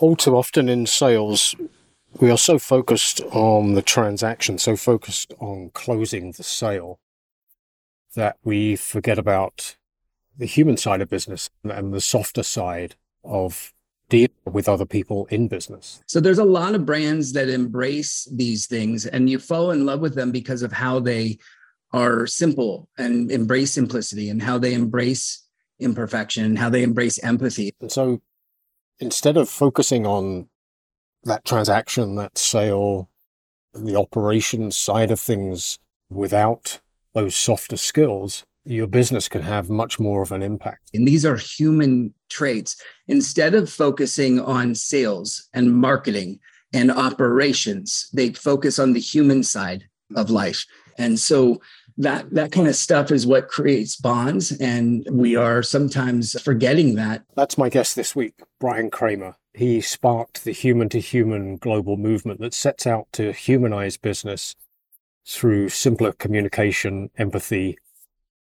all 0.00 0.16
too 0.16 0.36
often 0.36 0.68
in 0.68 0.86
sales, 0.86 1.54
we 2.20 2.30
are 2.30 2.38
so 2.38 2.58
focused 2.58 3.20
on 3.30 3.74
the 3.74 3.82
transaction, 3.82 4.58
so 4.58 4.76
focused 4.76 5.32
on 5.38 5.70
closing 5.74 6.32
the 6.32 6.42
sale 6.42 6.98
that 8.16 8.36
we 8.42 8.74
forget 8.76 9.18
about 9.18 9.76
the 10.36 10.46
human 10.46 10.76
side 10.76 11.00
of 11.00 11.08
business 11.08 11.50
and 11.62 11.92
the 11.92 12.00
softer 12.00 12.42
side 12.42 12.96
of 13.22 13.72
dealing 14.08 14.30
with 14.46 14.68
other 14.68 14.86
people 14.86 15.26
in 15.26 15.46
business. 15.46 16.02
So 16.06 16.18
there's 16.18 16.38
a 16.38 16.44
lot 16.44 16.74
of 16.74 16.84
brands 16.84 17.32
that 17.34 17.48
embrace 17.48 18.26
these 18.32 18.66
things 18.66 19.06
and 19.06 19.30
you 19.30 19.38
fall 19.38 19.70
in 19.70 19.86
love 19.86 20.00
with 20.00 20.16
them 20.16 20.32
because 20.32 20.62
of 20.62 20.72
how 20.72 20.98
they 20.98 21.38
are 21.92 22.26
simple 22.26 22.88
and 22.98 23.30
embrace 23.30 23.72
simplicity 23.72 24.30
and 24.30 24.42
how 24.42 24.58
they 24.58 24.74
embrace 24.74 25.46
imperfection, 25.78 26.44
and 26.44 26.58
how 26.58 26.68
they 26.68 26.82
embrace 26.82 27.18
empathy. 27.24 27.72
And 27.80 27.90
so 27.90 28.20
instead 29.00 29.36
of 29.36 29.48
focusing 29.48 30.06
on 30.06 30.48
that 31.24 31.44
transaction, 31.44 32.14
that 32.16 32.38
sale, 32.38 33.08
the 33.74 33.96
operations 33.96 34.76
side 34.76 35.10
of 35.10 35.18
things 35.18 35.78
without 36.10 36.80
those 37.14 37.34
softer 37.34 37.76
skills, 37.76 38.44
your 38.64 38.86
business 38.86 39.28
can 39.28 39.42
have 39.42 39.70
much 39.70 39.98
more 39.98 40.22
of 40.22 40.32
an 40.32 40.42
impact. 40.42 40.90
And 40.92 41.08
these 41.08 41.24
are 41.24 41.36
human 41.36 42.14
traits. 42.28 42.76
Instead 43.08 43.54
of 43.54 43.70
focusing 43.70 44.40
on 44.40 44.74
sales 44.74 45.48
and 45.54 45.74
marketing 45.74 46.38
and 46.72 46.90
operations, 46.90 48.08
they 48.12 48.32
focus 48.32 48.78
on 48.78 48.92
the 48.92 49.00
human 49.00 49.42
side 49.42 49.84
of 50.14 50.30
life. 50.30 50.64
And 50.98 51.18
so 51.18 51.60
that 52.00 52.30
that 52.32 52.50
kind 52.50 52.66
of 52.66 52.74
stuff 52.74 53.10
is 53.10 53.26
what 53.26 53.48
creates 53.48 53.96
bonds 53.96 54.52
and 54.52 55.06
we 55.10 55.36
are 55.36 55.62
sometimes 55.62 56.40
forgetting 56.40 56.94
that. 56.94 57.22
That's 57.36 57.58
my 57.58 57.68
guest 57.68 57.94
this 57.94 58.16
week 58.16 58.34
bryan 58.58 58.90
kramer. 58.90 59.36
He 59.52 59.80
sparked 59.80 60.44
the 60.44 60.52
human 60.52 60.88
to 60.90 61.00
human 61.00 61.56
global 61.56 61.96
movement 61.96 62.40
that 62.40 62.54
sets 62.54 62.86
out 62.86 63.08
to 63.12 63.32
humanize 63.32 63.96
business 63.96 64.54
through 65.26 65.68
simpler 65.68 66.12
communication 66.12 67.10
empathy 67.18 67.78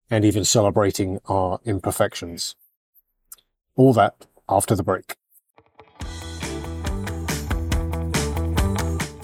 and 0.09 0.25
even 0.25 0.45
celebrating 0.45 1.19
our 1.25 1.59
imperfections. 1.63 2.55
All 3.75 3.93
that 3.93 4.27
after 4.49 4.75
the 4.75 4.83
break 4.83 5.15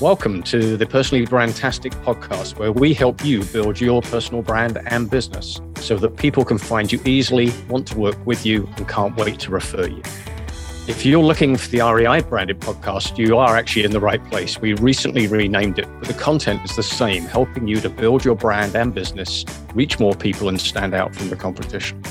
Welcome 0.01 0.43
to 0.43 0.77
the 0.77 0.85
Personally 0.85 1.27
Brandtastic 1.27 1.91
podcast, 2.05 2.57
where 2.57 2.71
we 2.71 2.93
help 2.93 3.25
you 3.25 3.43
build 3.43 3.81
your 3.81 4.01
personal 4.01 4.41
brand 4.41 4.79
and 4.85 5.09
business 5.09 5.59
so 5.75 5.97
that 5.97 6.15
people 6.15 6.45
can 6.45 6.57
find 6.57 6.89
you 6.89 7.01
easily, 7.03 7.51
want 7.67 7.85
to 7.89 7.97
work 7.97 8.15
with 8.25 8.45
you, 8.45 8.69
and 8.77 8.87
can't 8.87 9.13
wait 9.17 9.41
to 9.41 9.51
refer 9.51 9.87
you. 9.87 10.01
If 10.87 11.05
you're 11.05 11.21
looking 11.21 11.57
for 11.57 11.67
the 11.67 11.81
REI 11.81 12.21
branded 12.21 12.61
podcast, 12.61 13.17
you 13.17 13.35
are 13.35 13.57
actually 13.57 13.83
in 13.83 13.91
the 13.91 13.99
right 13.99 14.23
place. 14.29 14.61
We 14.61 14.73
recently 14.75 15.27
renamed 15.27 15.79
it, 15.79 15.87
but 15.99 16.07
the 16.07 16.13
content 16.13 16.63
is 16.63 16.77
the 16.77 16.83
same, 16.83 17.25
helping 17.25 17.67
you 17.67 17.81
to 17.81 17.89
build 17.89 18.23
your 18.23 18.35
brand 18.35 18.77
and 18.77 18.95
business, 18.95 19.43
reach 19.75 19.99
more 19.99 20.15
people, 20.15 20.47
and 20.47 20.61
stand 20.61 20.93
out 20.93 21.13
from 21.13 21.29
the 21.29 21.35
competition. 21.35 22.01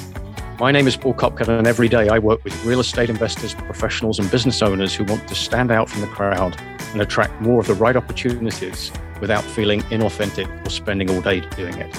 My 0.61 0.73
name 0.73 0.87
is 0.87 0.97
Paul 0.99 1.15
Copcutt, 1.15 1.49
and 1.49 1.67
every 1.67 1.89
day 1.89 2.11
I 2.11 2.19
work 2.19 2.45
with 2.45 2.67
real 2.67 2.81
estate 2.81 3.09
investors, 3.09 3.55
professionals, 3.55 4.19
and 4.19 4.31
business 4.31 4.61
owners 4.61 4.95
who 4.95 5.05
want 5.05 5.27
to 5.27 5.35
stand 5.35 5.71
out 5.71 5.89
from 5.89 6.03
the 6.03 6.09
crowd 6.09 6.55
and 6.93 7.01
attract 7.01 7.41
more 7.41 7.61
of 7.61 7.67
the 7.67 7.75
right 7.75 7.97
opportunities 7.97 8.91
without 9.21 9.43
feeling 9.45 9.81
inauthentic 9.83 10.67
or 10.67 10.71
spending 10.71 11.11
all 11.11 11.21
day 11.21 11.41
doing 11.57 11.77
it. 11.79 11.97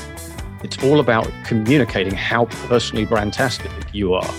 It's 0.64 0.82
all 0.84 1.00
about 1.00 1.32
communicating 1.46 2.14
how 2.14 2.46
personally 2.68 3.06
brandtastic 3.06 3.72
you 3.94 4.14
are, 4.14 4.34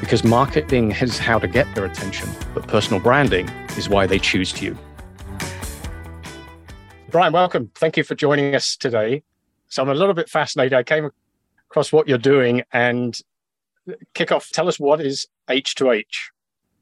because 0.00 0.24
marketing 0.24 0.92
is 0.92 1.18
how 1.18 1.38
to 1.38 1.46
get 1.46 1.66
their 1.74 1.84
attention, 1.84 2.28
but 2.54 2.66
personal 2.66 3.00
branding 3.00 3.48
is 3.76 3.88
why 3.88 4.06
they 4.06 4.18
choose 4.18 4.60
you. 4.62 4.76
Bryan, 7.10 7.32
welcome. 7.32 7.70
Thank 7.74 7.96
you 7.96 8.04
for 8.04 8.14
joining 8.14 8.54
us 8.54 8.76
today. 8.76 9.22
So 9.68 9.82
I'm 9.82 9.88
a 9.88 9.94
little 9.94 10.14
bit 10.14 10.28
fascinated. 10.28 10.74
I 10.74 10.82
came 10.82 11.10
across 11.70 11.92
what 11.92 12.08
you're 12.08 12.18
doing 12.18 12.62
and 12.72 13.18
kick 14.14 14.32
off. 14.32 14.50
Tell 14.50 14.68
us 14.68 14.78
what 14.78 15.00
is 15.00 15.26
H2H. 15.48 16.04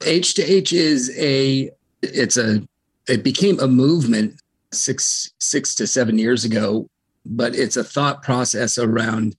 H2H 0.00 0.72
is 0.72 1.16
a 1.18 1.70
it's 2.02 2.36
a 2.36 2.66
it 3.08 3.22
became 3.22 3.58
a 3.60 3.68
movement 3.68 4.40
six 4.72 5.32
six 5.38 5.74
to 5.76 5.86
seven 5.86 6.18
years 6.18 6.44
ago, 6.44 6.88
but 7.24 7.54
it's 7.54 7.76
a 7.76 7.84
thought 7.84 8.22
process 8.22 8.78
around 8.78 9.36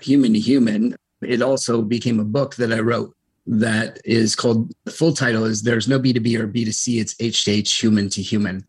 human 0.00 0.32
to 0.32 0.38
human. 0.40 0.96
It 1.20 1.42
also 1.42 1.82
became 1.82 2.20
a 2.20 2.24
book 2.24 2.54
that 2.56 2.72
I 2.72 2.80
wrote 2.80 3.14
that 3.46 3.98
is 4.04 4.36
called 4.36 4.72
the 4.84 4.90
full 4.90 5.12
title 5.12 5.44
is 5.44 5.62
There's 5.62 5.88
No 5.88 5.98
B2B 5.98 6.38
or 6.38 6.46
B2C, 6.46 7.00
it's 7.00 7.16
H 7.18 7.44
to 7.44 7.50
H, 7.50 7.74
human 7.74 8.08
to 8.10 8.22
human. 8.22 8.64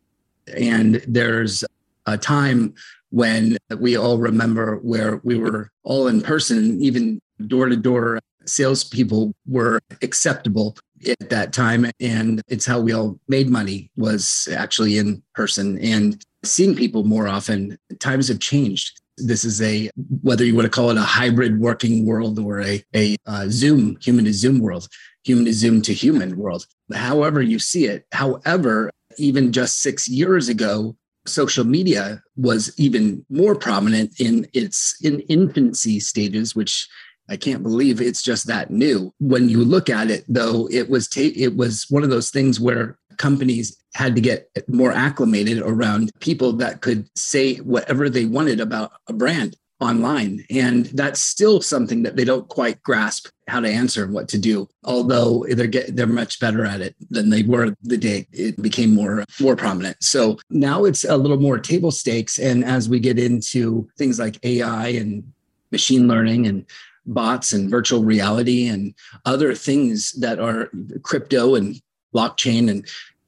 And 0.58 1.04
there's 1.08 1.64
a 2.06 2.18
time 2.18 2.74
when 3.12 3.58
we 3.78 3.98
all 3.98 4.18
remember 4.18 4.78
where 4.78 5.20
we 5.24 5.38
were 5.38 5.70
all 5.84 6.08
in 6.08 6.22
person, 6.22 6.82
even 6.82 7.22
door 7.48 7.68
to 7.68 7.76
door 7.76 8.20
salespeople 8.46 9.34
were 9.48 9.80
acceptable 10.02 10.76
at 11.08 11.30
that 11.30 11.54
time. 11.54 11.90
And 12.00 12.42
it's 12.48 12.66
how 12.66 12.80
we 12.80 12.94
all 12.94 13.20
made 13.28 13.50
money 13.50 13.92
was 13.96 14.48
actually 14.52 14.98
in 14.98 15.24
person 15.34 15.78
and 15.80 16.24
seeing 16.44 16.76
people 16.76 17.04
more 17.04 17.28
often. 17.28 17.78
Times 18.00 18.28
have 18.28 18.40
changed. 18.40 19.02
This 19.18 19.44
is 19.44 19.62
a, 19.62 19.90
whether 20.22 20.46
you 20.46 20.56
want 20.56 20.66
to 20.66 20.70
call 20.70 20.90
it 20.90 20.98
a 20.98 21.02
hybrid 21.02 21.60
working 21.60 22.06
world 22.06 22.40
or 22.40 22.62
a, 22.62 22.84
a 22.96 23.18
uh, 23.26 23.46
Zoom, 23.50 23.98
human 24.02 24.26
to 24.26 24.34
Zoom 24.34 24.60
world, 24.60 24.88
human 25.24 25.46
to 25.46 25.54
Zoom 25.54 25.82
to 25.82 25.94
human 25.94 26.38
world, 26.38 26.66
however 26.94 27.42
you 27.42 27.60
see 27.60 27.86
it. 27.86 28.06
However, 28.14 28.90
even 29.18 29.52
just 29.52 29.82
six 29.82 30.08
years 30.08 30.48
ago, 30.48 30.96
social 31.26 31.66
media 31.66 32.22
was 32.36 32.74
even 32.80 33.26
more 33.30 33.56
prominent 33.56 34.20
in 34.20 34.48
its 34.54 34.96
in 35.04 35.20
infancy 35.22 36.00
stages, 36.00 36.56
which 36.56 36.88
I 37.30 37.38
can't 37.38 37.64
believe 37.64 38.02
it's 38.02 38.24
just 38.24 38.48
that 38.48 38.72
new. 38.72 39.14
When 39.20 39.50
you 39.50 39.64
look 39.64 39.90
at 39.90 40.10
it, 40.10 40.26
though, 40.28 40.68
it 40.72 40.90
was 40.90 41.08
ta- 41.08 41.36
it 41.36 41.56
was 41.56 41.86
one 41.90 42.04
of 42.04 42.10
those 42.10 42.32
things 42.32 42.60
where 42.60 42.98
companies 43.18 43.78
had 43.96 44.16
to 44.16 44.22
get 44.22 44.50
more 44.68 44.92
acclimated 44.92 45.60
around 45.60 46.12
people 46.20 46.54
that 46.54 46.82
could 46.82 47.10
say 47.18 47.56
whatever 47.58 48.10
they 48.10 48.26
wanted 48.26 48.60
about 48.60 48.92
a 49.08 49.14
brand 49.14 49.56
online. 49.80 50.46
And 50.50 50.86
that's 50.88 51.20
still 51.20 51.62
something 51.62 52.04
that 52.04 52.16
they 52.16 52.26
don't 52.26 52.48
quite 52.50 52.82
grasp 52.84 53.28
how 53.48 53.60
to 53.60 53.70
answer 53.70 54.04
and 54.04 54.14
what 54.14 54.28
to 54.30 54.38
do 54.38 54.70
although 54.84 55.44
they're 55.50 55.66
get, 55.66 55.96
they're 55.96 56.06
much 56.06 56.40
better 56.40 56.64
at 56.64 56.82
it 56.82 56.96
than 57.10 57.32
they 57.32 57.42
were 57.42 57.76
the 57.82 57.98
day 57.98 58.28
it 58.32 58.62
became 58.62 58.94
more 58.94 59.26
more 59.42 59.56
prominent. 59.56 59.98
So 60.04 60.38
now 60.50 60.86
it's 60.86 61.04
a 61.04 61.18
little 61.18 61.40
more 61.40 61.58
table 61.58 61.92
stakes. 61.92 62.38
And 62.38 62.64
as 62.64 62.88
we 62.88 63.00
get 63.00 63.18
into 63.18 63.90
things 63.98 64.20
like 64.20 64.38
ai 64.44 64.90
and 64.90 65.24
machine 65.72 66.08
learning 66.08 66.48
and 66.48 66.66
bots 67.06 67.54
and 67.54 67.70
virtual 67.70 68.04
reality 68.04 68.68
and 68.68 68.94
other 69.26 69.56
things 69.56 70.14
that 70.14 70.40
are 70.40 70.70
crypto 71.04 71.56
and 71.56 71.82
blockchain 72.14 72.70
and 72.70 72.88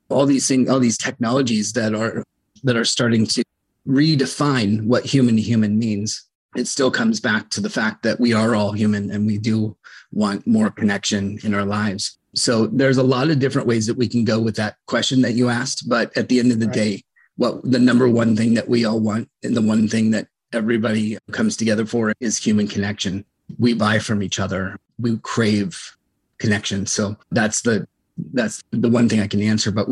all 0.09 0.25
these 0.25 0.47
things 0.47 0.69
all 0.69 0.79
these 0.79 0.97
technologies 0.97 1.73
that 1.73 1.93
are 1.93 2.23
that 2.63 2.75
are 2.75 2.85
starting 2.85 3.25
to 3.25 3.43
redefine 3.87 4.83
what 4.83 5.05
human 5.05 5.35
to 5.35 5.41
human 5.41 5.77
means. 5.77 6.25
It 6.55 6.67
still 6.67 6.91
comes 6.91 7.19
back 7.19 7.49
to 7.51 7.61
the 7.61 7.69
fact 7.69 8.03
that 8.03 8.19
we 8.19 8.33
are 8.33 8.55
all 8.55 8.73
human 8.73 9.09
and 9.09 9.25
we 9.25 9.37
do 9.37 9.77
want 10.11 10.45
more 10.45 10.69
connection 10.69 11.39
in 11.43 11.53
our 11.53 11.65
lives. 11.65 12.17
So 12.35 12.67
there's 12.67 12.97
a 12.97 13.03
lot 13.03 13.29
of 13.29 13.39
different 13.39 13.67
ways 13.67 13.87
that 13.87 13.97
we 13.97 14.07
can 14.07 14.25
go 14.25 14.39
with 14.39 14.55
that 14.57 14.75
question 14.85 15.21
that 15.21 15.33
you 15.33 15.49
asked 15.49 15.87
but 15.87 16.15
at 16.17 16.29
the 16.29 16.39
end 16.39 16.51
of 16.51 16.59
the 16.59 16.67
right. 16.67 16.75
day 16.75 17.03
what 17.37 17.61
the 17.63 17.79
number 17.79 18.07
one 18.07 18.35
thing 18.35 18.53
that 18.53 18.69
we 18.69 18.85
all 18.85 18.99
want 18.99 19.29
and 19.43 19.55
the 19.55 19.61
one 19.61 19.87
thing 19.87 20.11
that 20.11 20.27
everybody 20.53 21.17
comes 21.31 21.55
together 21.55 21.85
for 21.85 22.13
is 22.19 22.37
human 22.37 22.67
connection 22.67 23.25
we 23.59 23.73
buy 23.73 23.99
from 23.99 24.23
each 24.23 24.39
other. 24.39 24.77
We 24.99 25.17
crave 25.17 25.95
connection. 26.39 26.85
So 26.85 27.15
that's 27.31 27.61
the 27.61 27.87
that's 28.33 28.61
the 28.71 28.89
one 28.89 29.09
thing 29.09 29.19
i 29.19 29.25
can 29.27 29.41
answer 29.41 29.71
but 29.71 29.87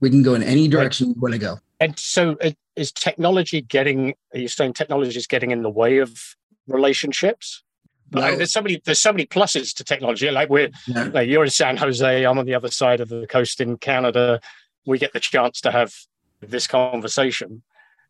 we 0.00 0.08
can 0.08 0.22
go 0.22 0.34
in 0.34 0.42
any 0.42 0.68
direction 0.68 1.08
right. 1.08 1.16
we 1.16 1.20
want 1.20 1.32
to 1.32 1.38
go. 1.38 1.58
And 1.80 1.98
so 1.98 2.36
uh, 2.40 2.52
is 2.76 2.92
technology 2.92 3.60
getting 3.60 4.14
are 4.32 4.38
you 4.38 4.48
saying 4.48 4.74
technology 4.74 5.16
is 5.16 5.26
getting 5.26 5.50
in 5.50 5.62
the 5.62 5.70
way 5.70 5.98
of 5.98 6.36
relationships? 6.66 7.62
No. 8.10 8.20
like, 8.20 8.36
there's 8.36 8.52
so 8.52 8.62
many 8.62 8.80
there's 8.84 9.00
so 9.00 9.12
many 9.12 9.26
pluses 9.26 9.74
to 9.74 9.84
technology. 9.84 10.30
Like 10.30 10.48
we're 10.48 10.70
no. 10.88 11.10
like 11.12 11.28
you're 11.28 11.44
in 11.44 11.50
san 11.50 11.76
jose 11.76 12.24
i'm 12.24 12.38
on 12.38 12.46
the 12.46 12.54
other 12.54 12.70
side 12.70 13.00
of 13.00 13.08
the 13.08 13.26
coast 13.26 13.60
in 13.60 13.76
canada. 13.78 14.40
We 14.86 14.98
get 14.98 15.12
the 15.12 15.20
chance 15.20 15.60
to 15.62 15.70
have 15.70 15.94
this 16.40 16.66
conversation. 16.66 17.62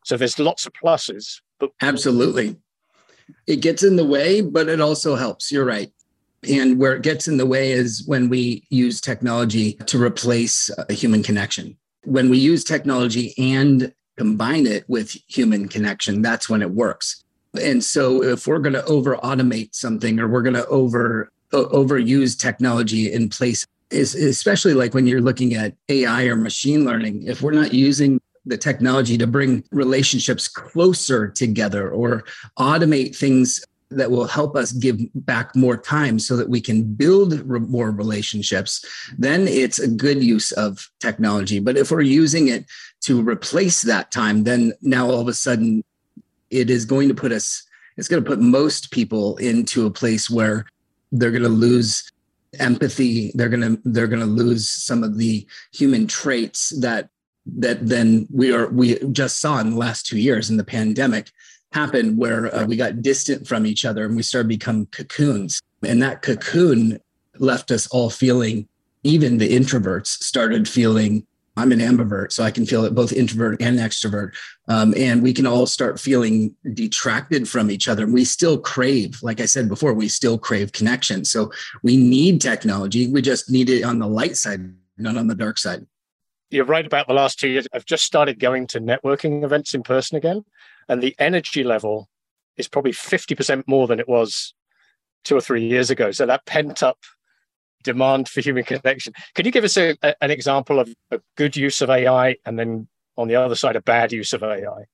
So 0.04 0.16
there's 0.16 0.38
lots 0.38 0.66
of 0.66 0.72
pluses 0.72 1.40
but 1.58 1.70
absolutely 1.80 2.56
it 3.46 3.56
gets 3.56 3.82
in 3.82 3.96
the 3.96 4.04
way, 4.04 4.40
but 4.40 4.68
it 4.68 4.80
also 4.80 5.14
helps. 5.16 5.50
You're 5.50 5.64
right. 5.64 5.92
And 6.48 6.78
where 6.78 6.96
it 6.96 7.02
gets 7.02 7.28
in 7.28 7.36
the 7.36 7.46
way 7.46 7.70
is 7.72 8.04
when 8.06 8.28
we 8.28 8.64
use 8.68 9.00
technology 9.00 9.74
to 9.86 10.02
replace 10.02 10.70
a 10.88 10.92
human 10.92 11.22
connection. 11.22 11.76
When 12.04 12.30
we 12.30 12.38
use 12.38 12.64
technology 12.64 13.32
and 13.38 13.94
combine 14.16 14.66
it 14.66 14.84
with 14.88 15.16
human 15.28 15.68
connection, 15.68 16.20
that's 16.20 16.48
when 16.48 16.62
it 16.62 16.70
works. 16.70 17.22
And 17.60 17.84
so 17.84 18.22
if 18.22 18.46
we're 18.46 18.58
going 18.58 18.72
to 18.72 18.84
over 18.86 19.16
automate 19.18 19.74
something 19.74 20.18
or 20.18 20.26
we're 20.26 20.42
going 20.42 20.54
to 20.54 20.66
over 20.66 21.30
overuse 21.52 22.38
technology 22.38 23.12
in 23.12 23.28
place 23.28 23.66
especially 23.92 24.74
like 24.74 24.94
when 24.94 25.06
you're 25.06 25.20
looking 25.20 25.54
at 25.54 25.74
AI 25.88 26.24
or 26.24 26.36
machine 26.36 26.84
learning, 26.84 27.24
if 27.24 27.42
we're 27.42 27.52
not 27.52 27.74
using 27.74 28.20
the 28.44 28.58
technology 28.58 29.16
to 29.18 29.26
bring 29.26 29.64
relationships 29.70 30.48
closer 30.48 31.28
together 31.28 31.90
or 31.90 32.24
automate 32.58 33.16
things 33.16 33.64
that 33.90 34.10
will 34.10 34.26
help 34.26 34.56
us 34.56 34.72
give 34.72 34.98
back 35.14 35.54
more 35.54 35.76
time 35.76 36.18
so 36.18 36.36
that 36.36 36.48
we 36.48 36.60
can 36.60 36.82
build 36.82 37.40
re- 37.48 37.60
more 37.60 37.90
relationships, 37.90 38.84
then 39.18 39.46
it's 39.46 39.78
a 39.78 39.88
good 39.88 40.22
use 40.22 40.50
of 40.52 40.90
technology. 40.98 41.60
But 41.60 41.76
if 41.76 41.90
we're 41.90 42.00
using 42.00 42.48
it 42.48 42.64
to 43.02 43.22
replace 43.22 43.82
that 43.82 44.10
time, 44.10 44.44
then 44.44 44.72
now 44.80 45.06
all 45.06 45.20
of 45.20 45.28
a 45.28 45.34
sudden 45.34 45.84
it 46.50 46.70
is 46.70 46.84
going 46.84 47.08
to 47.08 47.14
put 47.14 47.32
us, 47.32 47.64
it's 47.96 48.08
going 48.08 48.22
to 48.22 48.28
put 48.28 48.40
most 48.40 48.90
people 48.90 49.36
into 49.36 49.86
a 49.86 49.90
place 49.90 50.30
where 50.30 50.66
they're 51.12 51.30
going 51.30 51.42
to 51.42 51.48
lose 51.48 52.10
empathy 52.58 53.32
they're 53.34 53.48
going 53.48 53.62
to 53.62 53.80
they're 53.86 54.06
going 54.06 54.20
to 54.20 54.26
lose 54.26 54.68
some 54.68 55.02
of 55.02 55.16
the 55.16 55.46
human 55.72 56.06
traits 56.06 56.68
that 56.80 57.08
that 57.46 57.86
then 57.86 58.26
we 58.32 58.52
are 58.52 58.68
we 58.68 58.98
just 59.10 59.40
saw 59.40 59.58
in 59.58 59.70
the 59.70 59.76
last 59.76 60.06
two 60.06 60.18
years 60.18 60.50
in 60.50 60.56
the 60.56 60.64
pandemic 60.64 61.30
happen 61.72 62.16
where 62.16 62.54
uh, 62.54 62.64
we 62.64 62.76
got 62.76 63.02
distant 63.02 63.46
from 63.46 63.66
each 63.66 63.84
other 63.84 64.04
and 64.04 64.14
we 64.14 64.22
started 64.22 64.48
become 64.48 64.86
cocoons 64.86 65.60
and 65.82 66.02
that 66.02 66.22
cocoon 66.22 67.00
left 67.38 67.70
us 67.70 67.86
all 67.88 68.10
feeling 68.10 68.68
even 69.02 69.38
the 69.38 69.48
introverts 69.48 70.06
started 70.06 70.68
feeling 70.68 71.26
I'm 71.56 71.72
an 71.72 71.80
ambivert, 71.80 72.32
so 72.32 72.42
I 72.42 72.50
can 72.50 72.64
feel 72.64 72.84
it 72.84 72.94
both 72.94 73.12
introvert 73.12 73.60
and 73.60 73.78
extrovert. 73.78 74.32
Um, 74.68 74.94
and 74.96 75.22
we 75.22 75.34
can 75.34 75.46
all 75.46 75.66
start 75.66 76.00
feeling 76.00 76.54
detracted 76.72 77.46
from 77.46 77.70
each 77.70 77.88
other. 77.88 78.06
We 78.06 78.24
still 78.24 78.58
crave, 78.58 79.22
like 79.22 79.40
I 79.40 79.44
said 79.44 79.68
before, 79.68 79.92
we 79.92 80.08
still 80.08 80.38
crave 80.38 80.72
connection. 80.72 81.24
So 81.24 81.52
we 81.82 81.96
need 81.98 82.40
technology. 82.40 83.06
We 83.08 83.20
just 83.20 83.50
need 83.50 83.68
it 83.68 83.82
on 83.82 83.98
the 83.98 84.06
light 84.06 84.36
side, 84.38 84.72
not 84.96 85.18
on 85.18 85.26
the 85.26 85.34
dark 85.34 85.58
side. 85.58 85.86
You're 86.52 86.66
right 86.66 86.84
about 86.84 87.08
the 87.08 87.14
last 87.14 87.38
two 87.38 87.48
years. 87.48 87.66
I've 87.72 87.86
just 87.86 88.04
started 88.04 88.38
going 88.38 88.66
to 88.68 88.80
networking 88.80 89.42
events 89.42 89.74
in 89.74 89.82
person 89.82 90.18
again, 90.18 90.44
and 90.86 91.02
the 91.02 91.14
energy 91.18 91.64
level 91.64 92.08
is 92.58 92.68
probably 92.68 92.92
50% 92.92 93.64
more 93.66 93.86
than 93.86 93.98
it 93.98 94.08
was 94.08 94.52
two 95.24 95.36
or 95.36 95.40
three 95.40 95.66
years 95.66 95.90
ago. 95.90 96.10
So 96.10 96.26
that 96.26 96.44
pent 96.44 96.82
up 96.82 96.98
demand 97.82 98.28
for 98.28 98.42
human 98.42 98.64
connection. 98.64 99.14
Can 99.34 99.46
you 99.46 99.50
give 99.50 99.64
us 99.64 99.76
a, 99.76 99.96
a, 100.02 100.14
an 100.22 100.30
example 100.30 100.78
of 100.78 100.94
a 101.10 101.20
good 101.36 101.56
use 101.56 101.80
of 101.80 101.90
AI 101.90 102.36
and 102.44 102.58
then 102.58 102.86
on 103.16 103.28
the 103.28 103.36
other 103.36 103.54
side, 103.54 103.76
a 103.76 103.80
bad 103.82 104.12
use 104.12 104.32
of 104.32 104.42
AI? 104.42 104.84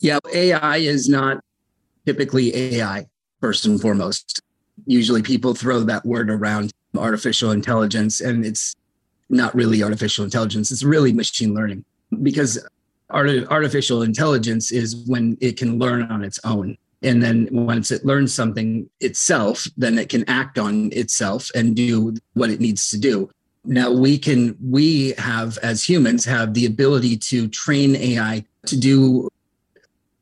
Yeah, 0.00 0.18
AI 0.32 0.78
is 0.78 1.08
not 1.08 1.44
typically 2.06 2.54
AI, 2.56 3.06
first 3.40 3.66
and 3.66 3.80
foremost. 3.80 4.40
Usually 4.86 5.22
people 5.22 5.54
throw 5.54 5.80
that 5.80 6.04
word 6.04 6.30
around 6.30 6.72
artificial 6.96 7.50
intelligence, 7.50 8.20
and 8.20 8.44
it's 8.44 8.74
not 9.30 9.54
really 9.54 9.82
artificial 9.82 10.24
intelligence, 10.24 10.70
it's 10.70 10.82
really 10.82 11.12
machine 11.12 11.54
learning. 11.54 11.84
Because 12.22 12.58
art- 13.10 13.46
artificial 13.48 14.02
intelligence 14.02 14.72
is 14.72 14.96
when 15.06 15.36
it 15.40 15.56
can 15.56 15.78
learn 15.78 16.02
on 16.02 16.24
its 16.24 16.38
own. 16.44 16.76
And 17.02 17.22
then 17.22 17.48
once 17.50 17.90
it 17.90 18.04
learns 18.04 18.34
something 18.34 18.88
itself 19.00 19.66
then 19.76 19.98
it 19.98 20.08
can 20.10 20.28
act 20.28 20.58
on 20.58 20.92
itself 20.92 21.50
and 21.54 21.74
do 21.74 22.14
what 22.34 22.50
it 22.50 22.60
needs 22.60 22.90
to 22.90 22.98
do. 22.98 23.30
Now 23.64 23.90
we 23.90 24.18
can 24.18 24.56
we 24.62 25.14
have 25.18 25.58
as 25.58 25.88
humans 25.88 26.24
have 26.24 26.54
the 26.54 26.66
ability 26.66 27.16
to 27.16 27.48
train 27.48 27.96
ai 27.96 28.44
to 28.66 28.78
do 28.78 29.28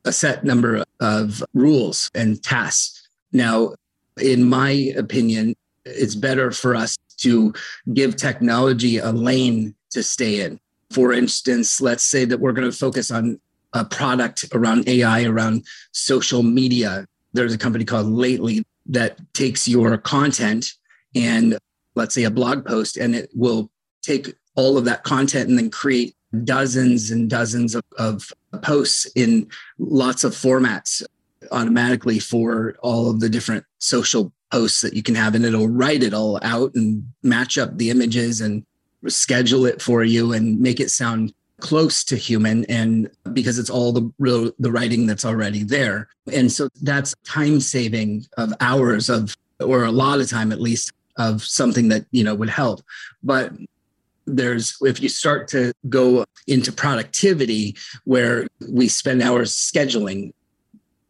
a 0.05 0.13
set 0.13 0.45
number 0.45 0.85
of 1.01 1.43
rules 1.53 2.11
and 2.15 2.43
tasks. 2.43 3.09
Now 3.33 3.75
in 4.21 4.49
my 4.49 4.93
opinion 4.97 5.57
it's 5.85 6.15
better 6.15 6.53
for 6.53 6.77
us 6.77 6.97
to 7.19 7.53
give 7.93 8.17
technology 8.17 8.99
a 8.99 9.11
lane 9.11 9.75
to 9.91 10.03
stay 10.03 10.41
in 10.41 10.59
for 10.91 11.13
instance 11.13 11.81
let's 11.81 12.05
say 12.05 12.25
that 12.25 12.41
we're 12.41 12.53
going 12.53 12.71
to 12.71 12.77
focus 12.77 13.11
on 13.11 13.39
a 13.73 13.85
product 13.85 14.45
around 14.55 14.89
AI, 14.89 15.25
around 15.25 15.67
social 15.93 16.43
media. 16.43 17.07
There's 17.33 17.55
a 17.55 17.59
company 17.59 17.85
called 17.85 18.07
Lately 18.07 18.65
that 18.87 19.19
takes 19.35 19.69
your 19.69 19.99
content 19.99 20.73
and 21.15 21.59
let's 21.95 22.15
say 22.15 22.25
a 22.25 22.31
blog 22.31 22.65
post, 22.65 22.97
and 22.97 23.15
it 23.15 23.31
will 23.35 23.71
take 24.03 24.35
all 24.55 24.79
of 24.79 24.85
that 24.85 25.05
content 25.05 25.49
and 25.49 25.59
then 25.59 25.71
create 25.71 26.15
dozens 26.45 27.11
and 27.11 27.29
dozens 27.29 27.75
of, 27.75 27.83
of 27.99 28.33
posts 28.63 29.07
in 29.15 29.49
lots 29.79 30.25
of 30.25 30.33
formats 30.33 31.03
automatically 31.51 32.19
for 32.19 32.77
all 32.81 33.11
of 33.11 33.21
the 33.21 33.29
different 33.29 33.65
social 33.79 34.33
posts 34.51 34.81
that 34.81 34.95
you 34.95 35.03
can 35.03 35.15
have 35.15 35.35
and 35.35 35.45
it'll 35.45 35.69
write 35.69 36.03
it 36.03 36.15
all 36.15 36.39
out 36.43 36.75
and 36.75 37.05
match 37.23 37.59
up 37.59 37.77
the 37.77 37.91
images 37.91 38.41
and 38.41 38.65
schedule 39.07 39.67
it 39.67 39.81
for 39.81 40.03
you 40.03 40.33
and 40.33 40.61
make 40.61 40.81
it 40.81 40.91
sound 40.91 41.33
close 41.61 42.05
to 42.05 42.17
human 42.17 42.65
and 42.67 43.11
because 43.33 43.59
it's 43.59 43.71
all 43.71 43.93
the 43.93 44.13
real 44.19 44.51
the 44.59 44.71
writing 44.71 45.07
that's 45.07 45.25
already 45.25 45.63
there. 45.63 46.09
And 46.33 46.51
so 46.51 46.69
that's 46.83 47.15
time 47.25 47.61
saving 47.61 48.27
of 48.37 48.53
hours 48.61 49.09
of 49.09 49.37
or 49.61 49.85
a 49.85 49.93
lot 49.93 50.21
of 50.21 50.31
time 50.31 50.53
at 50.53 50.61
least 50.61 50.93
of 51.17 51.43
something 51.43 51.89
that 51.89 52.07
you 52.11 52.23
know 52.23 52.35
would 52.35 52.51
help. 52.51 52.81
But 53.23 53.53
there's 54.27 54.77
if 54.83 55.03
you 55.03 55.09
start 55.09 55.49
to 55.49 55.73
go 55.89 56.25
into 56.47 56.73
productivity 56.73 57.77
where 58.05 58.47
we 58.71 58.89
spend 58.89 59.23
hours 59.23 59.53
scheduling 59.55 60.33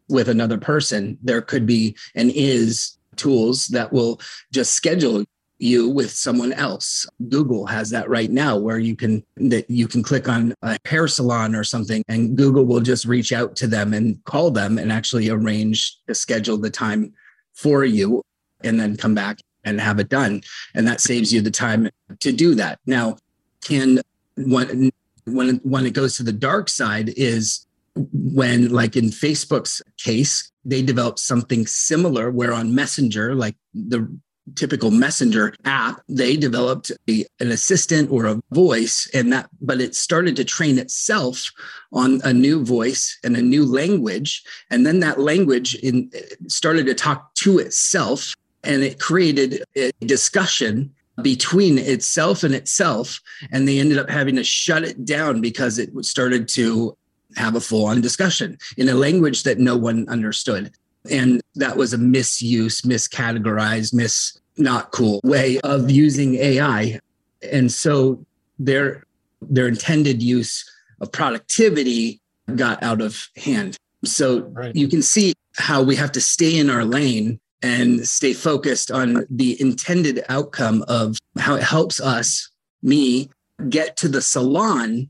with 0.07 0.27
another 0.27 0.57
person 0.57 1.17
there 1.21 1.41
could 1.41 1.67
be 1.67 1.95
and 2.15 2.31
is 2.33 2.97
tools 3.19 3.67
that 3.67 3.91
will 3.93 4.19
just 4.51 4.73
schedule 4.73 5.25
you 5.59 5.89
with 5.89 6.09
someone 6.11 6.53
else. 6.53 7.05
Google 7.27 7.65
has 7.65 7.89
that 7.89 8.09
right 8.09 8.31
now 8.31 8.57
where 8.57 8.79
you 8.79 8.95
can 8.95 9.23
that 9.35 9.69
you 9.69 9.87
can 9.87 10.01
click 10.01 10.29
on 10.29 10.53
a 10.61 10.77
hair 10.85 11.07
salon 11.07 11.53
or 11.53 11.63
something 11.63 12.03
and 12.07 12.37
Google 12.37 12.65
will 12.65 12.79
just 12.79 13.05
reach 13.05 13.33
out 13.33 13.55
to 13.57 13.67
them 13.67 13.93
and 13.93 14.23
call 14.23 14.51
them 14.51 14.77
and 14.77 14.91
actually 14.91 15.29
arrange 15.29 15.97
to 16.07 16.15
schedule 16.15 16.57
the 16.57 16.69
time 16.69 17.13
for 17.53 17.83
you 17.83 18.23
and 18.63 18.79
then 18.79 18.95
come 18.95 19.13
back 19.13 19.39
and 19.65 19.81
have 19.81 19.99
it 19.99 20.07
done 20.07 20.41
and 20.73 20.87
that 20.87 21.01
saves 21.01 21.33
you 21.33 21.41
the 21.41 21.51
time 21.51 21.89
to 22.21 22.31
do 22.31 22.55
that. 22.55 22.79
Now, 22.85 23.17
can 23.61 23.99
when 24.37 24.91
when 25.25 25.57
when 25.63 25.85
it 25.85 25.93
goes 25.93 26.15
to 26.17 26.23
the 26.23 26.31
dark 26.31 26.69
side 26.69 27.09
is 27.17 27.65
when 27.95 28.69
like 28.69 28.95
in 28.95 29.05
Facebook's 29.05 29.81
case 29.97 30.51
they 30.65 30.81
developed 30.81 31.19
something 31.19 31.65
similar 31.65 32.31
where 32.31 32.53
on 32.53 32.75
Messenger 32.75 33.35
like 33.35 33.55
the 33.73 34.07
typical 34.55 34.91
messenger 34.91 35.53
app 35.65 36.01
they 36.07 36.35
developed 36.35 36.91
a, 37.09 37.25
an 37.39 37.51
assistant 37.51 38.11
or 38.11 38.25
a 38.25 38.39
voice 38.51 39.09
and 39.13 39.31
that 39.31 39.49
but 39.61 39.81
it 39.81 39.95
started 39.95 40.35
to 40.35 40.43
train 40.43 40.77
itself 40.79 41.51
on 41.93 42.21
a 42.23 42.33
new 42.33 42.63
voice 42.63 43.17
and 43.23 43.35
a 43.35 43.41
new 43.41 43.65
language. 43.65 44.43
And 44.69 44.85
then 44.85 44.99
that 44.99 45.19
language 45.19 45.75
in, 45.75 46.11
started 46.47 46.85
to 46.87 46.93
talk 46.93 47.33
to 47.35 47.59
itself 47.59 48.35
and 48.63 48.83
it 48.83 48.99
created 48.99 49.63
a 49.75 49.91
discussion 50.01 50.93
between 51.21 51.77
itself 51.77 52.43
and 52.43 52.53
itself. 52.53 53.19
And 53.51 53.67
they 53.67 53.79
ended 53.79 53.97
up 53.97 54.09
having 54.09 54.35
to 54.35 54.43
shut 54.43 54.83
it 54.83 55.05
down 55.05 55.41
because 55.41 55.79
it 55.79 55.89
started 56.05 56.47
to 56.49 56.97
have 57.35 57.55
a 57.55 57.61
full 57.61 57.85
on 57.85 58.01
discussion 58.01 58.57
in 58.77 58.89
a 58.89 58.93
language 58.93 59.43
that 59.43 59.59
no 59.59 59.77
one 59.77 60.07
understood 60.09 60.71
and 61.09 61.41
that 61.55 61.77
was 61.77 61.93
a 61.93 61.97
misuse, 61.97 62.81
miscategorized, 62.81 63.93
mis 63.93 64.37
not 64.57 64.91
cool 64.91 65.21
way 65.23 65.59
of 65.61 65.89
using 65.89 66.35
AI. 66.35 66.99
And 67.51 67.71
so 67.71 68.25
their 68.57 69.03
their 69.41 69.67
intended 69.67 70.21
use 70.21 70.69
of 70.99 71.11
productivity 71.11 72.19
got 72.55 72.81
out 72.83 73.01
of 73.01 73.29
hand. 73.37 73.77
So 74.03 74.41
right. 74.41 74.75
you 74.75 74.87
can 74.87 75.01
see 75.01 75.33
how 75.55 75.81
we 75.81 75.95
have 75.95 76.11
to 76.13 76.21
stay 76.21 76.57
in 76.57 76.69
our 76.69 76.83
lane 76.83 77.39
and 77.61 78.05
stay 78.07 78.33
focused 78.33 78.91
on 78.91 79.25
the 79.29 79.59
intended 79.61 80.23
outcome 80.29 80.83
of 80.87 81.17
how 81.37 81.55
it 81.55 81.63
helps 81.63 82.01
us, 82.01 82.49
me, 82.81 83.29
get 83.69 83.97
to 83.97 84.07
the 84.07 84.21
salon 84.21 85.09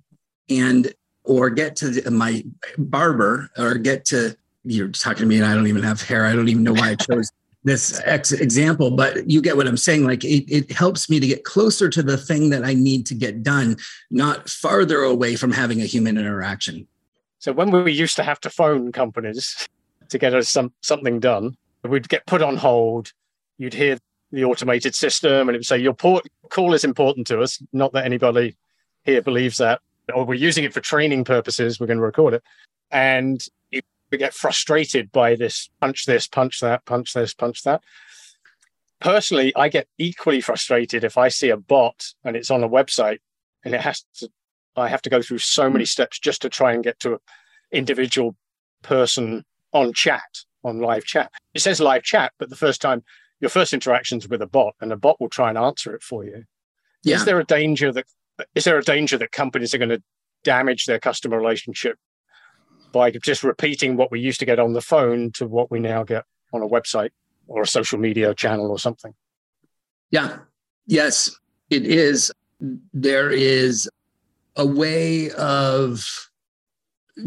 and 0.50 0.94
or 1.30 1.50
get 1.50 1.76
to 1.78 1.90
the, 1.90 2.12
my 2.12 2.44
barber 2.78 3.50
or 3.58 3.76
get 3.76 4.04
to 4.06 4.36
you're 4.66 4.90
talking 4.90 5.22
to 5.22 5.26
me 5.26 5.38
and 5.38 5.46
I 5.46 5.54
don't 5.54 5.68
even 5.68 5.84
have 5.84 6.02
hair. 6.02 6.26
I 6.26 6.36
don't 6.36 6.50
even 6.50 6.64
know 6.64 6.74
why 6.74 6.92
I 6.92 6.96
chose 6.96 7.32
this 7.64 8.02
ex- 8.06 8.32
example, 8.32 8.92
but 8.92 9.30
you 9.30 9.42
get 9.42 9.58
what 9.58 9.68
I'm 9.68 9.78
saying. 9.78 10.06
Like 10.06 10.24
it, 10.24 10.52
it 10.52 10.72
helps 10.72 11.10
me 11.10 11.20
to 11.20 11.28
get 11.28 11.44
closer 11.44 11.90
to 11.90 12.04
the 12.04 12.18
thing 12.18 12.50
that 12.50 12.66
I 12.66 12.74
need 12.74 13.06
to 13.08 13.14
get 13.14 13.44
done, 13.44 13.78
not 14.10 14.50
farther 14.50 15.04
away 15.04 15.36
from 15.36 15.52
having 15.52 15.82
a 15.82 15.86
human 15.86 16.18
interaction. 16.18 16.88
So 17.38 17.54
when 17.54 17.72
we 17.72 17.94
used 17.94 18.16
to 18.18 18.24
have 18.24 18.40
to 18.42 18.50
phone 18.50 18.92
companies 18.92 19.68
to 20.10 20.18
get 20.18 20.34
us 20.34 20.50
some 20.50 20.74
something 20.82 21.20
done, 21.20 21.56
we'd 21.88 22.10
get 22.10 22.26
put 22.26 22.42
on 22.42 22.58
hold. 22.58 23.14
You'd 23.58 23.74
hear 23.74 23.98
the 24.32 24.46
automated 24.46 24.96
system, 24.96 25.48
and 25.48 25.56
it 25.56 25.60
would 25.60 25.66
say 25.66 25.78
your 25.78 25.94
port- 25.94 26.28
call 26.50 26.74
is 26.74 26.84
important 26.84 27.28
to 27.28 27.42
us. 27.42 27.62
Not 27.72 27.94
that 27.94 28.06
anybody 28.06 28.58
here 29.04 29.22
believes 29.22 29.58
that, 29.58 29.82
or 30.12 30.26
we're 30.26 30.34
using 30.36 30.64
it 30.64 30.74
for 30.74 30.82
training 30.82 31.24
purposes. 31.24 31.80
We're 31.80 31.88
going 31.88 31.98
to 31.98 32.04
record 32.04 32.34
it, 32.34 32.44
and 32.92 33.42
we 34.12 34.18
get 34.18 34.34
frustrated 34.34 35.12
by 35.12 35.36
this 35.36 35.70
punch 35.82 36.06
this, 36.06 36.28
punch 36.28 36.60
that, 36.62 36.86
punch 36.86 37.14
this, 37.14 37.34
punch 37.34 37.64
that. 37.64 37.82
personally, 39.00 39.56
I 39.56 39.70
get 39.70 39.88
equally 39.98 40.42
frustrated 40.42 41.04
if 41.04 41.18
I 41.18 41.30
see 41.30 41.50
a 41.50 41.58
bot 41.58 42.14
and 42.24 42.36
it's 42.36 42.52
on 42.52 42.64
a 42.64 42.70
website 42.70 43.20
and 43.64 43.74
it 43.74 43.82
has 43.82 44.04
to, 44.16 44.30
I 44.76 44.90
have 44.90 45.02
to 45.04 45.10
go 45.10 45.22
through 45.22 45.40
so 45.40 45.70
many 45.70 45.84
hmm. 45.84 45.88
steps 45.88 46.20
just 46.20 46.42
to 46.42 46.50
try 46.50 46.74
and 46.74 46.84
get 46.84 47.00
to 47.02 47.14
an 47.14 47.20
individual 47.72 48.36
person 48.82 49.46
on 49.74 49.94
chat, 49.94 50.40
on 50.64 50.80
live 50.80 51.06
chat. 51.06 51.32
It 51.54 51.62
says 51.62 51.80
live 51.80 52.04
chat, 52.04 52.34
but 52.40 52.50
the 52.50 52.56
first 52.56 52.82
time 52.82 53.04
your 53.40 53.50
first 53.50 53.74
interactions 53.74 54.28
with 54.28 54.42
a 54.42 54.48
bot 54.48 54.76
and 54.82 54.92
a 54.92 54.98
bot 54.98 55.20
will 55.22 55.30
try 55.30 55.50
and 55.50 55.58
answer 55.58 55.96
it 55.96 56.04
for 56.04 56.26
you. 56.26 56.44
Yeah. 57.04 57.16
Is 57.16 57.26
there 57.26 57.40
a 57.40 57.46
danger 57.46 57.94
that 57.94 58.06
is 58.56 58.64
there 58.64 58.78
a 58.78 58.84
danger 58.84 59.18
that 59.18 59.32
companies 59.32 59.74
are 59.74 59.78
going 59.78 59.90
to 59.90 60.02
damage 60.44 60.86
their 60.86 61.00
customer 61.00 61.38
relationship 61.38 61.98
by 62.92 63.12
just 63.12 63.44
repeating 63.44 63.98
what 63.98 64.12
we 64.12 64.20
used 64.20 64.40
to 64.40 64.46
get 64.46 64.60
on 64.60 64.74
the 64.74 64.82
phone 64.82 65.32
to 65.34 65.48
what 65.48 65.70
we 65.70 65.80
now 65.80 66.04
get 66.04 66.24
on 66.54 66.62
a 66.62 66.68
website 66.68 67.12
or 67.48 67.64
a 67.64 67.68
social 67.68 68.00
media 68.00 68.34
channel 68.34 68.70
or 68.72 68.80
something? 68.80 69.14
Yeah. 70.12 70.40
Yes, 70.88 71.38
it 71.70 71.86
is. 71.86 72.32
There 72.94 73.30
is 73.30 73.90
a 74.56 74.66
way 74.66 75.32
of 75.32 76.30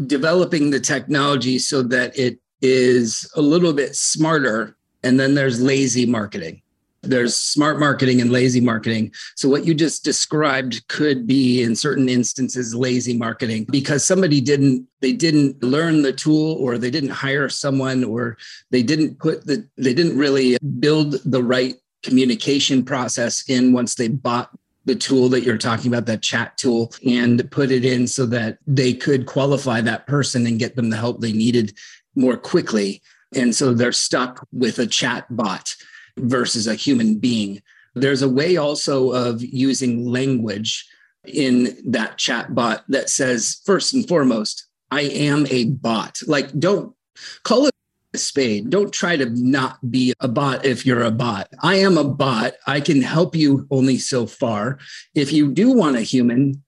developing 0.05 0.69
the 0.69 0.79
technology 0.79 1.59
so 1.59 1.81
that 1.83 2.17
it 2.17 2.39
is 2.61 3.29
a 3.35 3.41
little 3.41 3.73
bit 3.73 3.95
smarter. 3.95 4.75
And 5.03 5.19
then 5.19 5.35
there's 5.35 5.61
lazy 5.61 6.05
marketing 6.05 6.62
there's 7.03 7.35
smart 7.35 7.79
marketing 7.79 8.21
and 8.21 8.31
lazy 8.31 8.61
marketing. 8.61 9.13
So 9.35 9.49
what 9.49 9.65
you 9.65 9.73
just 9.73 10.03
described 10.03 10.87
could 10.87 11.27
be 11.27 11.61
in 11.61 11.75
certain 11.75 12.09
instances 12.09 12.73
lazy 12.73 13.15
marketing 13.15 13.65
because 13.69 14.03
somebody 14.03 14.41
didn't 14.41 14.87
they 15.01 15.11
didn't 15.11 15.61
learn 15.61 16.01
the 16.01 16.13
tool 16.13 16.53
or 16.53 16.77
they 16.77 16.89
didn't 16.89 17.09
hire 17.09 17.49
someone 17.49 18.03
or 18.03 18.37
they 18.71 18.81
didn't 18.81 19.19
put 19.19 19.45
the 19.45 19.67
they 19.77 19.93
didn't 19.93 20.17
really 20.17 20.57
build 20.79 21.19
the 21.25 21.43
right 21.43 21.75
communication 22.03 22.83
process 22.83 23.43
in 23.49 23.73
once 23.73 23.95
they 23.95 24.07
bought 24.07 24.49
the 24.85 24.95
tool 24.95 25.29
that 25.29 25.43
you're 25.43 25.57
talking 25.57 25.89
about, 25.93 26.05
that 26.05 26.21
chat 26.21 26.57
tool, 26.57 26.93
and 27.07 27.49
put 27.51 27.71
it 27.71 27.85
in 27.85 28.05
so 28.05 28.25
that 28.25 28.57
they 28.67 28.93
could 28.93 29.25
qualify 29.25 29.79
that 29.79 30.05
person 30.07 30.45
and 30.45 30.59
get 30.59 30.75
them 30.75 30.89
the 30.89 30.97
help 30.97 31.21
they 31.21 31.31
needed 31.31 31.73
more 32.15 32.35
quickly. 32.35 33.01
And 33.33 33.55
so 33.55 33.73
they're 33.73 33.93
stuck 33.93 34.45
with 34.51 34.79
a 34.79 34.85
chat 34.85 35.25
bot 35.29 35.73
versus 36.17 36.67
a 36.67 36.75
human 36.75 37.17
being. 37.17 37.61
There's 37.95 38.21
a 38.21 38.29
way 38.29 38.57
also 38.57 39.11
of 39.11 39.41
using 39.43 40.05
language 40.05 40.85
in 41.25 41.77
that 41.91 42.17
chat 42.17 42.53
bot 42.53 42.83
that 42.89 43.09
says, 43.09 43.61
first 43.65 43.93
and 43.93 44.07
foremost, 44.07 44.67
I 44.91 45.01
am 45.01 45.47
a 45.49 45.65
bot. 45.65 46.19
Like, 46.27 46.57
don't 46.59 46.95
call 47.43 47.67
it 47.67 47.73
a 48.13 48.17
spade. 48.17 48.69
Don't 48.69 48.91
try 48.91 49.15
to 49.15 49.29
not 49.29 49.89
be 49.89 50.13
a 50.19 50.27
bot 50.27 50.65
if 50.65 50.85
you're 50.85 51.03
a 51.03 51.11
bot. 51.11 51.49
I 51.61 51.75
am 51.75 51.97
a 51.97 52.03
bot. 52.03 52.53
I 52.67 52.79
can 52.79 53.01
help 53.01 53.35
you 53.35 53.67
only 53.71 53.97
so 53.97 54.27
far. 54.27 54.79
If 55.15 55.31
you 55.31 55.51
do 55.51 55.71
want 55.71 55.95
a 55.95 56.01
human, 56.01 56.63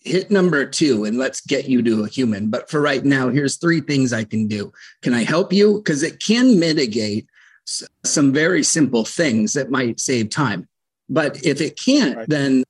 hit 0.00 0.30
number 0.30 0.64
two 0.64 1.04
and 1.04 1.18
let's 1.18 1.40
get 1.40 1.68
you 1.68 1.82
to 1.82 2.04
a 2.04 2.08
human. 2.08 2.48
But 2.48 2.70
for 2.70 2.80
right 2.80 3.04
now, 3.04 3.28
here's 3.28 3.56
three 3.56 3.80
things 3.80 4.12
I 4.12 4.24
can 4.24 4.46
do. 4.46 4.72
Can 5.02 5.12
I 5.12 5.24
help 5.24 5.52
you? 5.52 5.78
Because 5.78 6.02
it 6.02 6.22
can 6.22 6.60
mitigate 6.60 7.28
some 8.04 8.32
very 8.32 8.62
simple 8.62 9.04
things 9.04 9.52
that 9.54 9.70
might 9.70 10.00
save 10.00 10.30
time. 10.30 10.68
But 11.08 11.44
if 11.44 11.60
it 11.60 11.78
can't, 11.78 12.16
right. 12.16 12.28
then 12.28 12.64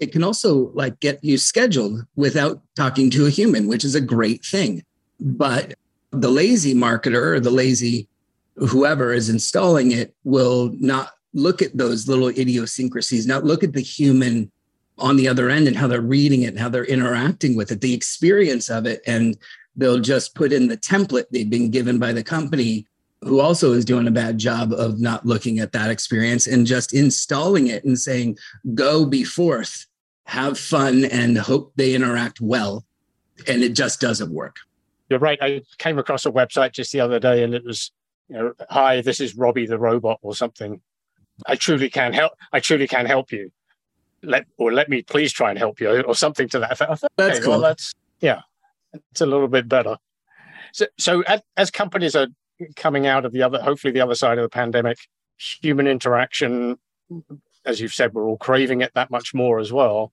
it 0.00 0.12
can 0.12 0.22
also 0.22 0.70
like 0.74 1.00
get 1.00 1.22
you 1.24 1.38
scheduled 1.38 2.04
without 2.16 2.60
talking 2.76 3.10
to 3.10 3.26
a 3.26 3.30
human, 3.30 3.66
which 3.66 3.84
is 3.84 3.94
a 3.94 4.00
great 4.00 4.44
thing. 4.44 4.84
But 5.18 5.74
the 6.10 6.30
lazy 6.30 6.74
marketer 6.74 7.34
or 7.34 7.40
the 7.40 7.50
lazy 7.50 8.08
whoever 8.56 9.12
is 9.12 9.28
installing 9.28 9.90
it 9.90 10.14
will 10.24 10.74
not 10.78 11.12
look 11.32 11.62
at 11.62 11.76
those 11.76 12.08
little 12.08 12.28
idiosyncrasies, 12.28 13.26
not 13.26 13.44
look 13.44 13.64
at 13.64 13.72
the 13.72 13.80
human 13.80 14.50
on 14.98 15.16
the 15.16 15.28
other 15.28 15.48
end 15.48 15.66
and 15.66 15.76
how 15.76 15.86
they're 15.86 16.00
reading 16.00 16.42
it 16.42 16.48
and 16.48 16.58
how 16.58 16.68
they're 16.68 16.84
interacting 16.84 17.56
with 17.56 17.72
it, 17.72 17.80
the 17.80 17.94
experience 17.94 18.68
of 18.68 18.86
it. 18.86 19.00
And 19.06 19.36
they'll 19.76 20.00
just 20.00 20.34
put 20.34 20.52
in 20.52 20.68
the 20.68 20.76
template 20.76 21.26
they've 21.30 21.48
been 21.48 21.70
given 21.70 21.98
by 21.98 22.12
the 22.12 22.24
company 22.24 22.86
who 23.22 23.40
also 23.40 23.72
is 23.72 23.84
doing 23.84 24.06
a 24.06 24.10
bad 24.10 24.38
job 24.38 24.72
of 24.72 24.98
not 24.98 25.26
looking 25.26 25.58
at 25.58 25.72
that 25.72 25.90
experience 25.90 26.46
and 26.46 26.66
just 26.66 26.94
installing 26.94 27.66
it 27.66 27.84
and 27.84 27.98
saying, 27.98 28.38
go 28.74 29.04
be 29.04 29.24
forth, 29.24 29.86
have 30.24 30.58
fun, 30.58 31.04
and 31.04 31.36
hope 31.36 31.72
they 31.76 31.94
interact 31.94 32.40
well. 32.40 32.84
And 33.46 33.62
it 33.62 33.74
just 33.74 34.00
doesn't 34.00 34.32
work. 34.32 34.56
You're 35.08 35.18
right. 35.18 35.38
I 35.42 35.62
came 35.78 35.98
across 35.98 36.24
a 36.24 36.30
website 36.30 36.72
just 36.72 36.92
the 36.92 37.00
other 37.00 37.18
day 37.18 37.42
and 37.42 37.54
it 37.54 37.64
was, 37.64 37.90
you 38.28 38.36
know, 38.36 38.52
hi, 38.70 39.00
this 39.02 39.20
is 39.20 39.36
Robbie 39.36 39.66
the 39.66 39.78
robot 39.78 40.18
or 40.22 40.34
something. 40.34 40.80
I 41.46 41.56
truly 41.56 41.90
can 41.90 42.12
help. 42.12 42.32
I 42.52 42.60
truly 42.60 42.86
can 42.86 43.06
help 43.06 43.32
you. 43.32 43.50
Let 44.22 44.44
or 44.58 44.72
let 44.72 44.88
me 44.88 45.02
please 45.02 45.32
try 45.32 45.50
and 45.50 45.58
help 45.58 45.80
you 45.80 46.02
or 46.02 46.14
something 46.14 46.48
to 46.50 46.58
that 46.60 46.72
effect. 46.72 47.00
Thought, 47.00 47.12
that's 47.16 47.40
cool. 47.40 47.52
Well, 47.52 47.60
that's 47.60 47.94
yeah, 48.20 48.42
it's 49.10 49.22
a 49.22 49.26
little 49.26 49.48
bit 49.48 49.66
better. 49.66 49.96
So, 50.72 50.86
so 50.98 51.22
as, 51.22 51.40
as 51.56 51.70
companies 51.70 52.14
are 52.14 52.28
coming 52.76 53.06
out 53.06 53.24
of 53.24 53.32
the 53.32 53.42
other, 53.42 53.60
hopefully 53.60 53.92
the 53.92 54.00
other 54.00 54.14
side 54.14 54.38
of 54.38 54.42
the 54.42 54.48
pandemic, 54.48 54.98
human 55.38 55.86
interaction, 55.86 56.78
as 57.64 57.80
you've 57.80 57.94
said, 57.94 58.14
we're 58.14 58.26
all 58.26 58.36
craving 58.36 58.80
it 58.80 58.92
that 58.94 59.10
much 59.10 59.34
more 59.34 59.58
as 59.58 59.72
well. 59.72 60.12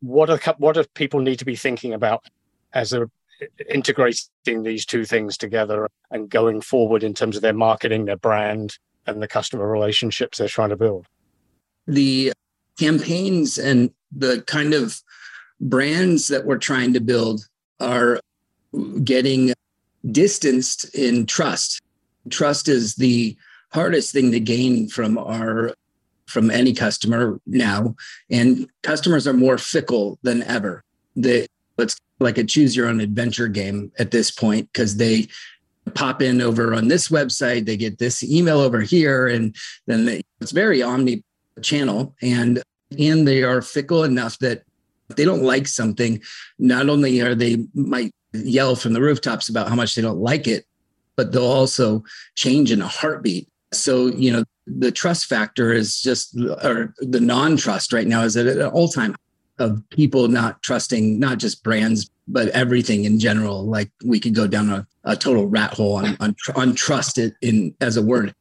What 0.00 0.30
are 0.30 0.38
what 0.58 0.74
do 0.74 0.84
people 0.94 1.20
need 1.20 1.38
to 1.40 1.44
be 1.44 1.56
thinking 1.56 1.92
about 1.92 2.24
as 2.72 2.90
they're 2.90 3.10
integrating 3.68 4.62
these 4.62 4.86
two 4.86 5.04
things 5.04 5.36
together 5.36 5.88
and 6.10 6.28
going 6.28 6.60
forward 6.60 7.02
in 7.02 7.14
terms 7.14 7.36
of 7.36 7.42
their 7.42 7.52
marketing, 7.52 8.04
their 8.04 8.16
brand, 8.16 8.78
and 9.06 9.22
the 9.22 9.28
customer 9.28 9.66
relationships 9.66 10.38
they're 10.38 10.48
trying 10.48 10.70
to 10.70 10.76
build? 10.76 11.06
The 11.86 12.32
campaigns 12.78 13.58
and 13.58 13.90
the 14.10 14.42
kind 14.46 14.74
of 14.74 15.02
brands 15.60 16.28
that 16.28 16.46
we're 16.46 16.58
trying 16.58 16.94
to 16.94 17.00
build 17.00 17.46
are 17.78 18.20
getting 19.04 19.52
distanced 20.08 20.94
in 20.94 21.26
trust. 21.26 21.80
Trust 22.30 22.68
is 22.68 22.94
the 22.94 23.36
hardest 23.72 24.12
thing 24.12 24.32
to 24.32 24.40
gain 24.40 24.88
from 24.88 25.18
our 25.18 25.74
from 26.26 26.50
any 26.50 26.72
customer 26.72 27.40
now 27.46 27.94
and 28.30 28.68
customers 28.82 29.26
are 29.26 29.32
more 29.32 29.58
fickle 29.58 30.18
than 30.22 30.42
ever 30.44 30.84
they 31.16 31.46
it's 31.76 31.96
like 32.20 32.38
a 32.38 32.44
choose 32.44 32.76
your 32.76 32.86
own 32.86 33.00
adventure 33.00 33.48
game 33.48 33.90
at 33.98 34.10
this 34.10 34.30
point 34.30 34.68
because 34.72 34.96
they 34.96 35.26
pop 35.94 36.22
in 36.22 36.40
over 36.40 36.74
on 36.74 36.88
this 36.88 37.08
website 37.08 37.66
they 37.66 37.76
get 37.76 37.98
this 37.98 38.22
email 38.22 38.60
over 38.60 38.80
here 38.80 39.26
and 39.26 39.56
then 39.86 40.04
they, 40.04 40.20
it's 40.40 40.52
very 40.52 40.82
omni 40.82 41.24
channel 41.62 42.14
and 42.22 42.62
and 42.98 43.26
they 43.26 43.42
are 43.42 43.62
fickle 43.62 44.04
enough 44.04 44.38
that 44.38 44.62
they 45.16 45.24
don't 45.24 45.42
like 45.42 45.66
something 45.66 46.20
not 46.58 46.88
only 46.88 47.20
are 47.20 47.34
they 47.34 47.66
might 47.74 48.12
yell 48.32 48.76
from 48.76 48.92
the 48.92 49.00
rooftops 49.00 49.48
about 49.48 49.68
how 49.68 49.74
much 49.74 49.94
they 49.94 50.02
don't 50.02 50.20
like 50.20 50.46
it, 50.46 50.66
but 51.16 51.32
they'll 51.32 51.44
also 51.44 52.04
change 52.34 52.72
in 52.72 52.82
a 52.82 52.86
heartbeat. 52.86 53.48
So, 53.72 54.06
you 54.06 54.32
know, 54.32 54.44
the 54.66 54.92
trust 54.92 55.26
factor 55.26 55.72
is 55.72 56.00
just, 56.00 56.36
or 56.62 56.94
the 56.98 57.20
non 57.20 57.56
trust 57.56 57.92
right 57.92 58.06
now 58.06 58.22
is 58.22 58.36
at 58.36 58.46
an 58.46 58.62
all 58.62 58.88
time 58.88 59.16
of 59.58 59.82
people 59.90 60.28
not 60.28 60.62
trusting 60.62 61.18
not 61.18 61.38
just 61.38 61.62
brands, 61.62 62.10
but 62.26 62.48
everything 62.48 63.04
in 63.04 63.18
general. 63.18 63.66
Like 63.66 63.90
we 64.04 64.18
could 64.18 64.34
go 64.34 64.46
down 64.46 64.70
a, 64.70 64.86
a 65.04 65.16
total 65.16 65.46
rat 65.46 65.74
hole 65.74 65.96
on, 65.96 66.16
on, 66.20 66.34
on 66.54 66.74
trust 66.74 67.18
it 67.18 67.34
in 67.42 67.74
as 67.80 67.96
a 67.96 68.02
word. 68.02 68.34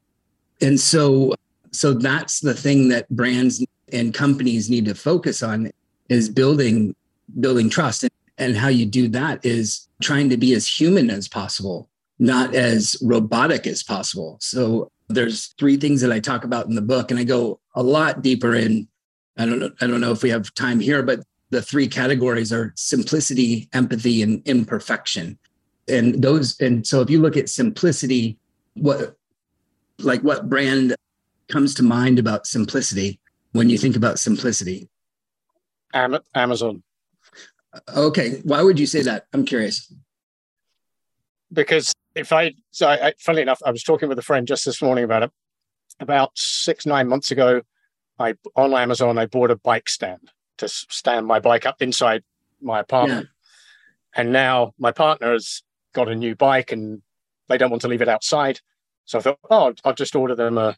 And 0.62 0.80
so, 0.80 1.36
so 1.72 1.94
that's 1.94 2.40
the 2.40 2.54
thing 2.54 2.90
that 2.90 3.10
brands 3.10 3.64
and 3.92 4.14
companies 4.14 4.70
need 4.70 4.86
to 4.86 4.96
focus 4.96 5.44
on 5.44 5.72
is 6.10 6.30
building 6.30 6.96
building 7.40 7.70
trust 7.70 8.04
and 8.04 8.12
how 8.56 8.70
you 8.70 8.86
do 8.86 9.08
that 9.10 9.46
is 9.46 9.88
trying 10.02 10.30
to 10.30 10.38
be 10.38 10.54
as 10.54 10.66
human 10.66 11.10
as 11.10 11.28
possible, 11.28 11.90
not 12.18 12.56
as 12.56 12.98
robotic 13.02 13.68
as 13.68 13.84
possible. 13.84 14.38
So 14.42 14.92
there's 15.10 15.48
three 15.60 15.78
things 15.78 16.02
that 16.02 16.12
I 16.12 16.20
talk 16.20 16.44
about 16.44 16.68
in 16.68 16.76
the 16.76 16.82
book, 16.82 17.12
and 17.12 17.20
I 17.20 17.24
go 17.24 17.60
a 17.76 17.84
lot 17.84 18.22
deeper 18.22 18.56
in. 18.56 18.88
I 19.38 19.46
don't 19.46 19.60
know, 19.60 19.72
I 19.82 19.88
don't 19.88 20.02
know 20.02 20.12
if 20.12 20.24
we 20.24 20.30
have 20.30 20.54
time 20.54 20.80
here, 20.80 21.04
but 21.04 21.22
the 21.50 21.62
three 21.62 21.88
categories 21.88 22.54
are 22.54 22.74
simplicity, 22.76 23.70
empathy, 23.74 24.22
and 24.22 24.46
imperfection. 24.48 25.38
And 25.88 26.22
those, 26.22 26.60
and 26.60 26.86
so 26.86 27.02
if 27.02 27.10
you 27.10 27.22
look 27.22 27.38
at 27.38 27.50
simplicity, 27.50 28.38
what 28.76 29.16
like 30.00 30.22
what 30.22 30.50
brand 30.50 30.96
comes 31.48 31.74
to 31.76 31.84
mind 31.84 32.20
about 32.20 32.48
simplicity 32.48 33.20
when 33.52 33.70
you 33.70 33.78
think 33.78 33.96
about 33.96 34.20
simplicity? 34.20 34.90
Amazon. 36.36 36.84
Okay. 37.96 38.42
Why 38.44 38.62
would 38.62 38.80
you 38.80 38.86
say 38.86 39.02
that? 39.04 39.26
I'm 39.34 39.46
curious. 39.46 39.94
Because 41.52 41.94
if 42.16 42.32
I, 42.32 42.54
so 42.72 42.88
I, 42.88 43.14
funnily 43.20 43.42
enough, 43.42 43.62
I 43.66 43.72
was 43.72 43.84
talking 43.84 44.10
with 44.10 44.20
a 44.20 44.24
friend 44.24 44.48
just 44.48 44.66
this 44.66 44.82
morning 44.82 45.04
about 45.04 45.24
it. 45.24 45.32
About 46.00 46.32
six, 46.36 46.86
nine 46.86 47.10
months 47.10 47.32
ago, 47.32 47.62
I 48.18 48.36
on 48.56 48.74
Amazon, 48.74 49.18
I 49.18 49.26
bought 49.26 49.52
a 49.52 49.58
bike 49.58 49.90
stand 49.90 50.32
to 50.58 50.68
stand 50.70 51.26
my 51.26 51.40
bike 51.40 51.66
up 51.66 51.82
inside 51.82 52.24
my 52.62 52.80
apartment. 52.80 53.28
Yeah. 53.28 54.22
And 54.22 54.32
now 54.32 54.74
my 54.78 54.92
partner 54.92 55.34
has 55.34 55.62
got 55.94 56.08
a 56.08 56.16
new 56.16 56.36
bike 56.36 56.72
and 56.72 57.02
they 57.50 57.58
don't 57.58 57.70
want 57.70 57.82
to 57.82 57.88
leave 57.88 58.02
it 58.02 58.08
outside. 58.08 58.62
So 59.06 59.20
I 59.20 59.22
thought, 59.22 59.40
oh, 59.50 59.74
I'll 59.84 59.94
just 59.94 60.16
order 60.16 60.36
them 60.36 60.58
a, 60.58 60.78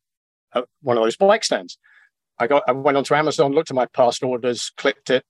uh, 0.54 0.62
one 0.82 0.98
of 0.98 1.04
those 1.04 1.18
bike 1.18 1.44
stands. 1.44 1.78
I 2.40 2.48
got 2.48 2.64
I 2.68 2.72
went 2.72 2.98
onto 2.98 3.14
Amazon, 3.14 3.54
looked 3.54 3.70
at 3.70 3.76
my 3.76 3.86
past 3.88 4.24
orders, 4.24 4.72
clicked 4.78 5.10
it. 5.10 5.24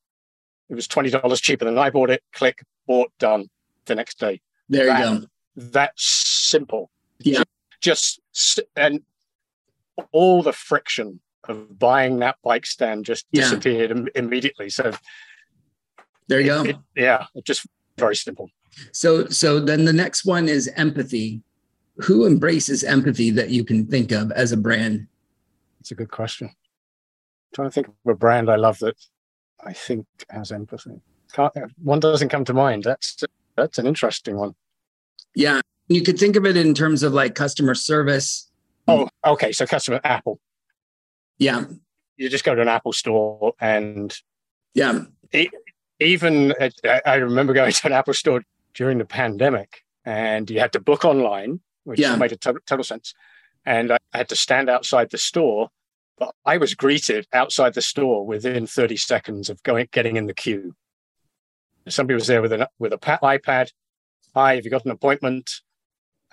It 0.71 0.75
was 0.75 0.87
twenty 0.87 1.09
dollars 1.09 1.41
cheaper 1.41 1.65
than 1.65 1.77
I 1.77 1.89
bought 1.89 2.09
it. 2.09 2.23
Click, 2.31 2.63
bought, 2.87 3.11
done. 3.19 3.49
The 3.85 3.95
next 3.95 4.19
day. 4.19 4.41
There 4.69 4.85
that, 4.85 4.99
you 5.13 5.19
go. 5.21 5.25
That's 5.57 6.03
simple. 6.05 6.89
Yeah. 7.19 7.43
Just 7.81 8.21
and 8.75 9.01
all 10.13 10.41
the 10.41 10.53
friction 10.53 11.19
of 11.49 11.77
buying 11.77 12.19
that 12.19 12.37
bike 12.43 12.65
stand 12.65 13.03
just 13.05 13.25
Yeah. 13.31 13.41
disappeared 13.41 13.91
Im- 13.91 14.07
immediately. 14.15 14.69
So 14.69 14.93
There 16.27 16.39
you 16.39 16.45
go. 16.45 16.63
it- 16.63 16.77
yeah, 16.95 17.25
it 17.35 17.43
just 17.43 17.65
very 17.97 18.15
simple. 18.15 18.49
So 18.93 19.27
so 19.27 19.59
then 19.59 19.83
the 19.85 19.93
next 19.93 20.23
one 20.25 20.47
is 20.47 20.69
empathy. 20.77 21.41
Who 21.97 22.25
embraces 22.25 22.83
empathy 22.83 23.29
that 23.31 23.49
you 23.49 23.65
can 23.65 23.87
think 23.87 24.11
of 24.13 24.31
as 24.31 24.53
a 24.53 24.57
brand? 24.57 25.07
It's 25.81 25.91
a 25.91 25.95
good 25.95 26.11
question. 26.11 26.51
trying 27.53 27.67
to 27.67 27.73
think 27.73 27.87
of 27.89 27.93
a 28.07 28.15
brand 28.15 28.49
I 28.49 28.55
love 28.55 28.79
that 28.79 28.95
I 29.65 29.73
think 29.73 30.05
has 30.29 30.51
empathy. 30.51 31.01
Can't, 31.33 31.55
uh, 31.55 31.67
one 31.81 31.99
doesn't 31.99 32.29
come 32.29 32.45
to 32.45 32.53
mind. 32.53 32.83
That's 32.83 33.23
that's 33.55 33.77
an 33.77 33.85
interesting 33.87 34.37
one. 34.37 34.55
Yeah. 35.35 35.61
You 35.87 36.01
could 36.03 36.17
think 36.19 36.35
of 36.35 36.45
it 36.45 36.55
in 36.57 36.73
terms 36.73 37.03
of 37.03 37.13
like 37.13 37.35
customer 37.35 37.75
service. 37.75 38.49
Oh, 38.87 39.09
okay. 39.25 39.51
So 39.51 39.65
customer 39.65 39.99
Apple. 40.03 40.39
Yeah. 41.37 41.65
You 42.17 42.29
just 42.29 42.43
go 42.43 42.55
to 42.55 42.61
an 42.61 42.67
Apple 42.67 42.93
store 42.93 43.53
and 43.59 44.15
Yeah. 44.73 45.01
even 45.99 46.51
uh, 46.53 46.69
at, 46.83 47.01
I- 47.05 47.15
remember 47.15 47.53
going 47.53 47.71
to 47.79 47.87
an 47.87 47.93
Apple 47.93 48.13
store 48.13 48.43
during 48.73 48.97
the 48.97 49.05
pandemic 49.05 49.83
and 50.05 50.49
you 50.49 50.59
had 50.59 50.73
to 50.73 50.79
book 50.79 51.05
online, 51.05 51.59
which 51.83 51.99
Yeah. 51.99 52.15
made 52.15 52.31
a 52.31 52.37
total 52.37 52.83
sense. 52.83 53.13
And 53.65 53.91
I 53.91 53.97
had 54.13 54.29
to 54.29 54.35
stand 54.35 54.69
outside 54.69 55.11
the 55.11 55.17
store, 55.17 55.69
I 56.45 56.57
was 56.57 56.73
greeted 56.75 57.27
outside 57.33 57.73
the 57.73 57.81
store 57.81 58.25
within 58.25 58.67
30 58.67 58.97
seconds 58.97 59.49
of 59.49 59.61
going 59.63 59.87
getting 59.91 60.15
in 60.17 60.27
the 60.27 60.33
queue. 60.33 60.75
Somebody 61.87 62.15
was 62.15 62.27
there 62.27 62.41
with 62.41 62.53
an 62.53 62.65
with 62.79 62.93
a 62.93 62.97
pa- 62.97 63.19
iPad. 63.23 63.71
Hi, 64.35 64.55
have 64.55 64.65
you 64.65 64.71
got 64.71 64.85
an 64.85 64.91
appointment? 64.91 65.49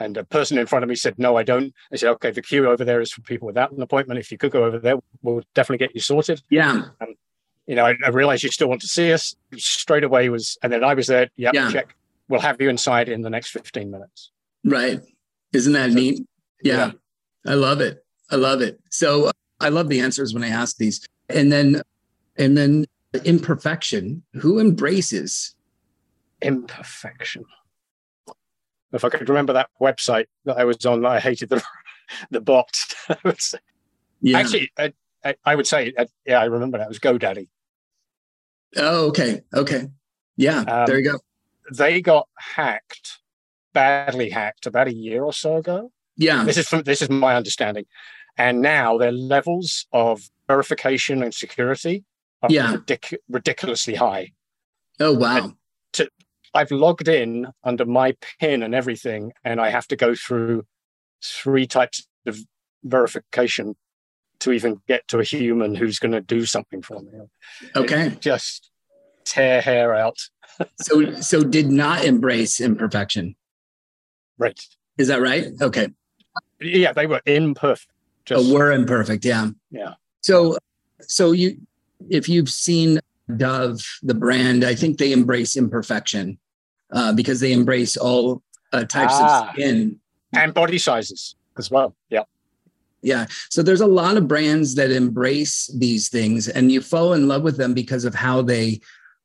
And 0.00 0.16
a 0.16 0.22
person 0.24 0.58
in 0.58 0.66
front 0.66 0.82
of 0.84 0.88
me 0.88 0.94
said, 0.94 1.18
"No, 1.18 1.36
I 1.36 1.42
don't." 1.42 1.72
I 1.92 1.96
said, 1.96 2.10
"Okay, 2.10 2.30
the 2.30 2.42
queue 2.42 2.68
over 2.68 2.84
there 2.84 3.00
is 3.00 3.10
for 3.12 3.22
people 3.22 3.46
without 3.46 3.72
an 3.72 3.82
appointment. 3.82 4.20
If 4.20 4.30
you 4.30 4.38
could 4.38 4.52
go 4.52 4.64
over 4.64 4.78
there, 4.78 4.96
we'll 5.22 5.42
definitely 5.54 5.84
get 5.84 5.94
you 5.94 6.00
sorted." 6.00 6.42
Yeah. 6.50 6.82
Um, 7.00 7.14
you 7.66 7.74
know, 7.74 7.84
I, 7.86 7.96
I 8.04 8.10
realized 8.10 8.42
you 8.44 8.50
still 8.50 8.68
want 8.68 8.80
to 8.82 8.86
see 8.88 9.12
us. 9.12 9.34
Straight 9.56 10.04
away 10.04 10.28
was, 10.28 10.56
and 10.62 10.72
then 10.72 10.84
I 10.84 10.94
was 10.94 11.06
there. 11.08 11.30
Yep, 11.36 11.54
Yeah. 11.54 11.72
check. 11.72 11.96
We'll 12.28 12.40
have 12.40 12.60
you 12.60 12.68
inside 12.68 13.08
in 13.08 13.22
the 13.22 13.30
next 13.30 13.50
15 13.50 13.90
minutes. 13.90 14.30
Right. 14.64 15.00
Isn't 15.52 15.72
that 15.72 15.90
So- 15.90 15.94
neat? 15.96 16.26
Yeah. 16.62 16.76
Yeah. 16.76 16.92
I 17.52 17.54
love 17.54 17.80
it. 17.80 18.04
I 18.30 18.36
love 18.36 18.60
it. 18.60 18.78
So 18.90 19.30
I 19.60 19.68
love 19.68 19.88
the 19.88 20.00
answers 20.00 20.34
when 20.34 20.44
I 20.44 20.48
ask 20.48 20.76
these. 20.76 21.06
And 21.28 21.52
then 21.52 21.82
and 22.36 22.56
then 22.56 22.86
imperfection. 23.24 24.22
Who 24.34 24.58
embraces? 24.58 25.54
Imperfection. 26.40 27.44
If 28.92 29.04
I 29.04 29.08
could 29.10 29.28
remember 29.28 29.52
that 29.52 29.68
website 29.80 30.26
that 30.44 30.56
I 30.56 30.64
was 30.64 30.84
on, 30.86 31.04
I 31.04 31.20
hated 31.20 31.50
the 31.50 31.62
the 32.30 32.40
bot. 32.40 32.70
I 33.08 33.34
Yeah. 34.20 34.38
Actually, 34.38 34.70
I, 34.78 34.92
I, 35.24 35.34
I 35.44 35.54
would 35.54 35.66
say, 35.66 35.92
uh, 35.96 36.06
yeah, 36.26 36.40
I 36.40 36.46
remember 36.46 36.78
that. 36.78 36.84
It 36.84 36.88
was 36.88 36.98
GoDaddy. 36.98 37.48
oh, 38.76 39.08
okay. 39.08 39.42
Okay. 39.54 39.88
Yeah. 40.36 40.60
Um, 40.60 40.86
there 40.86 40.98
you 40.98 41.04
go. 41.04 41.18
They 41.70 42.00
got 42.00 42.28
hacked, 42.38 43.18
badly 43.74 44.30
hacked, 44.30 44.66
about 44.66 44.88
a 44.88 44.94
year 44.94 45.22
or 45.22 45.32
so 45.32 45.56
ago. 45.56 45.92
Yeah. 46.16 46.44
this 46.44 46.56
is 46.56 46.68
from 46.68 46.82
this 46.82 47.02
is 47.02 47.10
my 47.10 47.36
understanding 47.36 47.84
and 48.38 48.62
now 48.62 48.96
their 48.96 49.12
levels 49.12 49.86
of 49.92 50.22
verification 50.46 51.22
and 51.22 51.34
security 51.34 52.04
are 52.42 52.50
Yeah. 52.50 52.76
ridic- 52.76 53.18
ridiculously 53.28 53.96
high 53.96 54.32
Oh 55.00 55.12
wow. 55.12 55.52
i've 56.54 56.70
logged 56.70 57.08
in 57.08 57.46
under 57.62 57.84
my 57.84 58.14
pin 58.40 58.62
and 58.62 58.74
everything 58.74 59.32
and 59.44 59.60
i 59.60 59.68
have 59.68 59.86
to 59.88 59.96
go 59.96 60.14
through 60.14 60.64
three 61.22 61.66
types 61.66 62.06
of 62.26 62.38
verification 62.84 63.76
to 64.40 64.52
even 64.52 64.80
get 64.88 65.06
to 65.08 65.18
a 65.18 65.24
human 65.24 65.74
who's 65.74 65.98
going 65.98 66.12
to 66.12 66.20
do 66.20 66.46
something 66.46 66.80
for 66.80 67.00
me 67.02 67.10
Okay. 67.76 68.06
It 68.06 68.20
just 68.20 68.70
tear 69.24 69.60
hair 69.60 69.94
out 69.94 70.18
So 70.80 71.12
so 71.20 71.42
did 71.44 71.70
not 71.70 72.04
embrace 72.04 72.60
imperfection. 72.60 73.36
right 74.38 74.58
Is 74.96 75.08
that 75.08 75.20
right? 75.20 75.46
Okay. 75.60 75.88
yeah 76.60 76.92
they 76.92 77.06
were 77.06 77.20
imperfect 77.26 77.92
just 78.28 78.50
oh, 78.50 78.54
we're 78.54 78.72
imperfect. 78.72 79.24
Yeah. 79.24 79.50
yeah 79.70 79.94
So, 80.20 80.58
so 81.02 81.32
you, 81.32 81.56
if 82.10 82.28
you've 82.28 82.50
seen 82.50 83.00
Dove, 83.36 83.80
the 84.02 84.14
brand, 84.14 84.64
I 84.64 84.74
think 84.74 84.98
they 84.98 85.12
embrace 85.12 85.56
imperfection 85.56 86.38
uh, 86.92 87.12
because 87.12 87.40
they 87.40 87.52
embrace 87.52 87.96
all 87.96 88.42
uh, 88.72 88.84
types 88.84 89.12
Ah. 89.16 89.48
of 89.48 89.54
skin. 89.54 89.98
and 90.32 90.52
body 90.54 90.78
sizes 90.78 91.34
as 91.58 91.70
well 91.70 91.94
yeah 92.10 92.24
Yeah. 93.02 93.26
So 93.50 93.62
there's 93.62 93.80
a 93.80 93.86
lot 93.86 94.16
of 94.16 94.26
brands 94.28 94.74
that 94.76 94.90
embrace 94.90 95.70
these 95.78 96.08
things, 96.08 96.48
and 96.48 96.70
you 96.72 96.80
fall 96.80 97.12
in 97.14 97.28
love 97.28 97.42
with 97.42 97.56
them 97.56 97.72
because 97.74 98.04
of 98.04 98.14
how 98.14 98.42
they 98.42 98.80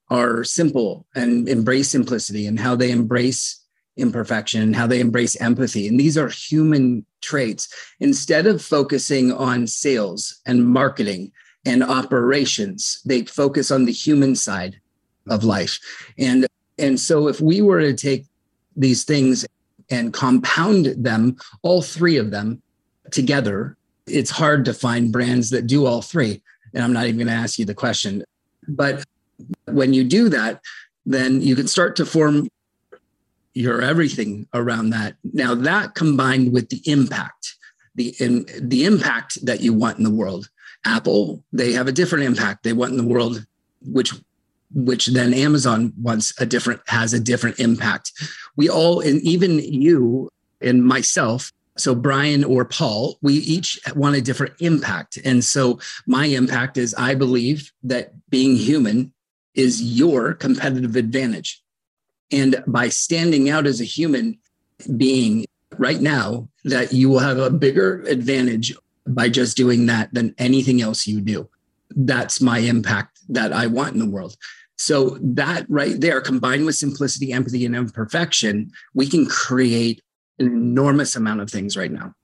are 0.10 0.44
simple 0.44 1.06
and 1.16 1.50
embrace 1.50 1.90
simplicity, 1.90 2.46
and 2.48 2.60
how 2.60 2.76
they 2.76 2.92
embrace 2.92 3.63
imperfection, 3.98 4.62
and 4.62 4.76
how 4.76 4.88
they 4.88 5.00
embrace 5.00 5.40
empathy. 5.42 5.88
And 5.88 6.00
these 6.00 6.18
are 6.18 6.30
human 6.30 7.06
traits. 7.22 7.68
Instead 8.00 8.48
of 8.48 8.62
focusing 8.62 9.32
on 9.32 9.68
sales 9.68 10.42
and 10.46 10.68
marketing 10.68 11.32
and 11.66 11.84
operations, 11.84 13.02
they 13.06 13.24
focus 13.24 13.72
on 13.72 13.86
the 13.86 13.92
human 13.92 14.36
side 14.36 14.80
of 15.30 15.44
life. 15.44 15.80
And 16.18 16.48
and 16.78 17.00
so 17.00 17.28
if 17.28 17.40
we 17.40 17.62
were 17.62 17.82
to 17.82 17.94
take 17.94 18.26
these 18.76 19.04
things 19.04 19.46
and 19.90 20.14
compound 20.14 20.88
them, 20.98 21.38
all 21.62 21.82
three 21.82 22.18
of 22.18 22.32
them 22.32 22.62
together, 23.12 23.78
it's 24.08 24.32
hard 24.32 24.66
to 24.66 24.74
find 24.74 25.12
brands 25.12 25.52
that 25.52 25.68
do 25.68 25.86
all 25.86 26.02
three. 26.02 26.42
And 26.74 26.84
I'm 26.84 26.94
not 26.94 27.06
even 27.06 27.18
going 27.18 27.28
to 27.28 27.34
ask 27.34 27.60
you 27.60 27.66
the 27.66 27.76
question. 27.76 28.24
But 28.68 29.04
when 29.66 29.94
you 29.94 30.04
do 30.04 30.30
that, 30.30 30.62
then 31.06 31.42
you 31.42 31.56
can 31.56 31.68
start 31.68 31.96
to 31.98 32.06
form 32.06 32.50
your 33.54 33.82
everything 33.82 34.48
around 34.54 34.92
that. 34.92 35.16
Now 35.24 35.56
that 35.56 35.96
combined 35.96 36.54
with 36.54 36.70
the 36.70 36.82
impact, 36.86 37.56
the 37.96 38.16
in, 38.20 38.46
the 38.60 38.86
impact 38.86 39.46
that 39.46 39.62
you 39.62 39.74
want 39.74 39.98
in 39.98 40.04
the 40.04 40.10
world. 40.10 40.50
Apple, 40.86 41.44
they 41.54 41.72
have 41.72 41.88
a 41.88 41.94
different 41.94 42.26
impact 42.26 42.64
they 42.64 42.74
want 42.74 42.92
in 42.92 42.98
the 42.98 43.08
world, 43.08 43.46
which 43.82 44.14
which 44.74 45.08
then 45.08 45.34
Amazon 45.34 45.94
wants 46.02 46.34
a 46.42 46.46
different 46.46 46.82
has 46.88 47.14
a 47.14 47.20
different 47.20 47.60
impact. 47.60 48.12
We 48.56 48.70
all, 48.70 49.00
and 49.00 49.22
even 49.22 49.60
you 49.60 50.30
and 50.62 50.84
myself, 50.84 51.52
so 51.78 51.96
Bryan 51.96 52.44
or 52.44 52.66
Paul, 52.66 53.18
we 53.22 53.36
each 53.36 53.80
want 53.96 54.16
a 54.16 54.22
different 54.22 54.54
impact. 54.60 55.18
And 55.24 55.44
so 55.44 55.80
my 56.06 56.26
impact 56.26 56.78
is 56.78 56.94
I 56.96 57.16
believe 57.16 57.72
that 57.84 58.14
being 58.30 58.56
human 58.56 59.14
is 59.56 59.82
your 59.82 60.34
competitive 60.34 60.96
advantage. 60.96 61.63
And 62.34 62.64
by 62.68 62.90
standing 62.90 63.50
out 63.50 63.68
as 63.68 63.80
a 63.80 63.86
human 63.86 64.40
being 64.98 65.46
right 65.78 66.02
now, 66.02 66.50
that 66.66 66.92
you 66.92 67.10
will 67.10 67.20
have 67.20 67.38
a 67.38 67.50
bigger 67.50 68.02
advantage 68.02 68.76
by 69.08 69.30
just 69.30 69.56
doing 69.56 69.86
that 69.86 70.14
than 70.14 70.34
anything 70.38 70.82
else 70.82 71.08
you 71.08 71.22
do. 71.22 71.48
That's 71.92 72.42
my 72.42 72.58
impact 72.58 73.20
that 73.30 73.54
I 73.54 73.68
want 73.68 73.94
in 73.94 74.00
the 74.00 74.10
world. 74.10 74.36
So 74.78 75.18
that 75.22 75.66
right 75.70 76.00
there, 76.00 76.20
combined 76.22 76.66
with 76.66 76.76
simplicity, 76.76 77.32
empathy, 77.32 77.66
and 77.66 77.76
imperfection, 77.76 78.72
we 78.94 79.08
can 79.08 79.26
create 79.28 80.02
an 80.40 80.48
enormous 80.48 81.16
amount 81.16 81.42
of 81.42 81.50
things 81.50 81.78
right 81.78 81.92
now. 81.92 82.16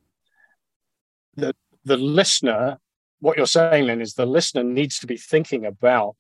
the 1.35 1.53
the 1.85 1.97
listener, 1.97 2.79
what 3.19 3.37
you're 3.37 3.47
saying 3.47 3.87
then 3.87 4.01
is 4.01 4.13
the 4.13 4.25
listener 4.25 4.63
needs 4.63 4.99
to 4.99 5.07
be 5.07 5.17
thinking 5.17 5.65
about 5.65 6.17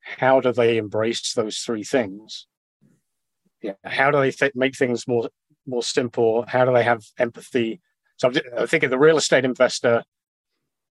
how 0.00 0.40
do 0.40 0.52
they 0.52 0.76
embrace 0.76 1.32
those 1.32 1.58
three 1.58 1.84
things? 1.84 2.46
Yeah, 3.62 3.72
how 3.84 4.10
do 4.10 4.18
they 4.20 4.30
th- 4.30 4.54
make 4.54 4.76
things 4.76 5.06
more 5.06 5.28
more 5.66 5.82
simple? 5.82 6.44
How 6.48 6.64
do 6.64 6.72
they 6.72 6.82
have 6.82 7.04
empathy? 7.18 7.80
So 8.16 8.28
I'm, 8.28 8.34
I 8.58 8.66
think 8.66 8.82
of 8.84 8.90
the 8.90 8.98
real 8.98 9.16
estate 9.18 9.44
investor 9.44 10.04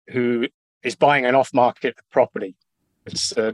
who 0.09 0.49
is 0.83 0.95
buying 0.97 1.25
an 1.27 1.35
off-market 1.35 1.97
property. 2.11 2.57
It's 3.07 3.37
uh, 3.37 3.53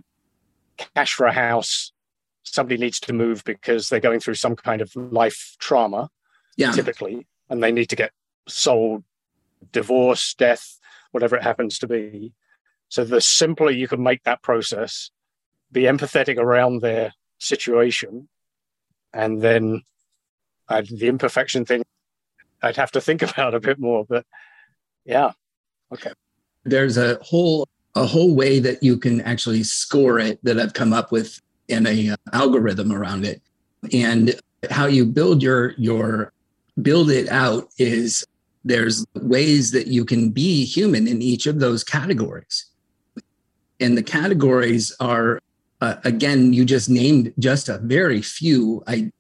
cash 0.77 1.15
for 1.15 1.27
a 1.27 1.33
house. 1.33 1.93
Somebody 2.43 2.79
needs 2.79 3.01
to 3.01 3.13
move 3.13 3.45
because 3.45 3.89
they're 3.89 4.01
going 4.01 4.21
through 4.21 4.35
some 4.35 4.57
kind 4.57 4.81
of 4.83 4.95
life 4.97 5.57
trauma 5.59 6.09
Yeah. 6.57 6.73
typically, 6.73 7.27
and 7.49 7.63
they 7.63 7.73
need 7.73 7.89
to 7.91 7.97
get 7.97 8.13
sold, 8.49 9.05
divorce, 9.71 10.35
death, 10.35 10.79
whatever 11.13 11.37
it 11.37 11.43
happens 11.43 11.79
to 11.79 11.87
be. 11.87 12.33
So 12.89 13.05
the 13.05 13.21
simpler 13.21 13.71
you 13.71 13.89
can 13.89 14.03
make 14.03 14.25
that 14.25 14.43
process, 14.43 15.11
be 15.71 15.83
empathetic 15.83 16.37
around 16.37 16.81
their 16.83 17.13
situation, 17.39 18.29
and 19.13 19.41
then 19.41 19.83
I'd, 20.69 20.89
the 20.89 21.09
imperfection 21.09 21.65
thing, 21.65 21.83
I'd 22.63 22.77
have 22.77 22.93
to 22.93 23.01
think 23.01 23.23
about 23.31 23.55
a 23.55 23.61
bit 23.61 23.79
more. 23.79 24.05
But 24.05 24.25
yeah, 25.05 25.33
Okay. 25.93 26.13
There's 26.65 26.97
a 26.97 27.19
whole 27.23 27.69
a 27.95 28.07
whole 28.07 28.35
way 28.35 28.59
that 28.59 28.83
you 28.83 28.97
can 28.97 29.21
actually 29.21 29.63
score 29.63 30.19
it 30.19 30.43
that 30.43 30.59
I've 30.59 30.73
come 30.73 30.95
up 30.95 31.13
with 31.13 31.39
in 31.69 31.87
a 31.87 32.11
uh, 32.11 32.17
algorithm 32.33 32.91
around 32.91 33.27
it. 33.27 33.43
And 33.93 34.35
how 34.71 34.87
you 34.87 35.05
build 35.05 35.43
your 35.43 35.75
your 35.77 36.33
build 36.81 37.11
it 37.11 37.29
out 37.29 37.69
is 37.79 38.25
there's 38.65 39.05
ways 39.15 39.73
that 39.73 39.89
you 39.89 40.05
can 40.05 40.31
be 40.31 40.65
human 40.65 41.07
in 41.07 41.21
each 41.21 41.47
of 41.47 41.61
those 41.61 41.85
categories. 41.85 42.67
And 43.81 43.99
the 43.99 44.03
categories 44.03 44.95
are 45.01 45.41
uh, 45.83 45.97
again 46.05 46.53
you 46.53 46.65
just 46.65 46.89
named 46.89 47.33
just 47.39 47.69
a 47.69 47.79
very 47.79 48.23
few 48.23 48.83
I, 48.87 49.11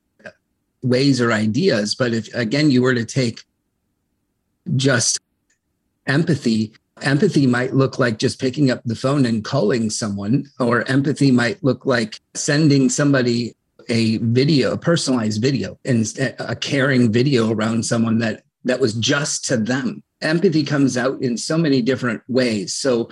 ways 0.82 1.20
or 1.20 1.32
ideas 1.32 1.94
but 1.94 2.14
if 2.14 2.32
again 2.34 2.70
you 2.70 2.82
were 2.82 2.94
to 2.94 3.04
take 3.04 3.40
just 4.76 5.20
empathy 6.06 6.72
empathy 7.02 7.46
might 7.46 7.74
look 7.74 7.98
like 7.98 8.18
just 8.18 8.40
picking 8.40 8.70
up 8.70 8.80
the 8.84 8.94
phone 8.94 9.26
and 9.26 9.44
calling 9.44 9.90
someone 9.90 10.46
or 10.58 10.88
empathy 10.88 11.30
might 11.30 11.62
look 11.62 11.84
like 11.84 12.20
sending 12.34 12.88
somebody 12.88 13.54
a 13.88 14.18
video 14.18 14.72
a 14.72 14.78
personalized 14.78 15.42
video 15.42 15.78
and 15.84 16.06
a 16.38 16.56
caring 16.56 17.12
video 17.12 17.52
around 17.52 17.84
someone 17.84 18.18
that 18.18 18.44
that 18.64 18.80
was 18.80 18.94
just 18.94 19.44
to 19.46 19.56
them. 19.56 20.02
Empathy 20.20 20.62
comes 20.64 20.96
out 20.96 21.20
in 21.20 21.36
so 21.36 21.58
many 21.58 21.82
different 21.82 22.22
ways. 22.28 22.74
So 22.74 23.10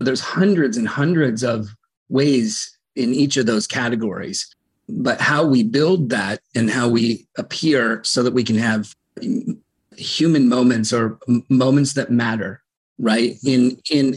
there's 0.00 0.20
hundreds 0.20 0.76
and 0.76 0.88
hundreds 0.88 1.44
of 1.44 1.68
ways 2.08 2.77
in 2.98 3.14
each 3.14 3.36
of 3.36 3.46
those 3.46 3.66
categories. 3.66 4.54
But 4.88 5.20
how 5.20 5.44
we 5.44 5.62
build 5.62 6.10
that 6.10 6.40
and 6.54 6.70
how 6.70 6.88
we 6.88 7.26
appear 7.36 8.02
so 8.04 8.22
that 8.22 8.34
we 8.34 8.44
can 8.44 8.56
have 8.56 8.94
human 9.96 10.48
moments 10.48 10.92
or 10.92 11.18
moments 11.48 11.94
that 11.94 12.10
matter 12.10 12.62
right? 12.98 13.34
Mm-hmm. 13.44 13.48
In 13.48 13.80
in 13.90 14.14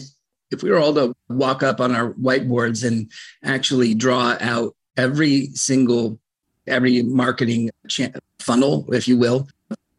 if 0.51 0.63
we 0.63 0.69
were 0.69 0.79
all 0.79 0.93
to 0.93 1.15
walk 1.29 1.63
up 1.63 1.79
on 1.79 1.95
our 1.95 2.13
whiteboards 2.13 2.85
and 2.85 3.09
actually 3.43 3.93
draw 3.93 4.35
out 4.41 4.75
every 4.97 5.47
single 5.53 6.19
every 6.67 7.01
marketing 7.01 7.69
funnel 8.39 8.85
if 8.93 9.07
you 9.07 9.17
will 9.17 9.47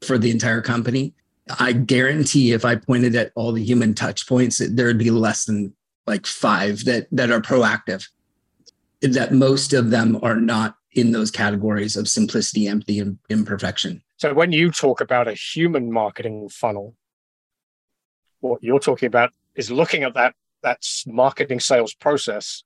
for 0.02 0.18
the 0.18 0.30
entire 0.30 0.60
company 0.60 1.12
i 1.58 1.72
guarantee 1.72 2.52
if 2.52 2.64
i 2.64 2.76
pointed 2.76 3.16
at 3.16 3.32
all 3.34 3.52
the 3.52 3.64
human 3.64 3.94
touch 3.94 4.28
points 4.28 4.60
there'd 4.70 4.98
be 4.98 5.10
less 5.10 5.44
than 5.44 5.72
like 6.06 6.26
five 6.26 6.84
that 6.84 7.06
that 7.10 7.30
are 7.30 7.40
proactive 7.40 8.06
that 9.02 9.32
most 9.32 9.72
of 9.72 9.90
them 9.90 10.18
are 10.22 10.36
not 10.36 10.76
in 10.92 11.12
those 11.12 11.30
categories 11.30 11.96
of 11.96 12.08
simplicity 12.08 12.68
empty 12.68 12.98
and 12.98 13.18
imperfection. 13.28 14.02
So 14.18 14.34
when 14.34 14.52
you 14.52 14.70
talk 14.70 15.00
about 15.00 15.26
a 15.26 15.34
human 15.34 15.90
marketing 15.90 16.48
funnel 16.48 16.94
what 18.42 18.62
you're 18.62 18.80
talking 18.80 19.06
about 19.06 19.30
is 19.54 19.70
looking 19.70 20.02
at 20.02 20.14
that 20.14 20.34
that 20.62 20.84
marketing 21.06 21.58
sales 21.58 21.94
process 21.94 22.62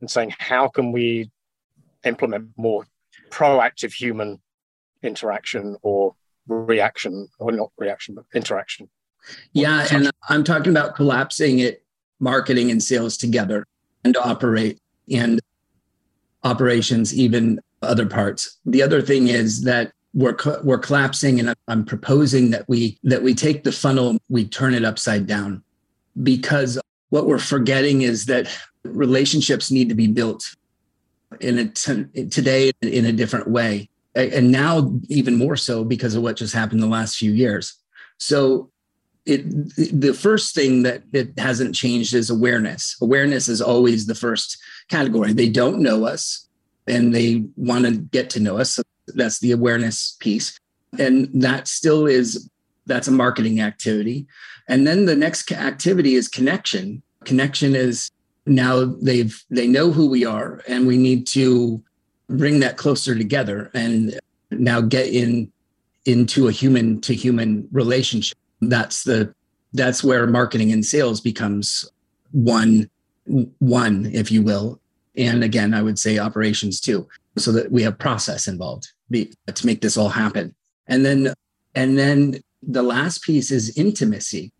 and 0.00 0.10
saying 0.10 0.34
how 0.38 0.68
can 0.68 0.92
we 0.92 1.30
implement 2.04 2.50
more 2.56 2.86
proactive 3.30 3.92
human 3.92 4.40
interaction 5.02 5.76
or 5.82 6.14
reaction 6.46 7.28
or 7.38 7.50
not 7.52 7.70
reaction 7.78 8.14
but 8.14 8.24
interaction? 8.34 8.88
Yeah 9.52 9.86
and 9.90 10.10
i'm 10.28 10.44
talking 10.44 10.72
about 10.72 10.94
collapsing 10.96 11.60
it 11.60 11.84
marketing 12.18 12.70
and 12.70 12.82
sales 12.82 13.16
together 13.16 13.64
and 14.04 14.16
operate 14.16 14.78
and 15.10 15.40
operations 16.44 17.14
even 17.14 17.60
other 17.82 18.06
parts. 18.06 18.58
The 18.64 18.82
other 18.82 19.02
thing 19.02 19.28
is 19.28 19.62
that 19.62 19.92
we're 20.14 20.36
we're 20.62 20.78
collapsing 20.78 21.40
and 21.40 21.54
i'm 21.68 21.86
proposing 21.86 22.50
that 22.50 22.68
we 22.68 22.98
that 23.02 23.22
we 23.22 23.34
take 23.34 23.64
the 23.64 23.72
funnel 23.72 24.18
we 24.28 24.46
turn 24.46 24.74
it 24.74 24.84
upside 24.84 25.26
down. 25.26 25.62
Because 26.22 26.78
what 27.08 27.26
we're 27.26 27.38
forgetting 27.38 28.02
is 28.02 28.26
that 28.26 28.48
relationships 28.84 29.70
need 29.70 29.88
to 29.88 29.94
be 29.94 30.06
built 30.06 30.54
in 31.40 31.58
a 31.58 31.68
t- 31.68 32.26
today 32.28 32.72
in 32.82 33.06
a 33.06 33.12
different 33.12 33.48
way. 33.48 33.88
And 34.14 34.52
now 34.52 34.92
even 35.08 35.36
more 35.36 35.56
so 35.56 35.84
because 35.84 36.14
of 36.14 36.22
what 36.22 36.36
just 36.36 36.52
happened 36.52 36.82
the 36.82 36.86
last 36.86 37.16
few 37.16 37.32
years. 37.32 37.74
So 38.18 38.70
it 39.24 39.42
the 39.76 40.12
first 40.12 40.54
thing 40.54 40.82
that 40.82 41.02
it 41.12 41.38
hasn't 41.38 41.74
changed 41.74 42.12
is 42.12 42.28
awareness. 42.28 42.96
Awareness 43.00 43.48
is 43.48 43.62
always 43.62 44.06
the 44.06 44.14
first 44.14 44.58
category. 44.88 45.32
They 45.32 45.48
don't 45.48 45.80
know 45.80 46.06
us 46.06 46.48
and 46.86 47.14
they 47.14 47.44
want 47.56 47.84
to 47.84 47.92
get 47.92 48.30
to 48.30 48.40
know 48.40 48.58
us 48.58 48.72
so 48.74 48.82
that's 49.14 49.40
the 49.40 49.52
awareness 49.52 50.16
piece. 50.20 50.58
And 50.98 51.28
that 51.42 51.68
still 51.68 52.06
is 52.06 52.48
that's 52.86 53.08
a 53.08 53.12
marketing 53.12 53.60
activity. 53.60 54.26
And 54.68 54.86
then 54.86 55.06
the 55.06 55.16
next 55.16 55.50
activity 55.52 56.14
is 56.14 56.28
connection. 56.28 57.02
Connection 57.24 57.74
is 57.74 58.10
now 58.46 58.84
they've 59.00 59.42
they 59.50 59.66
know 59.66 59.92
who 59.92 60.08
we 60.08 60.24
are 60.24 60.62
and 60.66 60.86
we 60.86 60.96
need 60.96 61.26
to 61.28 61.82
bring 62.28 62.60
that 62.60 62.76
closer 62.76 63.14
together 63.14 63.70
and 63.74 64.18
now 64.50 64.80
get 64.80 65.06
in 65.06 65.50
into 66.04 66.48
a 66.48 66.52
human 66.52 67.00
to 67.02 67.14
human 67.14 67.68
relationship. 67.72 68.36
That's 68.60 69.04
the 69.04 69.34
that's 69.72 70.04
where 70.04 70.26
marketing 70.26 70.72
and 70.72 70.84
sales 70.84 71.20
becomes 71.20 71.88
one 72.32 72.90
one 73.58 74.06
if 74.12 74.30
you 74.32 74.42
will 74.42 74.80
and 75.16 75.44
again 75.44 75.74
i 75.74 75.82
would 75.82 75.98
say 75.98 76.18
operations 76.18 76.80
too 76.80 77.06
so 77.36 77.52
that 77.52 77.70
we 77.70 77.82
have 77.82 77.98
process 77.98 78.48
involved 78.48 78.92
to 79.12 79.66
make 79.66 79.80
this 79.80 79.96
all 79.96 80.08
happen. 80.08 80.54
And 80.86 81.04
then, 81.04 81.34
and 81.74 81.98
then 81.98 82.40
the 82.62 82.82
last 82.82 83.22
piece 83.22 83.50
is 83.50 83.76
intimacy. 83.76 84.52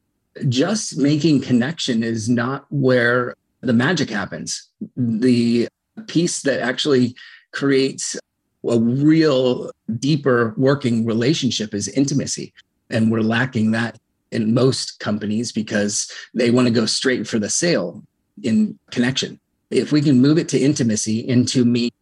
Just 0.49 0.97
making 0.97 1.43
connection 1.43 2.03
is 2.03 2.29
not 2.29 2.67
where 2.71 3.35
the 3.61 3.73
magic 3.73 4.11
happens. 4.11 4.69
The 4.97 5.69
piece 6.07 6.43
that 6.43 6.61
actually 6.61 7.15
creates 7.53 8.17
a 8.69 8.79
real 8.79 9.71
deeper 9.99 10.55
working 10.57 11.05
relationship 11.05 11.75
is 11.75 11.89
intimacy. 11.89 12.53
And 12.89 13.11
we're 13.11 13.21
lacking 13.21 13.73
that 13.73 13.99
in 14.31 14.55
most 14.55 14.99
companies 14.99 15.53
because 15.53 16.11
they 16.35 16.51
want 16.51 16.67
to 16.67 16.73
go 16.73 16.87
straight 16.87 17.27
for 17.27 17.39
the 17.39 17.51
sale 17.51 18.03
in 18.43 18.79
connection. 18.91 19.41
If 19.71 19.91
we 19.93 20.03
can 20.03 20.21
move 20.21 20.39
it 20.39 20.49
to 20.51 20.59
intimacy 20.59 21.27
into 21.27 21.65
me 21.65 21.93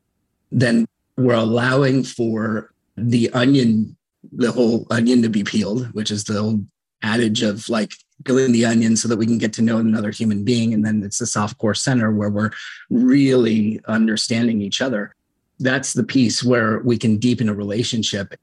then 0.51 0.87
we're 1.17 1.35
allowing 1.35 2.03
for 2.03 2.73
the 2.97 3.31
onion, 3.33 3.97
the 4.33 4.53
whole 4.53 4.87
onion 4.91 5.23
to 5.23 5.29
be 5.29 5.45
peeled, 5.45 5.87
which 5.93 6.11
is 6.11 6.25
the 6.25 6.39
old 6.39 6.67
adage 7.03 7.43
of 7.43 7.69
like 7.69 7.93
peeling 8.25 8.53
the 8.53 8.67
onion 8.67 8.97
so 8.97 9.09
that 9.09 9.17
we 9.17 9.27
can 9.27 9.39
get 9.39 9.53
to 9.55 9.63
know 9.63 9.79
another 9.79 10.11
human 10.11 10.45
being. 10.45 10.75
And 10.75 10.85
then 10.85 11.03
it's 11.03 11.19
the 11.19 11.27
soft 11.27 11.59
core 11.59 11.75
center 11.75 12.13
where 12.13 12.31
we're 12.31 12.51
really 12.91 13.81
understanding 13.87 14.61
each 14.61 14.81
other. 14.81 15.15
That's 15.59 15.93
the 15.93 16.05
piece 16.05 16.43
where 16.43 16.81
we 16.81 16.99
can 16.99 17.19
deepen 17.19 17.49
a 17.49 17.55
relationship 17.55 18.35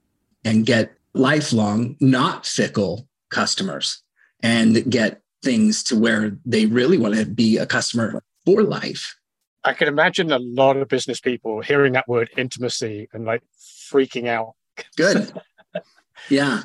and 0.44 0.66
get 0.66 0.94
lifelong, 1.14 1.96
not 2.00 2.46
fickle 2.46 3.08
customers 3.30 4.02
and 4.42 4.90
get 4.90 5.22
things 5.44 5.84
to 5.84 6.00
where 6.00 6.38
they 6.46 6.66
really 6.66 6.98
want 6.98 7.16
to 7.16 7.26
be 7.26 7.58
a 7.58 7.66
customer 7.66 8.24
for 8.46 8.64
life. 8.64 9.16
I 9.64 9.74
can 9.74 9.88
imagine 9.88 10.32
a 10.32 10.40
lot 10.40 10.78
of 10.78 10.88
business 10.88 11.20
people 11.20 11.62
hearing 11.62 11.94
that 11.94 12.08
word 12.08 12.30
intimacy 12.38 13.10
and 13.14 13.26
like 13.26 13.44
freaking 13.92 14.28
out. 14.28 14.54
Good. 14.96 15.32
yeah. 16.30 16.64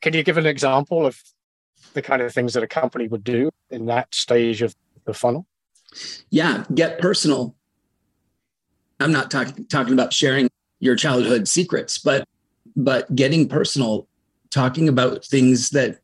Can 0.00 0.14
you 0.14 0.22
give 0.22 0.36
an 0.36 0.46
example 0.46 1.06
of 1.06 1.18
the 1.94 2.02
kind 2.02 2.20
of 2.22 2.32
things 2.32 2.54
that 2.54 2.62
a 2.62 2.66
company 2.66 3.08
would 3.08 3.24
do 3.24 3.50
in 3.70 3.86
that 3.86 4.14
stage 4.14 4.62
of 4.62 4.74
the 5.04 5.14
funnel? 5.14 5.46
Yeah, 6.30 6.64
get 6.74 7.00
personal. 7.00 7.54
I'm 9.00 9.12
not 9.12 9.30
talk- 9.30 9.56
talking 9.68 9.92
about 9.92 10.12
sharing 10.12 10.48
your 10.80 10.96
childhood 10.96 11.48
secrets, 11.48 11.98
but 11.98 12.26
but 12.74 13.14
getting 13.14 13.48
personal, 13.48 14.08
talking 14.50 14.88
about 14.88 15.24
things 15.24 15.70
that 15.70 16.01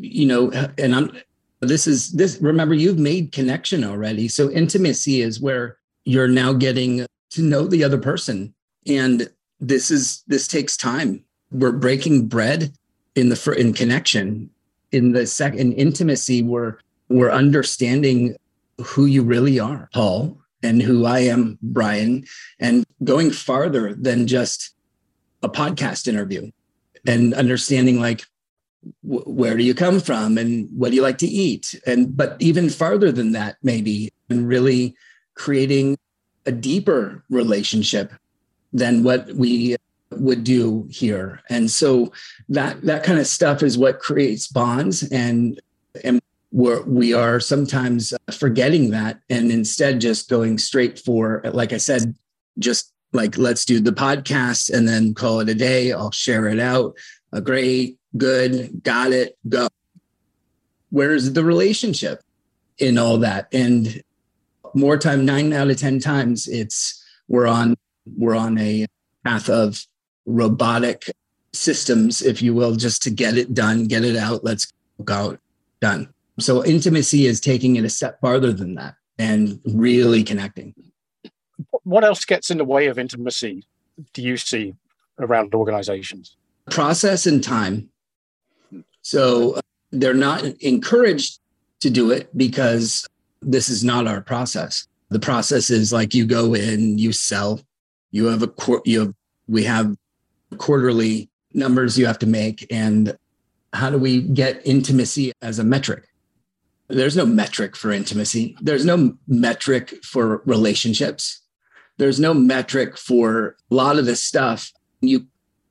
you 0.00 0.26
know, 0.26 0.50
and 0.78 0.94
I'm 0.94 1.12
this 1.60 1.86
is 1.86 2.12
this 2.12 2.40
remember 2.40 2.74
you've 2.74 2.98
made 2.98 3.32
connection 3.32 3.84
already. 3.84 4.28
So 4.28 4.50
intimacy 4.50 5.20
is 5.20 5.40
where 5.40 5.76
you're 6.04 6.28
now 6.28 6.52
getting 6.52 7.06
to 7.30 7.42
know 7.42 7.66
the 7.66 7.84
other 7.84 7.98
person. 7.98 8.54
And 8.86 9.30
this 9.60 9.90
is 9.90 10.22
this 10.26 10.48
takes 10.48 10.76
time. 10.76 11.24
We're 11.52 11.72
breaking 11.72 12.28
bread 12.28 12.72
in 13.14 13.28
the 13.28 13.56
in 13.58 13.72
connection. 13.72 14.50
In 14.92 15.12
the 15.12 15.26
second 15.26 15.60
in 15.60 15.72
intimacy 15.74 16.42
we're 16.42 16.78
we're 17.08 17.30
understanding 17.30 18.36
who 18.80 19.06
you 19.06 19.22
really 19.22 19.60
are 19.60 19.88
paul 19.92 20.38
and 20.62 20.80
who 20.80 21.04
i 21.04 21.18
am 21.20 21.58
bryan 21.62 22.24
and 22.58 22.84
going 23.04 23.30
farther 23.30 23.94
than 23.94 24.26
just 24.26 24.74
a 25.42 25.48
podcast 25.48 26.08
interview 26.08 26.50
and 27.06 27.34
understanding 27.34 28.00
like 28.00 28.24
where 29.02 29.56
do 29.56 29.62
you 29.62 29.74
come 29.74 30.00
from 30.00 30.38
and 30.38 30.68
what 30.76 30.90
do 30.90 30.96
you 30.96 31.02
like 31.02 31.18
to 31.18 31.26
eat 31.26 31.74
and 31.86 32.16
but 32.16 32.36
even 32.40 32.70
farther 32.70 33.12
than 33.12 33.32
that 33.32 33.56
maybe 33.62 34.10
and 34.28 34.48
really 34.48 34.94
creating 35.34 35.98
a 36.46 36.52
deeper 36.52 37.22
relationship 37.28 38.12
than 38.72 39.02
what 39.02 39.26
we 39.34 39.76
would 40.12 40.44
do 40.44 40.86
here 40.90 41.40
and 41.50 41.70
so 41.70 42.10
that 42.48 42.80
that 42.82 43.04
kind 43.04 43.18
of 43.18 43.26
stuff 43.26 43.62
is 43.62 43.76
what 43.76 43.98
creates 44.00 44.48
bonds 44.48 45.02
and 45.12 45.60
And 46.04 46.20
we're, 46.52 46.82
we 46.82 47.14
are 47.14 47.38
sometimes 47.40 48.12
uh, 48.12 48.32
forgetting 48.32 48.90
that 48.90 49.20
and 49.28 49.52
instead 49.52 50.00
just 50.00 50.28
going 50.28 50.58
straight 50.58 50.98
for, 50.98 51.42
like 51.52 51.72
I 51.72 51.78
said, 51.78 52.14
just 52.58 52.92
like 53.12 53.38
let's 53.38 53.64
do 53.64 53.78
the 53.78 53.92
podcast 53.92 54.70
and 54.72 54.86
then 54.88 55.14
call 55.14 55.38
it 55.40 55.48
a 55.48 55.54
day. 55.54 55.92
I'll 55.92 56.10
share 56.10 56.48
it 56.48 56.58
out. 56.58 56.96
A 57.32 57.40
great, 57.40 57.98
good, 58.16 58.82
got 58.82 59.12
it, 59.12 59.38
go. 59.48 59.68
Where's 60.90 61.32
the 61.32 61.44
relationship 61.44 62.22
in 62.78 62.98
all 62.98 63.18
that? 63.18 63.48
And 63.52 64.02
more 64.74 64.98
time, 64.98 65.24
nine 65.24 65.52
out 65.52 65.70
of 65.70 65.76
10 65.76 66.00
times, 66.00 66.48
it's 66.48 67.04
we're 67.28 67.46
on 67.46 67.76
we're 68.16 68.34
on 68.34 68.58
a 68.58 68.86
path 69.24 69.48
of 69.48 69.86
robotic 70.26 71.10
systems, 71.52 72.22
if 72.22 72.42
you 72.42 72.54
will, 72.54 72.76
just 72.76 73.02
to 73.02 73.10
get 73.10 73.36
it 73.36 73.54
done, 73.54 73.86
get 73.86 74.04
it 74.04 74.16
out, 74.16 74.44
let's 74.44 74.72
go 75.04 75.38
done. 75.80 76.12
So 76.38 76.64
intimacy 76.64 77.26
is 77.26 77.40
taking 77.40 77.76
it 77.76 77.84
a 77.84 77.90
step 77.90 78.20
farther 78.20 78.52
than 78.52 78.74
that 78.76 78.94
and 79.18 79.60
really 79.64 80.22
connecting. 80.22 80.74
What 81.82 82.04
else 82.04 82.24
gets 82.24 82.50
in 82.50 82.58
the 82.58 82.64
way 82.64 82.86
of 82.86 82.98
intimacy 82.98 83.64
do 84.14 84.22
you 84.22 84.36
see 84.36 84.74
around 85.18 85.54
organizations? 85.54 86.36
Process 86.70 87.26
and 87.26 87.42
time. 87.42 87.90
So 89.02 89.54
uh, 89.54 89.60
they're 89.90 90.14
not 90.14 90.44
encouraged 90.60 91.40
to 91.80 91.90
do 91.90 92.10
it 92.10 92.36
because 92.36 93.06
this 93.40 93.68
is 93.68 93.82
not 93.82 94.06
our 94.06 94.20
process. 94.20 94.86
The 95.08 95.18
process 95.18 95.70
is 95.70 95.92
like 95.92 96.14
you 96.14 96.26
go 96.26 96.54
in, 96.54 96.98
you 96.98 97.12
sell, 97.12 97.60
you 98.10 98.26
have 98.26 98.42
a 98.42 98.52
you 98.84 99.00
have 99.00 99.14
we 99.48 99.64
have 99.64 99.96
quarterly 100.58 101.28
numbers 101.52 101.98
you 101.98 102.06
have 102.06 102.18
to 102.20 102.26
make 102.26 102.66
and 102.70 103.16
how 103.72 103.90
do 103.90 103.98
we 103.98 104.22
get 104.22 104.60
intimacy 104.64 105.32
as 105.42 105.58
a 105.58 105.64
metric? 105.64 106.08
There's 106.88 107.16
no 107.16 107.24
metric 107.24 107.76
for 107.76 107.92
intimacy. 107.92 108.56
There's 108.60 108.84
no 108.84 109.16
metric 109.28 109.94
for 110.04 110.42
relationships. 110.44 111.40
There's 111.98 112.18
no 112.18 112.34
metric 112.34 112.98
for 112.98 113.56
a 113.70 113.74
lot 113.74 113.98
of 113.98 114.06
this 114.06 114.22
stuff. 114.22 114.72
You 115.00 115.26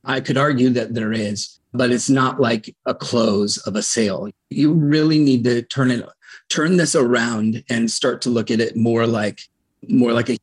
I 0.06 0.22
could 0.22 0.38
argue 0.38 0.70
that 0.70 0.94
there 0.94 1.12
is, 1.12 1.59
but 1.74 1.92
it's 1.92 2.10
not 2.10 2.40
like 2.40 2.76
a 2.86 2.96
close 2.96 3.58
of 3.58 3.76
a 3.76 3.84
sale. 3.84 4.30
You 4.50 4.74
really 4.74 5.20
need 5.20 5.44
to 5.44 5.62
turn 5.62 5.92
it 5.92 6.06
turn 6.50 6.78
this 6.78 6.96
around 6.96 7.64
and 7.70 7.90
start 7.90 8.22
to 8.24 8.30
look 8.30 8.52
at 8.52 8.60
it 8.60 8.76
more 8.76 9.06
like 9.08 9.42
more 9.88 10.14
like 10.14 10.30
a 10.30 10.38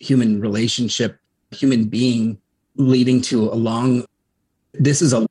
human 0.00 0.40
relationship, 0.40 1.18
human 1.50 1.84
being 1.86 2.38
leading 2.76 3.20
to 3.20 3.44
a 3.44 3.54
long 3.54 4.04
this 4.72 5.02
is 5.02 5.12
a 5.12 5.26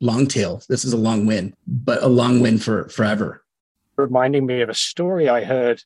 long 0.00 0.26
tail. 0.26 0.62
This 0.68 0.84
is 0.84 0.92
a 0.92 0.96
long 0.96 1.26
win, 1.26 1.54
but 1.66 2.02
a 2.02 2.08
long 2.08 2.40
win 2.40 2.58
for 2.58 2.88
forever. 2.88 3.44
Reminding 3.96 4.46
me 4.46 4.60
of 4.60 4.68
a 4.68 4.74
story 4.74 5.28
I 5.28 5.44
heard 5.44 5.82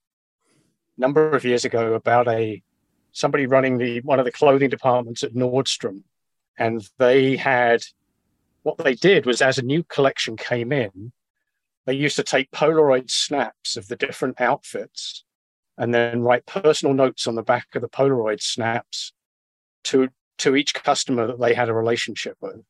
a 0.96 1.01
number 1.01 1.31
of 1.31 1.44
years 1.44 1.64
ago 1.64 1.94
about 1.94 2.29
a 2.29 2.62
somebody 3.12 3.46
running 3.46 3.79
the 3.79 4.01
one 4.01 4.18
of 4.18 4.25
the 4.25 4.33
clothing 4.33 4.70
departments 4.70 5.22
at 5.22 5.35
Nordstrom. 5.35 6.03
And 6.59 6.87
they 6.98 7.37
had 7.37 7.83
what 8.62 8.79
they 8.79 8.94
did 8.94 9.27
was 9.27 9.42
as 9.42 9.59
a 9.59 9.62
new 9.62 9.83
collection 9.83 10.37
came 10.37 10.72
in, 10.72 11.12
they 11.87 11.94
used 11.94 12.16
to 12.16 12.22
take 12.22 12.51
Polaroid 12.51 13.11
snaps 13.11 13.77
of 13.77 13.88
the 13.88 13.96
different 13.96 14.40
outfits 14.40 15.25
and 15.77 15.92
then 15.92 16.22
write 16.22 16.46
personal 16.46 16.94
notes 16.94 17.27
on 17.27 17.35
the 17.35 17.42
back 17.42 17.66
of 17.75 17.83
the 17.83 17.88
Polaroid 17.88 18.40
snaps 18.40 19.12
to 19.85 20.09
to 20.38 20.57
each 20.57 20.75
customer 20.75 21.27
that 21.27 21.40
they 21.40 21.55
had 21.55 21.68
a 21.68 21.75
relationship 21.75 22.37
with 22.40 22.62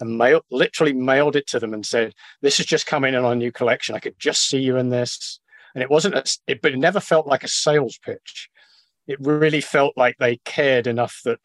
and 0.00 0.18
mail, 0.18 0.42
literally 0.50 0.92
mailed 0.92 1.36
it 1.36 1.46
to 1.46 1.60
them 1.60 1.72
and 1.72 1.86
said, 1.86 2.12
"This 2.40 2.56
has 2.58 2.66
just 2.66 2.86
come 2.86 3.04
in 3.04 3.14
on 3.14 3.24
a 3.24 3.34
new 3.36 3.52
collection. 3.52 3.94
I 3.94 4.00
could 4.00 4.18
just 4.18 4.48
see 4.48 4.58
you 4.58 4.76
in 4.76 4.88
this." 4.88 5.40
And 5.74 5.82
it 5.82 5.90
wasn't, 5.90 6.16
a, 6.16 6.24
it, 6.46 6.60
but 6.60 6.72
it 6.72 6.78
never 6.78 7.00
felt 7.00 7.26
like 7.26 7.44
a 7.44 7.48
sales 7.48 7.98
pitch. 7.98 8.50
It 9.06 9.18
really 9.20 9.60
felt 9.60 9.96
like 9.96 10.16
they 10.18 10.36
cared 10.44 10.86
enough 10.86 11.20
that, 11.24 11.38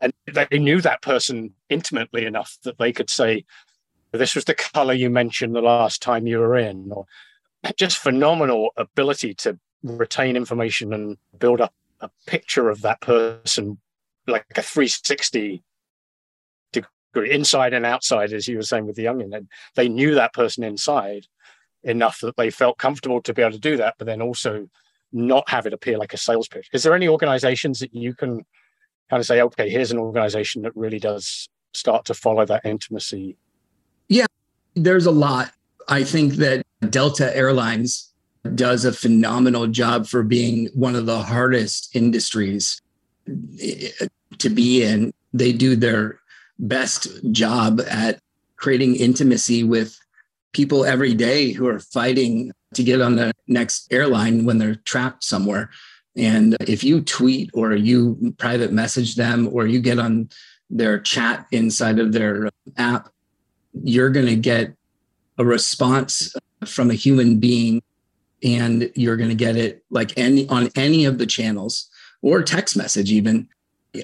and 0.00 0.12
they 0.32 0.58
knew 0.58 0.80
that 0.80 1.02
person 1.02 1.54
intimately 1.68 2.24
enough 2.24 2.56
that 2.64 2.78
they 2.78 2.92
could 2.92 3.10
say, 3.10 3.44
this 4.12 4.34
was 4.34 4.44
the 4.44 4.54
color 4.54 4.94
you 4.94 5.10
mentioned 5.10 5.54
the 5.54 5.60
last 5.60 6.00
time 6.00 6.26
you 6.26 6.38
were 6.38 6.56
in, 6.56 6.90
or 6.92 7.06
just 7.76 7.98
phenomenal 7.98 8.70
ability 8.76 9.34
to 9.34 9.58
retain 9.82 10.36
information 10.36 10.92
and 10.92 11.18
build 11.38 11.60
up 11.60 11.74
a 12.00 12.10
picture 12.26 12.68
of 12.68 12.82
that 12.82 13.00
person 13.00 13.78
like 14.26 14.44
a 14.56 14.62
360 14.62 15.62
degree 16.72 17.30
inside 17.30 17.72
and 17.72 17.86
outside 17.86 18.32
as 18.32 18.46
you 18.46 18.56
were 18.56 18.62
saying 18.62 18.86
with 18.86 18.96
the 18.96 19.08
onion 19.08 19.32
and 19.32 19.48
they 19.74 19.88
knew 19.88 20.14
that 20.14 20.32
person 20.32 20.62
inside 20.62 21.26
enough 21.82 22.20
that 22.20 22.36
they 22.36 22.50
felt 22.50 22.78
comfortable 22.78 23.22
to 23.22 23.32
be 23.32 23.42
able 23.42 23.52
to 23.52 23.58
do 23.58 23.76
that 23.76 23.94
but 23.98 24.06
then 24.06 24.20
also 24.20 24.68
not 25.12 25.48
have 25.48 25.66
it 25.66 25.72
appear 25.72 25.98
like 25.98 26.12
a 26.12 26.18
sales 26.18 26.48
pitch. 26.48 26.68
Is 26.72 26.82
there 26.82 26.94
any 26.94 27.08
organizations 27.08 27.78
that 27.80 27.94
you 27.94 28.14
can 28.14 28.44
kind 29.10 29.20
of 29.20 29.26
say 29.26 29.40
okay 29.40 29.68
here's 29.68 29.90
an 29.90 29.98
organization 29.98 30.62
that 30.62 30.76
really 30.76 30.98
does 30.98 31.48
start 31.72 32.04
to 32.04 32.14
follow 32.14 32.44
that 32.44 32.64
intimacy 32.64 33.36
yeah, 34.08 34.26
there's 34.74 35.06
a 35.06 35.10
lot. 35.10 35.52
I 35.88 36.02
think 36.02 36.34
that 36.34 36.64
Delta 36.90 37.34
Airlines 37.36 38.12
does 38.54 38.84
a 38.84 38.92
phenomenal 38.92 39.66
job 39.66 40.06
for 40.06 40.22
being 40.22 40.68
one 40.74 40.96
of 40.96 41.06
the 41.06 41.22
hardest 41.22 41.94
industries 41.94 42.80
eh, 43.60 43.90
to 44.38 44.48
be 44.48 44.82
in. 44.82 45.12
They 45.32 45.52
do 45.52 45.76
their 45.76 46.20
best 46.58 47.08
job 47.32 47.80
at 47.88 48.18
creating 48.56 48.96
intimacy 48.96 49.62
with 49.62 49.98
people 50.52 50.84
every 50.84 51.14
day 51.14 51.52
who 51.52 51.68
are 51.68 51.78
fighting 51.78 52.52
to 52.74 52.82
get 52.82 53.00
on 53.00 53.16
the 53.16 53.32
next 53.46 53.92
airline 53.92 54.44
when 54.44 54.58
they're 54.58 54.74
trapped 54.74 55.22
somewhere. 55.22 55.70
And 56.18 56.56
if 56.60 56.82
you 56.82 57.00
tweet 57.00 57.50
or 57.54 57.74
you 57.74 58.34
private 58.38 58.72
message 58.72 59.14
them 59.14 59.48
or 59.52 59.66
you 59.66 59.80
get 59.80 59.98
on 59.98 60.28
their 60.68 60.98
chat 60.98 61.46
inside 61.52 61.98
of 62.00 62.12
their 62.12 62.50
app, 62.76 63.08
you're 63.72 64.10
going 64.10 64.26
to 64.26 64.36
get 64.36 64.74
a 65.38 65.44
response 65.44 66.34
from 66.66 66.90
a 66.90 66.94
human 66.94 67.38
being 67.38 67.82
and 68.42 68.90
you're 68.94 69.16
going 69.16 69.28
to 69.28 69.36
get 69.36 69.56
it 69.56 69.84
like 69.90 70.16
any 70.18 70.48
on 70.48 70.70
any 70.74 71.04
of 71.04 71.18
the 71.18 71.26
channels 71.26 71.88
or 72.20 72.42
text 72.42 72.76
message 72.76 73.12
even. 73.12 73.48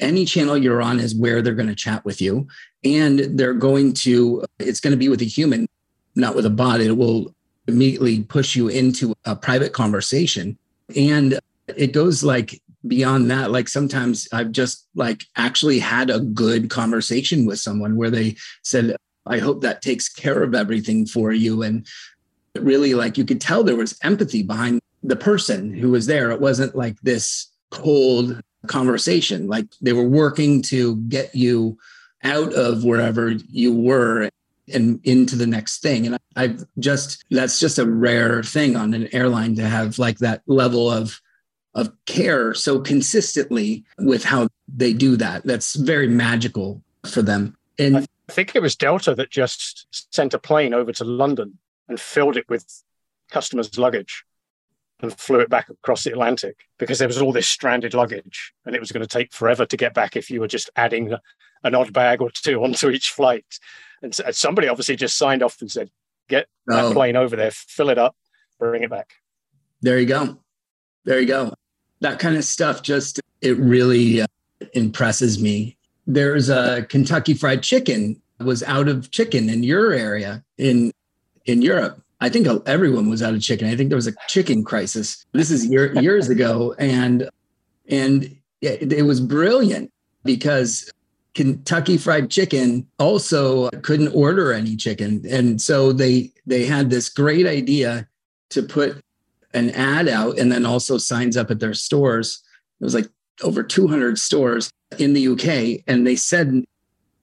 Any 0.00 0.24
channel 0.24 0.57
you're 0.57 0.81
on 0.81 1.00
is 1.00 1.14
where 1.14 1.42
they're 1.42 1.55
going 1.55 1.68
to 1.68 1.74
chat 1.74 2.05
with 2.05 2.22
you 2.22 2.46
and 2.85 3.18
they're 3.38 3.55
going 3.55 3.92
to 3.92 4.44
it's 4.59 4.81
going 4.81 4.92
to 4.92 4.96
be 4.96 5.09
with 5.09 5.20
a 5.20 5.27
human 5.27 5.66
not 6.14 6.37
with 6.37 6.46
a 6.46 6.50
bot. 6.50 6.81
It 6.81 6.96
will 6.96 7.35
immediately 7.66 8.22
push 8.22 8.55
you 8.55 8.68
into 8.68 9.14
a 9.24 9.35
private 9.35 9.72
conversation. 9.72 10.57
And 10.96 11.40
it 11.68 11.92
goes 11.92 12.22
like 12.22 12.61
beyond 12.87 13.31
that 13.31 13.50
like 13.50 13.66
sometimes 13.66 14.29
i've 14.33 14.53
just 14.53 14.87
like 14.94 15.24
actually 15.37 15.79
had 15.79 16.11
a 16.11 16.20
good 16.20 16.68
conversation 16.68 17.46
with 17.46 17.59
someone 17.59 17.96
where 17.96 18.11
they 18.11 18.37
said 18.62 18.94
I 19.27 19.38
hope 19.38 19.62
that 19.62 19.83
takes 19.83 20.09
care 20.09 20.42
of 20.42 20.55
everything 20.55 21.07
for 21.07 21.33
you. 21.33 21.62
And 21.62 21.87
really, 22.55 22.94
like 22.94 23.16
you 23.16 23.24
could 23.24 23.40
tell 23.40 23.64
there 23.64 23.77
was 23.77 23.98
empathy 24.03 24.42
behind 24.42 24.81
the 25.03 25.16
person 25.16 25.72
who 25.72 25.90
was 25.90 26.07
there. 26.07 26.31
It 26.31 26.40
wasn't 26.40 26.74
like 26.74 27.00
this 27.00 27.50
cold 27.70 28.40
conversation, 28.66 29.46
like 29.46 29.66
they 29.81 29.92
were 29.92 30.09
working 30.09 30.62
to 30.62 30.96
get 30.96 31.35
you 31.35 31.77
out 32.22 32.55
of 32.55 32.85
wherever 32.85 33.31
you 33.31 33.74
were 33.74 34.31
and 34.72 34.98
into 35.05 35.37
the 35.37 35.46
next 35.46 35.83
thing. 35.83 36.07
And 36.07 36.18
I've 36.37 36.64
just, 36.79 37.22
that's 37.31 37.61
just 37.61 37.79
a 37.79 37.85
rare 37.85 38.42
thing 38.42 38.77
on 38.77 38.94
an 38.94 39.14
airline 39.14 39.57
to 39.57 39.68
have 39.68 39.98
like 39.98 40.18
that 40.18 40.40
level 40.46 40.90
of 40.90 41.20
of 41.75 41.93
care 42.07 42.55
so 42.55 42.81
consistently 42.81 43.85
with 43.99 44.25
how 44.25 44.49
they 44.69 44.93
do 44.93 45.17
that. 45.17 45.45
That's 45.45 45.75
very 45.75 46.09
magical 46.09 46.83
for 47.07 47.23
them. 47.23 47.57
And 47.79 47.97
I 47.97 48.07
think 48.31 48.55
it 48.55 48.63
was 48.63 48.77
Delta 48.77 49.15
that 49.15 49.31
just 49.31 49.87
sent 50.15 50.35
a 50.35 50.39
plane 50.39 50.73
over 50.73 50.93
to 50.93 51.05
London 51.05 51.59
and 51.89 52.01
filled 52.01 52.37
it 52.37 52.49
with 52.49 52.83
customers' 53.31 53.77
luggage 53.77 54.25
and 55.01 55.13
flew 55.19 55.41
it 55.41 55.51
back 55.51 55.69
across 55.69 56.05
the 56.05 56.13
Atlantic 56.13 56.57
because 56.79 56.99
there 56.99 57.09
was 57.09 57.21
all 57.21 57.33
this 57.33 57.49
stranded 57.49 57.95
luggage 57.95 58.55
and 58.65 58.75
it 58.75 58.81
was 58.81 58.93
going 58.93 59.03
to 59.03 59.09
take 59.09 59.33
forever 59.33 59.67
to 59.67 59.77
get 59.77 59.93
back 59.93 60.17
if 60.17 60.31
you 60.31 60.41
were 60.41 60.49
just 60.49 60.71
adding 60.77 61.15
an 61.65 61.75
odd 61.75 61.93
bag 61.93 62.23
or 62.23 62.31
two 62.31 62.63
onto 62.65 62.91
each 62.91 63.11
flight. 63.11 63.59
And 64.03 64.15
somebody 64.15 64.69
obviously 64.69 64.97
just 64.97 65.17
signed 65.17 65.43
off 65.43 65.61
and 65.61 65.71
said, 65.71 65.91
get 66.29 66.47
that 66.67 66.85
oh. 66.85 66.93
plane 66.93 67.17
over 67.17 67.37
there, 67.37 67.51
fill 67.51 67.91
it 67.91 67.99
up, 67.99 68.17
bring 68.59 68.83
it 68.83 68.91
back. 68.91 69.15
There 69.83 69.99
you 69.99 70.07
go. 70.07 70.39
There 71.05 71.21
you 71.21 71.27
go. 71.27 71.53
That 72.00 72.18
kind 72.18 72.37
of 72.37 72.44
stuff 72.44 72.83
just, 72.83 73.20
it 73.40 73.57
really 73.59 74.20
uh, 74.20 74.26
impresses 74.74 75.40
me 75.40 75.76
there's 76.07 76.48
a 76.48 76.85
Kentucky 76.88 77.35
Fried 77.35 77.62
Chicken 77.62 78.20
was 78.40 78.62
out 78.64 78.88
of 78.88 79.11
chicken 79.11 79.48
in 79.48 79.62
your 79.62 79.92
area 79.92 80.42
in 80.59 80.92
in 81.46 81.62
Europe. 81.62 82.00
I 82.20 82.28
think 82.28 82.46
everyone 82.66 83.11
was 83.11 83.22
out 83.22 83.35
of 83.35 83.42
chicken. 83.42 83.68
I 83.68 83.76
think 83.76 83.90
there 83.90 83.96
was 83.96 84.07
a 84.07 84.14
chicken 84.28 84.64
crisis. 84.64 85.26
This 85.33 85.50
is 85.50 85.66
year, 85.66 85.92
years 86.00 86.28
ago, 86.28 86.74
and 86.78 87.28
and 87.88 88.37
it, 88.61 88.92
it 88.92 89.02
was 89.02 89.20
brilliant 89.20 89.92
because 90.24 90.90
Kentucky 91.35 91.98
Fried 91.98 92.30
Chicken 92.30 92.87
also 92.98 93.68
couldn't 93.83 94.14
order 94.14 94.52
any 94.52 94.76
chicken, 94.76 95.24
and 95.28 95.61
so 95.61 95.92
they 95.92 96.33
they 96.46 96.64
had 96.64 96.90
this 96.90 97.09
great 97.09 97.46
idea 97.46 98.09
to 98.50 98.62
put 98.62 99.04
an 99.55 99.71
ad 99.71 100.09
out 100.09 100.38
and 100.38 100.51
then 100.53 100.67
also 100.67 100.99
signs 100.99 101.37
up 101.37 101.51
at 101.51 101.61
their 101.61 101.75
stores. 101.75 102.43
It 102.81 102.85
was 102.85 102.95
like 102.95 103.09
over 103.43 103.62
200 103.62 104.19
stores 104.19 104.71
in 104.99 105.14
the 105.14 105.29
UK. 105.29 105.83
And 105.87 106.07
they 106.07 106.17
said 106.17 106.64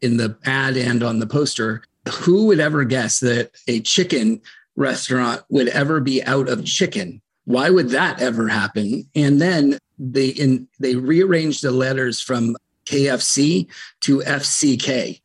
in 0.02 0.18
the 0.18 0.38
ad 0.46 0.78
and 0.78 1.04
on 1.04 1.20
the 1.20 1.28
poster, 1.28 1.84
who 2.10 2.46
would 2.48 2.60
ever 2.60 2.84
guess 2.84 3.20
that 3.20 3.52
a 3.68 3.82
chicken 3.82 4.42
restaurant 4.76 5.44
would 5.50 5.68
ever 5.70 6.00
be 6.00 6.24
out 6.24 6.50
of 6.50 6.66
chicken? 6.66 7.22
Why 7.46 7.70
would 7.70 7.90
that 7.90 8.22
ever 8.22 8.48
happen? 8.48 9.08
And 9.16 9.42
then 9.42 9.78
they 10.00 10.30
in 10.30 10.68
they 10.80 10.96
rearranged 10.96 11.64
the 11.64 11.72
letters 11.72 12.20
from 12.20 12.56
KFC 12.86 13.68
to 14.02 14.20
FCK 14.20 15.21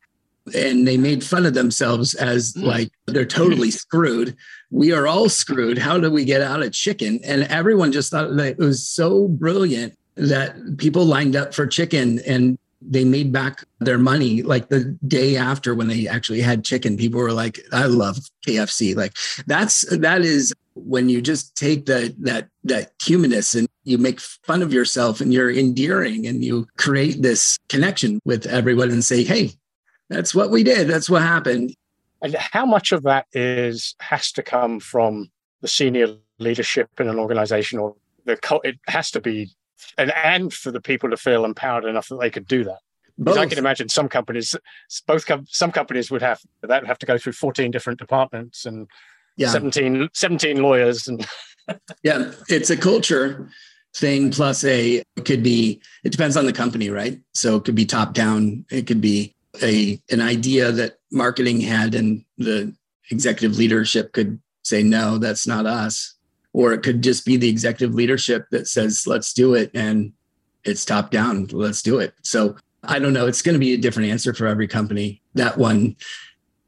and 0.55 0.87
they 0.87 0.97
made 0.97 1.23
fun 1.23 1.45
of 1.45 1.53
themselves 1.53 2.13
as 2.13 2.53
hmm. 2.55 2.63
like 2.63 2.91
they're 3.05 3.25
totally 3.25 3.71
screwed. 3.83 4.35
We 4.69 4.91
are 4.91 5.07
all 5.07 5.29
screwed. 5.29 5.77
How 5.77 5.99
do 5.99 6.11
we 6.11 6.25
get 6.25 6.41
out 6.41 6.63
of 6.63 6.73
chicken? 6.73 7.19
And 7.23 7.43
everyone 7.43 7.91
just 7.91 8.11
thought 8.11 8.35
that 8.35 8.47
it 8.47 8.57
was 8.57 8.87
so 8.87 9.27
brilliant 9.27 9.97
that 10.15 10.77
people 10.77 11.05
lined 11.05 11.35
up 11.35 11.53
for 11.53 11.67
chicken 11.67 12.19
and 12.27 12.57
they 12.81 13.03
made 13.03 13.31
back 13.31 13.63
their 13.79 13.97
money 13.97 14.43
like 14.43 14.69
the 14.69 14.97
day 15.07 15.35
after 15.35 15.73
when 15.73 15.87
they 15.87 16.07
actually 16.07 16.41
had 16.41 16.63
chicken 16.63 16.95
people 16.95 17.19
were 17.19 17.31
like 17.31 17.59
i 17.71 17.85
love 17.85 18.19
kfc 18.45 18.95
like 18.95 19.13
that's 19.47 19.81
that 19.97 20.21
is 20.21 20.53
when 20.75 21.09
you 21.09 21.21
just 21.21 21.55
take 21.55 21.87
the 21.87 22.13
that 22.19 22.47
that 22.63 22.91
humanness 23.01 23.55
and 23.55 23.67
you 23.83 23.97
make 23.97 24.19
fun 24.19 24.61
of 24.61 24.71
yourself 24.71 25.21
and 25.21 25.33
you're 25.33 25.51
endearing 25.51 26.27
and 26.27 26.43
you 26.43 26.67
create 26.77 27.21
this 27.21 27.57
connection 27.67 28.19
with 28.25 28.45
everyone 28.45 28.91
and 28.91 29.03
say 29.03 29.23
hey 29.23 29.51
that's 30.09 30.33
what 30.33 30.49
we 30.49 30.63
did 30.63 30.87
that's 30.87 31.09
what 31.09 31.21
happened 31.21 31.73
and 32.21 32.35
how 32.35 32.65
much 32.65 32.91
of 32.91 33.03
that 33.03 33.27
is 33.33 33.95
has 33.99 34.31
to 34.31 34.41
come 34.41 34.79
from 34.79 35.29
the 35.61 35.67
senior 35.67 36.15
leadership 36.39 36.89
in 36.99 37.07
an 37.07 37.19
organization 37.19 37.79
or 37.79 37.95
the 38.25 38.37
it 38.63 38.77
has 38.87 39.11
to 39.11 39.21
be 39.21 39.49
and 39.97 40.11
and 40.11 40.53
for 40.53 40.71
the 40.71 40.81
people 40.81 41.09
to 41.09 41.17
feel 41.17 41.45
empowered 41.45 41.85
enough 41.85 42.09
that 42.09 42.19
they 42.19 42.29
could 42.29 42.47
do 42.47 42.63
that. 42.63 42.79
Because 43.17 43.37
I 43.37 43.47
can 43.47 43.57
imagine 43.57 43.89
some 43.89 44.09
companies, 44.09 44.55
both 45.07 45.25
com- 45.25 45.47
some 45.49 45.71
companies 45.71 46.11
would 46.11 46.21
have 46.21 46.39
that 46.61 46.81
would 46.81 46.87
have 46.87 46.99
to 46.99 47.07
go 47.07 47.17
through 47.17 47.33
14 47.33 47.71
different 47.71 47.97
departments 47.97 48.65
and 48.65 48.87
yeah. 49.37 49.49
17, 49.49 50.09
17 50.13 50.61
lawyers 50.61 51.07
and 51.07 51.25
yeah, 52.03 52.31
it's 52.47 52.69
a 52.69 52.77
culture 52.77 53.49
thing 53.95 54.29
plus 54.29 54.63
a 54.63 55.01
it 55.15 55.25
could 55.25 55.41
be 55.41 55.81
it 56.03 56.11
depends 56.11 56.37
on 56.37 56.45
the 56.45 56.53
company, 56.53 56.91
right? 56.91 57.19
So 57.33 57.55
it 57.55 57.65
could 57.65 57.75
be 57.75 57.85
top 57.85 58.13
down, 58.13 58.65
it 58.69 58.85
could 58.85 59.01
be 59.01 59.33
a 59.63 60.01
an 60.09 60.21
idea 60.21 60.71
that 60.71 60.97
marketing 61.11 61.61
had 61.61 61.95
and 61.95 62.23
the 62.37 62.73
executive 63.11 63.57
leadership 63.57 64.13
could 64.13 64.39
say 64.63 64.83
no, 64.83 65.17
that's 65.17 65.47
not 65.47 65.65
us. 65.65 66.15
Or 66.53 66.73
it 66.73 66.83
could 66.83 67.01
just 67.01 67.25
be 67.25 67.37
the 67.37 67.49
executive 67.49 67.95
leadership 67.95 68.47
that 68.51 68.67
says 68.67 69.05
let's 69.07 69.33
do 69.33 69.53
it 69.53 69.71
and 69.73 70.13
it's 70.63 70.85
top 70.85 71.11
down 71.11 71.47
let's 71.51 71.81
do 71.81 71.99
it. 71.99 72.13
So 72.23 72.55
i 72.83 72.99
don't 72.99 73.13
know 73.13 73.25
it's 73.25 73.41
going 73.41 73.53
to 73.53 73.59
be 73.59 73.73
a 73.73 73.77
different 73.77 74.09
answer 74.09 74.33
for 74.33 74.47
every 74.47 74.67
company. 74.67 75.21
That 75.33 75.57
one 75.57 75.95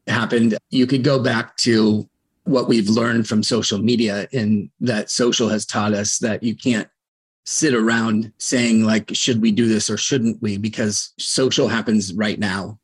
happened. 0.07 0.57
You 0.69 0.87
could 0.87 1.03
go 1.03 1.21
back 1.21 1.55
to 1.57 2.09
what 2.43 2.67
we've 2.67 2.89
learned 2.89 3.27
from 3.27 3.43
social 3.43 3.77
media 3.77 4.27
in 4.31 4.71
that 4.79 5.09
social 5.09 5.49
has 5.49 5.65
taught 5.65 5.93
us 5.93 6.17
that 6.19 6.41
you 6.41 6.55
can't 6.55 6.89
sit 7.45 7.73
around 7.73 8.31
saying 8.37 8.83
like 8.83 9.09
should 9.13 9.41
we 9.41 9.51
do 9.51 9.67
this 9.67 9.89
or 9.89 9.97
shouldn't 9.97 10.41
we? 10.41 10.57
Because 10.57 11.13
social 11.17 11.67
happens 11.67 12.13
right 12.13 12.39
now 12.39 12.78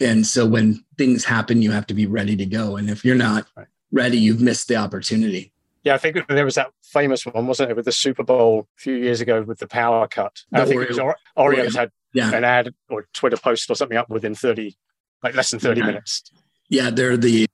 and 0.00 0.26
so 0.26 0.46
when 0.46 0.84
things 0.98 1.24
happen 1.24 1.62
you 1.62 1.70
have 1.70 1.86
to 1.86 1.94
be 1.94 2.06
ready 2.06 2.36
to 2.36 2.46
go 2.46 2.76
and 2.76 2.90
if 2.90 3.04
you're 3.04 3.14
not 3.14 3.46
ready 3.92 4.18
you've 4.18 4.40
missed 4.40 4.68
the 4.68 4.76
opportunity 4.76 5.52
yeah, 5.84 5.94
I 5.94 5.98
think 5.98 6.26
there 6.28 6.46
was 6.46 6.54
that 6.54 6.70
famous 6.82 7.26
one, 7.26 7.46
wasn't 7.46 7.70
it, 7.70 7.76
with 7.76 7.84
the 7.84 7.92
Super 7.92 8.24
Bowl 8.24 8.68
a 8.78 8.80
few 8.80 8.94
years 8.94 9.20
ago 9.20 9.42
with 9.42 9.58
the 9.58 9.68
power 9.68 10.08
cut. 10.08 10.42
The 10.50 10.62
I 10.62 10.64
think 10.64 10.80
Oreo. 10.80 10.84
it 10.84 10.88
was 10.88 11.14
Oreos 11.36 11.76
had 11.76 11.90
yeah. 12.14 12.32
an 12.32 12.42
ad 12.42 12.74
or 12.88 13.06
Twitter 13.12 13.36
post 13.36 13.70
or 13.70 13.74
something 13.74 13.98
up 13.98 14.08
within 14.08 14.34
30, 14.34 14.74
like 15.22 15.34
less 15.34 15.50
than 15.50 15.60
30 15.60 15.80
yeah. 15.80 15.86
minutes. 15.86 16.22
Yeah, 16.70 16.90
they're 16.90 17.18
the 17.18 17.46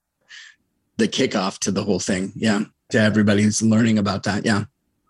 the 0.96 1.08
kickoff 1.08 1.58
to 1.60 1.72
the 1.72 1.82
whole 1.82 1.98
thing. 1.98 2.32
Yeah, 2.36 2.64
to 2.90 3.00
everybody 3.00 3.42
who's 3.42 3.62
learning 3.62 3.98
about 3.98 4.22
that. 4.22 4.46
Yeah. 4.46 4.64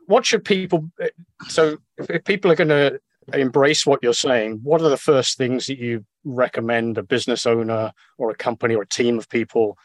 What 0.06 0.24
should 0.24 0.44
people? 0.44 0.90
Eh, 0.98 1.08
so, 1.48 1.76
if 1.98 2.24
people 2.24 2.50
are 2.50 2.56
going 2.56 2.68
to 2.68 3.00
embrace 3.34 3.84
what 3.84 4.00
you're 4.02 4.14
saying, 4.14 4.60
what 4.62 4.80
are 4.80 4.88
the 4.88 4.96
first 4.96 5.36
things 5.36 5.66
that 5.66 5.78
you 5.78 6.06
recommend 6.24 6.98
a 6.98 7.02
business 7.02 7.46
owner 7.46 7.92
or 8.18 8.30
a 8.30 8.36
company 8.36 8.74
or 8.74 8.82
a 8.82 8.88
team 8.88 9.18
of 9.18 9.28
people 9.28 9.76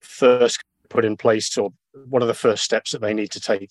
first 0.00 0.62
put 0.88 1.04
in 1.04 1.16
place 1.16 1.56
or 1.56 1.72
what 2.08 2.22
are 2.22 2.26
the 2.26 2.34
first 2.34 2.64
steps 2.64 2.92
that 2.92 3.00
they 3.00 3.14
need 3.14 3.30
to 3.30 3.40
take 3.40 3.70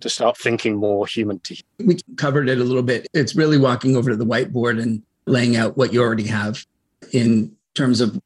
to 0.00 0.08
start 0.08 0.36
thinking 0.36 0.76
more 0.76 1.06
human 1.06 1.38
to 1.40 1.56
we 1.78 1.98
covered 2.16 2.48
it 2.48 2.58
a 2.58 2.64
little 2.64 2.82
bit. 2.82 3.06
It's 3.14 3.34
really 3.34 3.58
walking 3.58 3.96
over 3.96 4.10
to 4.10 4.16
the 4.16 4.26
whiteboard 4.26 4.80
and 4.80 5.02
laying 5.26 5.56
out 5.56 5.76
what 5.76 5.92
you 5.92 6.02
already 6.02 6.26
have 6.26 6.64
in 7.12 7.56
terms 7.74 8.00
of 8.00 8.20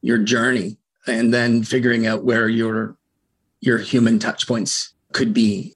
your 0.00 0.18
journey 0.18 0.78
and 1.06 1.32
then 1.32 1.62
figuring 1.62 2.06
out 2.06 2.24
where 2.24 2.48
your 2.48 2.96
your 3.60 3.78
human 3.78 4.18
touch 4.18 4.48
points 4.48 4.94
could 5.12 5.32
be. 5.32 5.74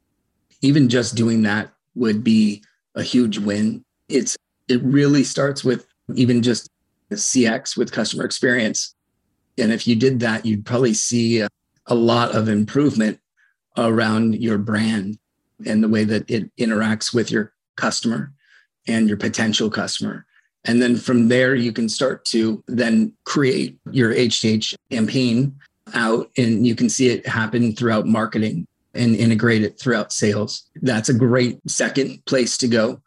Even 0.62 0.88
just 0.88 1.14
doing 1.14 1.42
that 1.42 1.72
would 1.94 2.24
be 2.24 2.62
a 2.94 3.02
huge 3.02 3.38
win. 3.38 3.84
It's 4.08 4.36
it 4.68 4.82
really 4.82 5.22
starts 5.22 5.64
with 5.64 5.86
even 6.14 6.42
just 6.42 6.68
cx 7.12 7.76
with 7.76 7.92
customer 7.92 8.24
experience 8.24 8.94
and 9.58 9.72
if 9.72 9.86
you 9.86 9.96
did 9.96 10.20
that 10.20 10.44
you'd 10.44 10.66
probably 10.66 10.94
see 10.94 11.40
a, 11.40 11.48
a 11.86 11.94
lot 11.94 12.34
of 12.34 12.48
improvement 12.48 13.20
around 13.76 14.34
your 14.36 14.58
brand 14.58 15.18
and 15.64 15.82
the 15.82 15.88
way 15.88 16.04
that 16.04 16.30
it 16.30 16.54
interacts 16.56 17.14
with 17.14 17.30
your 17.30 17.52
customer 17.76 18.32
and 18.86 19.08
your 19.08 19.16
potential 19.16 19.70
customer. 19.70 20.26
And 20.64 20.82
then 20.82 20.96
from 20.96 21.28
there, 21.28 21.54
you 21.54 21.72
can 21.72 21.88
start 21.88 22.24
to 22.26 22.62
then 22.66 23.12
create 23.24 23.78
your 23.90 24.12
HTH 24.12 24.74
campaign 24.90 25.54
out 25.94 26.30
and 26.36 26.66
you 26.66 26.74
can 26.74 26.88
see 26.88 27.08
it 27.08 27.26
happen 27.26 27.74
throughout 27.74 28.06
marketing 28.06 28.66
and 28.94 29.14
integrate 29.14 29.62
it 29.62 29.78
throughout 29.78 30.12
sales. 30.12 30.68
That's 30.82 31.08
a 31.08 31.14
great 31.14 31.58
second 31.68 32.24
place 32.24 32.56
to 32.58 32.68
go. 32.68 33.00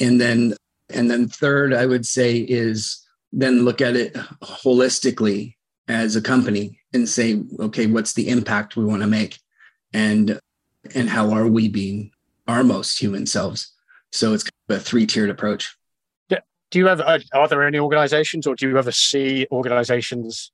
And 0.00 0.20
then, 0.20 0.54
and 0.88 1.10
then 1.10 1.28
third, 1.28 1.74
I 1.74 1.84
would 1.84 2.06
say 2.06 2.38
is 2.38 3.06
then 3.32 3.64
look 3.64 3.80
at 3.80 3.96
it 3.96 4.14
holistically 4.42 5.56
as 5.88 6.16
a 6.16 6.22
company 6.22 6.78
and 6.92 7.08
say, 7.08 7.42
okay, 7.58 7.86
what's 7.86 8.12
the 8.12 8.28
impact 8.28 8.76
we 8.76 8.84
want 8.84 9.02
to 9.02 9.08
make? 9.08 9.38
And 9.92 10.38
and 10.94 11.08
how 11.08 11.32
are 11.32 11.46
we 11.46 11.68
being 11.68 12.10
our 12.48 12.64
most 12.64 12.98
human 12.98 13.26
selves? 13.26 13.72
So 14.10 14.34
it's 14.34 14.42
kind 14.42 14.52
of 14.68 14.76
a 14.76 14.80
three-tiered 14.80 15.30
approach. 15.30 15.76
Do 16.72 16.78
you 16.78 16.88
ever 16.88 17.02
uh, 17.02 17.18
are 17.34 17.48
there 17.48 17.66
any 17.66 17.78
organizations 17.78 18.46
or 18.46 18.54
do 18.54 18.66
you 18.66 18.78
ever 18.78 18.92
see 18.92 19.46
organizations 19.52 20.50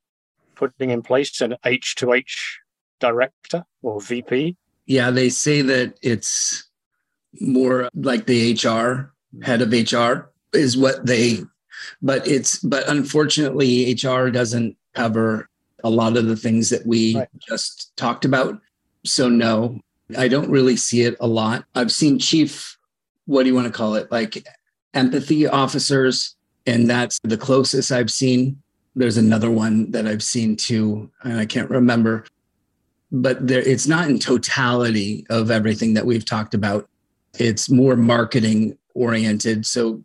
putting 0.57 0.91
in 0.91 1.01
place 1.01 1.41
an 1.41 1.55
H 1.65 1.95
to 1.97 2.13
H 2.13 2.59
director 2.99 3.65
or 3.83 4.01
VP? 4.01 4.57
Yeah, 4.87 5.13
they 5.13 5.29
say 5.29 5.63
that 5.63 5.97
it's 6.03 6.69
more 7.41 7.89
like 7.95 8.27
the 8.27 8.55
HR 8.55 9.15
head 9.45 9.63
of 9.63 9.71
HR 9.71 10.33
is 10.53 10.77
what 10.77 11.07
they 11.07 11.39
but 12.03 12.27
it's 12.27 12.59
but 12.61 12.89
unfortunately 12.89 13.95
HR 13.95 14.29
doesn't 14.29 14.77
cover 14.95 15.49
a 15.85 15.91
lot 15.91 16.17
of 16.17 16.27
the 16.27 16.37
things 16.37 16.71
that 16.71 16.87
we 16.87 17.17
right. 17.17 17.29
just 17.39 17.97
talked 17.97 18.25
about. 18.25 18.61
So, 19.05 19.29
no, 19.29 19.81
I 20.17 20.29
don't 20.29 20.51
really 20.51 20.77
see 20.77 21.03
it 21.03 21.17
a 21.21 21.27
lot. 21.27 21.65
I've 21.75 21.93
seen 21.93 22.19
chief, 22.19 22.79
what 23.27 23.43
do 23.43 23.49
you 23.49 23.55
want 23.55 23.67
to 23.67 23.73
call 23.73 23.95
it? 23.95 24.11
Like 24.11 24.47
empathy 24.95 25.47
officers, 25.47 26.35
and 26.67 26.89
that's 26.89 27.19
the 27.23 27.37
closest 27.37 27.93
I've 27.93 28.11
seen. 28.11 28.61
There's 28.97 29.17
another 29.17 29.51
one 29.51 29.91
that 29.93 30.07
I've 30.07 30.23
seen 30.23 30.57
too, 30.57 31.11
and 31.23 31.39
I 31.39 31.47
can't 31.47 31.71
remember. 31.71 32.25
But 33.13 33.47
there, 33.47 33.63
it's 33.63 33.87
not 33.87 34.09
in 34.09 34.19
totality 34.19 35.27
of 35.31 35.51
everything 35.51 35.95
that 35.95 36.05
we've 36.05 36.25
talked 36.25 36.55
about. 36.55 36.89
It's 37.39 37.71
more 37.71 37.97
marketing 37.97 38.77
oriented. 38.95 39.65
So, 39.65 40.03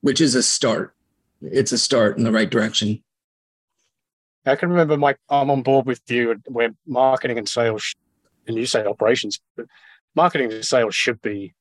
which 0.00 0.20
is 0.20 0.34
a 0.34 0.42
start. 0.42 0.94
It's 1.40 1.72
a 1.72 1.78
start 1.78 2.18
in 2.18 2.24
the 2.24 2.32
right 2.32 2.50
direction. 2.50 3.02
I 4.46 4.56
can 4.56 4.70
remember 4.70 4.96
my 4.96 5.16
I'm 5.28 5.50
on 5.50 5.62
board 5.62 5.86
with 5.86 6.00
you 6.08 6.40
where 6.46 6.70
marketing 6.86 7.38
and 7.38 7.48
sales, 7.48 7.94
and 8.46 8.56
you 8.56 8.66
say 8.66 8.84
operations, 8.84 9.40
but 9.56 9.66
marketing 10.14 10.52
and 10.52 10.64
sales 10.64 10.94
should 10.94 11.20
be 11.20 11.54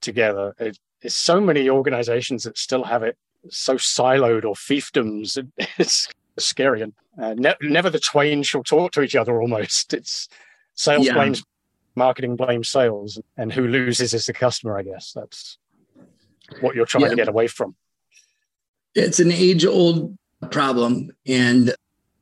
together. 0.00 0.54
It, 0.58 0.78
there's 1.00 1.16
so 1.16 1.40
many 1.40 1.68
organizations 1.68 2.44
that 2.44 2.58
still 2.58 2.84
have 2.84 3.02
it 3.02 3.16
so 3.50 3.76
siloed 3.76 4.44
or 4.44 4.54
fiefdoms. 4.54 5.38
It's 5.78 6.08
scary. 6.38 6.82
And 6.82 6.92
uh, 7.20 7.34
ne- 7.34 7.56
never 7.60 7.90
the 7.90 7.98
twain 7.98 8.42
shall 8.42 8.62
talk 8.62 8.92
to 8.92 9.02
each 9.02 9.16
other 9.16 9.40
almost. 9.40 9.94
It's 10.02 10.28
sales 10.74 11.06
yeah. 11.06 11.14
blames 11.14 11.42
marketing, 11.94 12.36
blames 12.36 12.68
sales, 12.68 13.20
and 13.36 13.52
who 13.52 13.66
loses 13.66 14.14
is 14.14 14.26
the 14.26 14.32
customer, 14.32 14.78
I 14.78 14.82
guess. 14.82 15.12
That's 15.12 15.58
what 16.60 16.74
you're 16.74 16.86
trying 16.86 17.04
yeah. 17.04 17.10
to 17.10 17.16
get 17.16 17.28
away 17.28 17.46
from. 17.46 17.74
It's 18.94 19.20
an 19.20 19.32
age 19.32 19.64
old 19.64 20.16
problem. 20.50 21.10
And 21.26 21.74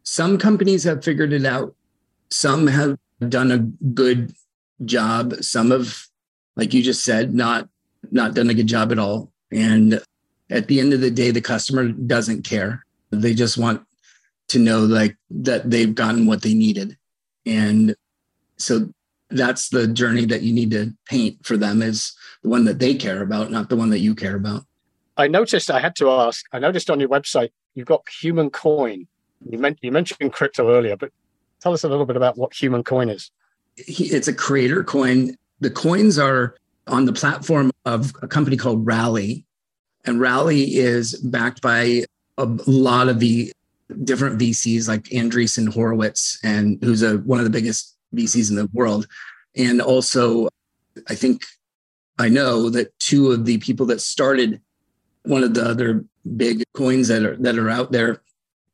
some 0.02 0.38
companies 0.38 0.84
have 0.84 1.04
figured 1.04 1.32
it 1.32 1.44
out 1.44 1.74
some 2.30 2.66
have 2.68 2.98
done 3.28 3.50
a 3.50 3.58
good 3.58 4.32
job. 4.84 5.34
Some 5.42 5.70
have, 5.72 6.06
like 6.56 6.72
you 6.72 6.82
just 6.82 7.04
said, 7.04 7.34
not 7.34 7.68
not 8.10 8.34
done 8.34 8.48
a 8.48 8.54
good 8.54 8.66
job 8.66 8.92
at 8.92 8.98
all. 8.98 9.30
And 9.52 10.00
at 10.48 10.68
the 10.68 10.80
end 10.80 10.94
of 10.94 11.00
the 11.00 11.10
day, 11.10 11.30
the 11.30 11.40
customer 11.40 11.88
doesn't 11.88 12.44
care. 12.44 12.86
They 13.10 13.34
just 13.34 13.58
want 13.58 13.84
to 14.48 14.58
know 14.58 14.80
like 14.80 15.16
that 15.30 15.70
they've 15.70 15.94
gotten 15.94 16.26
what 16.26 16.42
they 16.42 16.54
needed. 16.54 16.96
And 17.44 17.94
so 18.56 18.88
that's 19.28 19.68
the 19.68 19.86
journey 19.86 20.24
that 20.26 20.42
you 20.42 20.52
need 20.52 20.70
to 20.70 20.94
paint 21.06 21.44
for 21.44 21.56
them 21.56 21.82
is 21.82 22.14
the 22.42 22.48
one 22.48 22.64
that 22.64 22.78
they 22.78 22.94
care 22.94 23.22
about, 23.22 23.50
not 23.50 23.68
the 23.68 23.76
one 23.76 23.90
that 23.90 24.00
you 24.00 24.14
care 24.14 24.36
about. 24.36 24.64
I 25.20 25.28
noticed 25.28 25.70
I 25.70 25.80
had 25.80 25.94
to 25.96 26.10
ask, 26.10 26.46
I 26.52 26.58
noticed 26.58 26.90
on 26.90 26.98
your 26.98 27.08
website 27.08 27.50
you've 27.74 27.86
got 27.86 28.02
human 28.08 28.50
coin. 28.50 29.06
You, 29.48 29.58
meant, 29.58 29.78
you 29.82 29.92
mentioned 29.92 30.32
crypto 30.32 30.70
earlier, 30.70 30.96
but 30.96 31.10
tell 31.60 31.72
us 31.72 31.84
a 31.84 31.88
little 31.88 32.06
bit 32.06 32.16
about 32.16 32.36
what 32.36 32.54
human 32.54 32.82
coin 32.82 33.08
is. 33.08 33.30
It's 33.76 34.28
a 34.28 34.34
creator 34.34 34.82
coin. 34.82 35.36
The 35.60 35.70
coins 35.70 36.18
are 36.18 36.56
on 36.86 37.04
the 37.04 37.12
platform 37.12 37.70
of 37.84 38.12
a 38.22 38.28
company 38.28 38.56
called 38.56 38.86
Rally. 38.86 39.44
And 40.04 40.20
Rally 40.20 40.76
is 40.76 41.14
backed 41.20 41.60
by 41.60 42.04
a 42.38 42.46
lot 42.66 43.08
of 43.08 43.20
the 43.20 43.52
different 44.04 44.40
VCs 44.40 44.88
like 44.88 45.04
Andreessen 45.04 45.72
Horowitz, 45.72 46.38
and 46.42 46.82
who's 46.82 47.02
a, 47.02 47.18
one 47.18 47.38
of 47.38 47.44
the 47.44 47.50
biggest 47.50 47.96
VCs 48.14 48.50
in 48.50 48.56
the 48.56 48.68
world. 48.72 49.06
And 49.54 49.82
also, 49.82 50.48
I 51.08 51.14
think 51.14 51.44
I 52.18 52.28
know 52.28 52.70
that 52.70 52.98
two 52.98 53.32
of 53.32 53.44
the 53.44 53.58
people 53.58 53.86
that 53.86 54.00
started 54.00 54.60
one 55.24 55.44
of 55.44 55.54
the 55.54 55.64
other 55.64 56.04
big 56.36 56.62
coins 56.74 57.08
that 57.08 57.22
are 57.22 57.36
that 57.36 57.58
are 57.58 57.70
out 57.70 57.92
there 57.92 58.22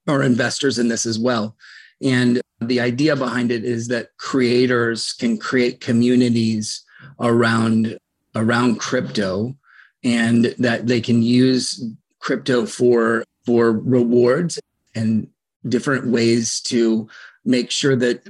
are 0.08 0.22
investors 0.22 0.78
in 0.78 0.88
this 0.88 1.06
as 1.06 1.18
well. 1.18 1.56
And 2.02 2.40
the 2.60 2.80
idea 2.80 3.16
behind 3.16 3.50
it 3.50 3.64
is 3.64 3.88
that 3.88 4.16
creators 4.18 5.12
can 5.12 5.38
create 5.38 5.80
communities 5.80 6.84
around 7.20 7.98
around 8.34 8.76
crypto 8.76 9.56
and 10.04 10.46
that 10.58 10.86
they 10.86 11.00
can 11.00 11.22
use 11.22 11.82
crypto 12.20 12.66
for 12.66 13.24
for 13.44 13.72
rewards 13.72 14.58
and 14.94 15.28
different 15.68 16.06
ways 16.08 16.60
to 16.60 17.08
make 17.44 17.70
sure 17.70 17.96
that 17.96 18.22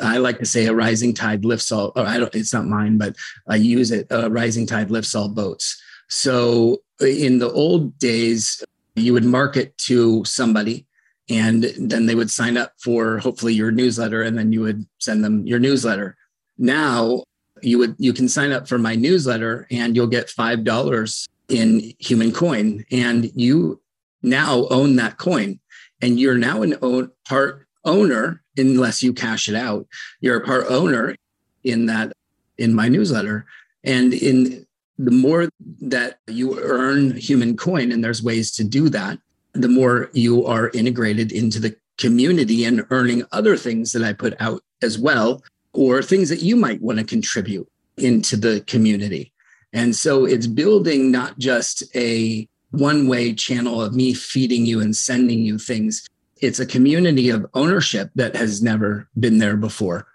I 0.00 0.18
like 0.18 0.38
to 0.38 0.46
say 0.46 0.66
a 0.66 0.74
rising 0.74 1.14
tide 1.14 1.44
lifts 1.44 1.70
all. 1.70 1.92
Or 1.94 2.04
I 2.04 2.18
don't. 2.18 2.34
It's 2.34 2.52
not 2.52 2.66
mine, 2.66 2.98
but 2.98 3.14
I 3.46 3.56
use 3.56 3.90
it. 3.90 4.06
A 4.10 4.30
rising 4.30 4.66
tide 4.66 4.90
lifts 4.90 5.14
all 5.14 5.28
boats. 5.28 5.80
So 6.08 6.82
in 7.00 7.38
the 7.38 7.50
old 7.50 7.98
days, 7.98 8.62
you 8.94 9.12
would 9.12 9.24
market 9.24 9.76
to 9.78 10.24
somebody, 10.24 10.86
and 11.28 11.64
then 11.78 12.06
they 12.06 12.14
would 12.14 12.30
sign 12.30 12.56
up 12.56 12.72
for 12.78 13.18
hopefully 13.18 13.54
your 13.54 13.70
newsletter, 13.70 14.22
and 14.22 14.38
then 14.38 14.52
you 14.52 14.60
would 14.60 14.86
send 14.98 15.24
them 15.24 15.46
your 15.46 15.58
newsletter. 15.58 16.16
Now 16.58 17.24
you 17.62 17.78
would 17.78 17.96
you 17.98 18.12
can 18.12 18.28
sign 18.28 18.52
up 18.52 18.68
for 18.68 18.78
my 18.78 18.94
newsletter, 18.94 19.66
and 19.70 19.96
you'll 19.96 20.06
get 20.06 20.30
five 20.30 20.64
dollars 20.64 21.26
in 21.48 21.92
human 21.98 22.32
coin, 22.32 22.84
and 22.90 23.30
you 23.34 23.80
now 24.22 24.66
own 24.70 24.96
that 24.96 25.18
coin 25.18 25.60
and 26.04 26.20
you're 26.20 26.36
now 26.36 26.60
an 26.60 26.76
own, 26.82 27.10
part 27.26 27.66
owner 27.84 28.42
unless 28.58 29.02
you 29.02 29.12
cash 29.14 29.48
it 29.48 29.54
out. 29.54 29.86
You're 30.20 30.36
a 30.36 30.44
part 30.44 30.66
owner 30.68 31.16
in 31.62 31.86
that 31.86 32.12
in 32.58 32.74
my 32.74 32.88
newsletter, 32.88 33.46
and 33.82 34.12
in 34.12 34.66
the 34.98 35.10
more 35.10 35.48
that 35.80 36.18
you 36.26 36.60
earn 36.60 37.16
human 37.16 37.56
coin, 37.56 37.92
and 37.92 38.02
there's 38.02 38.22
ways 38.22 38.52
to 38.52 38.64
do 38.64 38.88
that, 38.90 39.18
the 39.52 39.68
more 39.68 40.10
you 40.12 40.44
are 40.46 40.70
integrated 40.70 41.32
into 41.32 41.58
the 41.58 41.76
community 41.98 42.64
and 42.64 42.84
earning 42.90 43.24
other 43.32 43.56
things 43.56 43.92
that 43.92 44.02
I 44.02 44.12
put 44.12 44.34
out 44.40 44.62
as 44.82 44.98
well, 44.98 45.42
or 45.72 46.02
things 46.02 46.28
that 46.28 46.42
you 46.42 46.56
might 46.56 46.82
want 46.82 46.98
to 46.98 47.04
contribute 47.04 47.68
into 47.96 48.36
the 48.36 48.60
community. 48.62 49.32
And 49.72 49.94
so 49.94 50.24
it's 50.24 50.46
building 50.46 51.10
not 51.10 51.38
just 51.38 51.82
a 51.96 52.48
one 52.70 53.06
way 53.06 53.32
channel 53.34 53.80
of 53.80 53.94
me 53.94 54.14
feeding 54.14 54.66
you 54.66 54.80
and 54.80 54.94
sending 54.94 55.40
you 55.40 55.58
things. 55.58 56.08
It's 56.40 56.58
a 56.58 56.66
community 56.66 57.30
of 57.30 57.46
ownership 57.54 58.10
that 58.16 58.36
has 58.36 58.62
never 58.62 59.08
been 59.18 59.38
there 59.38 59.56
before. 59.56 60.06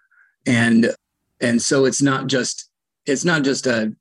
And 0.45 0.93
and 1.41 1.61
so 1.61 1.85
it's 1.85 2.01
not 2.01 2.27
just 2.27 2.69
it's 3.05 3.25
not 3.25 3.43
just 3.43 3.65
a 3.65 3.93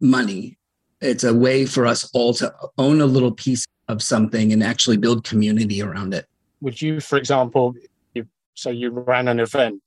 money. 0.00 0.58
It's 1.00 1.24
a 1.24 1.34
way 1.34 1.66
for 1.66 1.86
us 1.86 2.10
all 2.12 2.34
to 2.34 2.52
own 2.78 3.00
a 3.00 3.06
little 3.06 3.32
piece 3.32 3.66
of 3.88 4.02
something 4.02 4.52
and 4.52 4.62
actually 4.62 4.96
build 4.96 5.24
community 5.24 5.82
around 5.82 6.14
it. 6.14 6.26
Would 6.60 6.80
you, 6.80 7.00
for 7.00 7.16
example, 7.16 7.74
you 8.14 8.26
say 8.54 8.72
you 8.72 8.90
ran 8.90 9.28
an 9.28 9.40
event, 9.40 9.82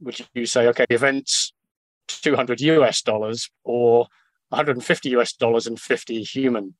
would 0.00 0.18
you 0.34 0.46
say, 0.46 0.66
okay, 0.68 0.86
events 0.90 1.52
200 2.08 2.60
US 2.60 3.02
dollars 3.02 3.50
or 3.64 4.06
150 4.50 5.08
US 5.10 5.32
dollars 5.32 5.66
and 5.66 5.80
50 5.80 6.22
human 6.22 6.74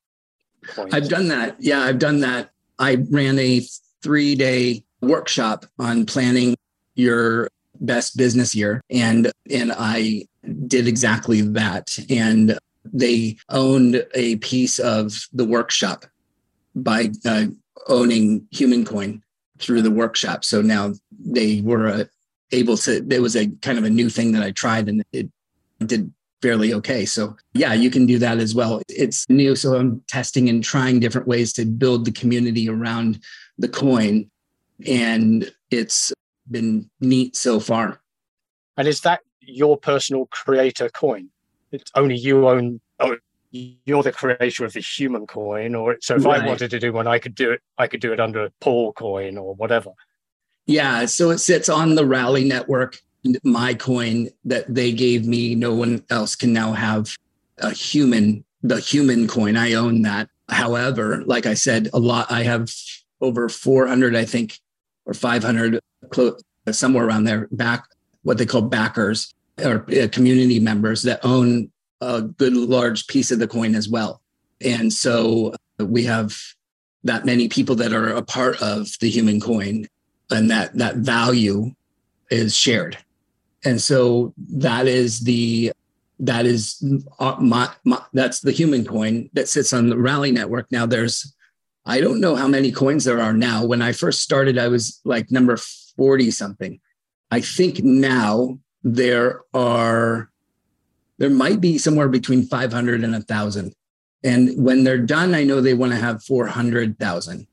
coin. 0.67 0.89
I've 0.93 1.09
done 1.09 1.29
that. 1.29 1.57
Yeah, 1.59 1.81
I've 1.81 1.99
done 1.99 2.21
that. 2.21 2.51
I 2.79 2.97
ran 3.11 3.39
a 3.39 3.63
three 4.03 4.35
day 4.35 4.85
workshop 5.01 5.67
on 5.79 6.07
planning 6.07 6.57
your 6.95 7.49
best 7.81 8.17
business 8.17 8.55
year 8.55 8.81
and 8.91 9.31
and 9.51 9.73
I 9.77 10.27
did 10.67 10.89
exactly 10.89 11.43
that 11.43 11.95
and 12.09 12.59
they 12.93 13.37
owned 13.49 14.05
a 14.15 14.37
piece 14.37 14.79
of 14.79 15.27
the 15.33 15.45
workshop 15.45 16.07
by 16.75 17.11
uh, 17.25 17.47
owning 17.89 18.47
human 18.51 18.85
coin 18.85 19.23
through 19.59 19.83
the 19.83 19.91
workshop 19.91 20.45
so 20.45 20.61
now 20.61 20.93
they 21.19 21.61
were 21.63 21.87
uh, 21.89 22.05
able 22.53 22.77
to 22.77 23.07
it 23.11 23.21
was 23.21 23.37
a 23.37 23.49
kind 23.63 23.79
of 23.79 23.85
a 23.85 23.91
new 23.91 24.09
thing 24.09 24.33
that 24.33 24.43
I 24.43 24.51
tried 24.51 24.89
and 24.89 25.05
it 25.13 25.29
did 25.81 26.13
fairly 26.43 26.75
okay. 26.75 27.05
So 27.05 27.37
yeah, 27.55 27.73
you 27.73 27.91
can 27.91 28.07
do 28.07 28.19
that 28.19 28.39
as 28.39 28.55
well. 28.55 28.83
It's 28.89 29.29
new. 29.29 29.57
So 29.57 29.75
I'm 29.75 30.03
testing 30.09 30.49
and 30.49 30.63
trying 30.63 31.01
different 31.01 31.27
ways 31.27 31.53
to 31.55 31.65
build 31.65 32.05
the 32.05 32.13
community 32.13 32.69
around 32.69 33.21
the 33.59 33.69
coin. 33.69 34.31
And 34.87 35.51
it's 35.71 36.13
been 36.51 36.91
neat 37.01 37.37
so 37.37 37.59
far. 37.59 38.01
And 38.77 38.87
is 38.87 39.01
that 39.01 39.21
your 39.41 39.77
personal 39.77 40.27
creator 40.27 40.89
coin? 40.91 41.31
It's 41.81 41.93
only 41.95 42.17
you 42.17 42.49
own 42.49 42.81
oh 43.01 43.17
you're 43.51 44.03
the 44.03 44.13
creator 44.13 44.65
of 44.65 44.73
the 44.73 44.81
human 44.81 45.27
coin 45.27 45.75
or 45.75 45.97
so 46.01 46.17
if 46.17 46.25
right. 46.25 46.43
I 46.43 46.47
wanted 46.47 46.71
to 46.71 46.79
do 46.79 46.93
one 46.93 47.07
I 47.07 47.19
could 47.19 47.35
do 47.35 47.53
it 47.53 47.63
I 47.79 47.87
could 47.87 48.01
do 48.01 48.13
it 48.13 48.21
under 48.21 48.45
a 48.45 48.51
Paul 48.61 48.93
coin 48.93 49.39
or 49.39 49.55
whatever. 49.55 49.91
Yeah, 50.67 51.07
so 51.07 51.31
it 51.31 51.39
sits 51.39 51.69
on 51.69 51.95
the 51.95 52.05
Rally 52.05 52.45
network 52.45 53.01
my 53.43 53.75
coin 53.75 54.29
that 54.45 54.73
they 54.73 54.93
gave 54.93 55.27
me, 55.27 55.55
no 55.55 55.75
one 55.75 56.05
else 56.11 56.35
can 56.37 56.53
now 56.53 56.73
have 56.73 57.17
a 57.59 57.71
human, 57.71 58.45
the 58.63 58.81
human 58.81 59.27
coin. 59.27 59.57
I 59.57 59.75
own 59.75 60.03
that. 60.03 60.29
However, 60.49 61.23
like 61.25 61.47
I 61.47 61.55
said, 61.55 61.89
a 61.93 61.99
lot, 61.99 62.31
I 62.31 62.43
have 62.45 62.71
over 63.21 63.49
400, 63.49 64.15
I 64.15 64.25
think, 64.25 64.61
or 65.05 65.15
500, 65.15 65.81
close, 66.11 66.41
somewhere 66.71 67.07
around 67.07 67.25
there, 67.25 67.49
back 67.51 67.85
what 68.23 68.39
they 68.39 68.47
call 68.47 68.63
backers 68.63 69.35
or 69.63 69.85
uh, 69.91 70.09
community 70.09 70.61
members 70.61 71.03
that 71.03 71.25
own 71.25 71.71
a 72.01 72.23
good 72.23 72.55
large 72.55 73.07
piece 73.07 73.31
of 73.31 73.39
the 73.39 73.49
coin 73.49 73.75
as 73.75 73.89
well. 73.89 74.21
And 74.61 74.93
so 74.93 75.55
uh, 75.81 75.87
we 75.87 76.05
have 76.05 76.37
that 77.05 77.25
many 77.25 77.49
people 77.49 77.75
that 77.77 77.93
are 77.93 78.09
a 78.09 78.23
part 78.23 78.61
of 78.61 78.89
the 79.01 79.09
human 79.09 79.41
coin 79.41 79.87
and 80.31 80.51
that 80.51 80.75
that 80.75 80.97
value 80.97 81.73
is 82.31 82.57
shared. 82.57 82.99
And 83.65 83.81
so 83.81 84.35
that 84.37 84.87
is 84.87 85.21
the 85.21 85.73
that 86.19 86.47
is 86.47 86.83
uh, 87.19 87.37
my, 87.39 87.71
my, 87.85 88.01
that's 88.15 88.41
the 88.41 88.53
human 88.53 88.87
coin 88.87 89.29
that 89.35 89.49
sits 89.49 89.73
on 89.73 89.91
the 89.91 89.99
rally 89.99 90.33
network. 90.33 90.71
Now 90.71 90.87
there's 90.87 91.33
i 91.89 92.01
don't 92.01 92.21
know 92.21 92.35
how 92.35 92.49
many 92.49 92.73
coins 92.73 93.05
there 93.05 93.21
are 93.21 93.33
now. 93.33 93.65
When 93.65 93.83
i 93.83 93.93
first 93.93 94.21
started 94.21 94.59
i 94.59 94.69
was 94.69 95.01
like 95.05 95.31
number 95.31 95.57
40 95.57 96.31
something. 96.31 96.81
I 97.31 97.41
think 97.41 97.83
now 97.83 98.59
there 98.95 99.41
are 99.53 100.31
there 101.19 101.31
might 101.31 101.61
be 101.61 101.79
somewhere 101.79 102.09
between 102.09 102.45
500 102.45 103.03
and 103.03 103.13
1000 103.13 103.75
and 104.23 104.65
when 104.65 104.85
they're 104.85 104.99
done 104.99 105.35
i 105.35 105.43
know 105.43 105.61
they 105.61 105.75
want 105.75 105.93
to 105.93 105.99
have 105.99 106.23
400000 106.23 107.47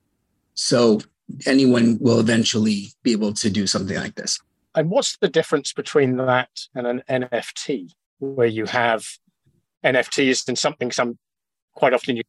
so 0.53 1.01
anyone 1.47 1.97
will 1.99 2.19
eventually 2.19 2.89
be 3.01 3.11
able 3.11 3.33
to 3.33 3.49
do 3.49 3.65
something 3.65 3.97
like 3.97 4.15
this 4.15 4.39
and 4.75 4.89
what's 4.89 5.17
the 5.17 5.29
difference 5.29 5.73
between 5.73 6.17
that 6.17 6.49
and 6.73 6.87
an 6.87 7.03
NFT, 7.09 7.91
where 8.19 8.47
you 8.47 8.65
have 8.65 9.05
NFTs 9.83 10.47
and 10.47 10.57
something? 10.57 10.91
Some 10.91 11.17
quite 11.75 11.93
often 11.93 12.17
you, 12.17 12.23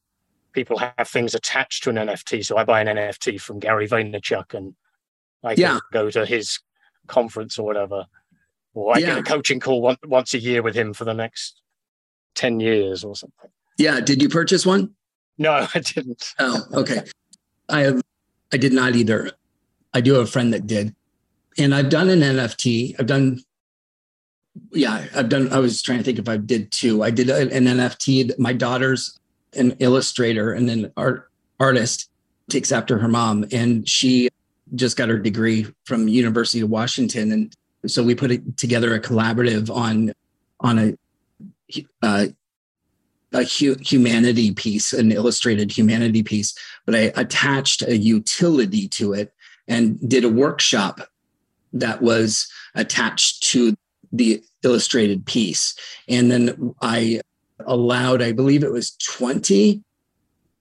people 0.53 0.79
have 0.79 1.09
things 1.09 1.35
attached 1.35 1.85
to 1.85 1.91
an 1.91 1.97
NFT. 1.97 2.45
So 2.45 2.57
I 2.57 2.65
buy 2.65 2.81
an 2.83 2.87
NFT 2.87 3.41
from 3.41 3.61
Gary 3.61 3.89
Vaynerchuk, 3.89 4.53
and 4.53 4.75
I 5.43 5.55
yeah. 5.57 5.79
go 5.93 6.11
to 6.11 6.27
his 6.27 6.61
conference 7.07 7.59
or 7.59 7.65
whatever, 7.65 8.05
or 8.75 8.95
I 8.95 8.99
yeah. 8.99 9.07
get 9.07 9.19
a 9.19 9.23
coaching 9.23 9.61
call 9.61 9.81
one, 9.81 9.97
once 10.05 10.35
a 10.35 10.39
year 10.39 10.63
with 10.63 10.75
him 10.75 10.93
for 10.93 11.05
the 11.05 11.15
next 11.15 11.61
ten 12.35 12.61
years 12.61 13.05
or 13.05 13.17
something. 13.17 13.51
Yeah. 13.79 14.01
Did 14.01 14.23
you 14.23 14.29
purchase 14.29 14.67
one? 14.67 14.95
No, 15.39 15.67
I 15.75 15.79
didn't. 15.79 16.35
Oh, 16.39 16.63
okay. 16.75 17.03
I 17.69 17.81
have. 17.81 18.03
I 18.53 18.57
did 18.57 18.73
not 18.73 18.95
either. 18.95 19.33
I 19.93 20.01
do 20.01 20.15
have 20.15 20.25
a 20.25 20.27
friend 20.27 20.53
that 20.53 20.67
did 20.67 20.95
and 21.59 21.75
I've 21.75 21.89
done 21.89 22.09
an 22.09 22.21
NFT. 22.21 22.97
I've 22.99 23.07
done, 23.07 23.41
yeah, 24.73 25.07
I've 25.15 25.29
done. 25.29 25.53
I 25.53 25.59
was 25.59 25.83
trying 25.83 25.99
to 25.99 26.05
think 26.05 26.19
if 26.19 26.29
I 26.29 26.37
did 26.37 26.71
two. 26.71 27.03
I 27.03 27.11
did 27.11 27.31
an 27.31 27.49
NFT. 27.49 28.39
My 28.39 28.53
daughter's 28.53 29.19
an 29.55 29.77
illustrator 29.79 30.53
and 30.53 30.69
an 30.69 30.93
art 30.97 31.31
artist, 31.61 32.11
takes 32.51 32.73
after 32.73 32.99
her 32.99 33.09
mom, 33.09 33.45
and 33.53 33.89
she 33.89 34.29
just 34.75 34.97
got 34.97 35.09
her 35.09 35.19
degree 35.19 35.67
from 35.85 36.09
University 36.09 36.61
of 36.61 36.71
Washington, 36.71 37.33
and 37.33 37.55
so 37.87 38.03
we 38.03 38.15
put 38.15 38.57
together 38.57 38.95
a 38.95 39.01
collaborative 39.01 39.75
on 39.75 40.13
on 40.61 40.79
a 40.79 40.97
uh, 42.03 42.27
a 43.33 43.43
hu- 43.43 43.77
humanity 43.81 44.53
piece, 44.53 44.93
an 44.93 45.11
illustrated 45.11 45.77
humanity 45.77 46.23
piece, 46.23 46.55
but 46.87 46.95
I 46.95 47.13
attached 47.17 47.83
a 47.83 47.97
utility 47.97 48.89
to 48.89 49.13
it 49.13 49.35
and 49.67 49.99
did 50.09 50.25
a 50.25 50.29
workshop 50.29 51.01
that 51.73 52.01
was 52.01 52.49
attached 52.75 53.43
to 53.51 53.77
the 54.13 54.43
illustrated 54.63 55.27
piece. 55.27 55.75
And 56.09 56.31
then 56.31 56.75
I 56.81 57.21
allowed, 57.67 58.23
I 58.23 58.33
believe 58.33 58.63
it 58.63 58.73
was 58.73 58.93
20 58.97 59.83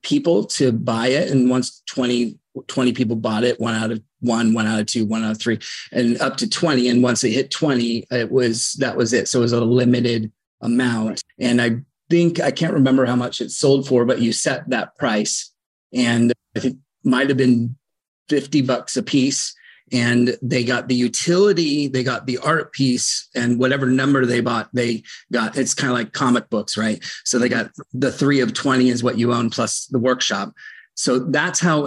people 0.02 0.44
to 0.44 0.72
buy 0.72 1.08
it. 1.08 1.30
And 1.30 1.48
once 1.48 1.82
20, 1.86 2.36
20 2.66 2.92
people 2.92 3.16
bought 3.16 3.44
it, 3.44 3.60
one 3.60 3.74
out 3.74 3.92
of 3.92 4.02
one, 4.24 4.54
one 4.54 4.66
out 4.66 4.80
of 4.80 4.86
two, 4.86 5.04
one 5.04 5.24
out 5.24 5.32
of 5.32 5.40
three, 5.40 5.58
and 5.92 6.20
up 6.20 6.36
to 6.38 6.48
20. 6.48 6.88
And 6.88 7.02
once 7.02 7.20
they 7.20 7.30
hit 7.30 7.50
20, 7.50 8.06
it 8.10 8.30
was 8.30 8.72
that 8.74 8.96
was 8.96 9.12
it. 9.12 9.28
So 9.28 9.40
it 9.40 9.42
was 9.42 9.52
a 9.52 9.64
limited 9.64 10.32
amount. 10.60 11.22
And 11.38 11.60
I 11.60 11.76
think 12.10 12.40
I 12.40 12.50
can't 12.50 12.74
remember 12.74 13.06
how 13.06 13.16
much 13.16 13.40
it 13.40 13.50
sold 13.50 13.86
for, 13.86 14.04
but 14.04 14.20
you 14.20 14.32
set 14.32 14.68
that 14.70 14.96
price. 14.98 15.52
And 15.92 16.32
I 16.56 16.60
think 16.60 16.78
might 17.04 17.28
have 17.28 17.38
been 17.38 17.76
50 18.28 18.62
bucks 18.62 18.96
a 18.96 19.02
piece 19.02 19.54
and 19.92 20.36
they 20.40 20.64
got 20.64 20.88
the 20.88 20.94
utility 20.94 21.88
they 21.88 22.02
got 22.02 22.26
the 22.26 22.38
art 22.38 22.72
piece 22.72 23.28
and 23.34 23.58
whatever 23.58 23.86
number 23.86 24.24
they 24.24 24.40
bought 24.40 24.68
they 24.72 25.02
got 25.30 25.58
it's 25.58 25.74
kind 25.74 25.90
of 25.90 25.96
like 25.96 26.12
comic 26.12 26.48
books 26.48 26.76
right 26.76 27.04
so 27.24 27.38
they 27.38 27.48
got 27.48 27.70
the 27.92 28.10
3 28.10 28.40
of 28.40 28.54
20 28.54 28.88
is 28.88 29.02
what 29.02 29.18
you 29.18 29.32
own 29.32 29.50
plus 29.50 29.86
the 29.86 29.98
workshop 29.98 30.52
so 30.94 31.18
that's 31.18 31.60
how 31.60 31.86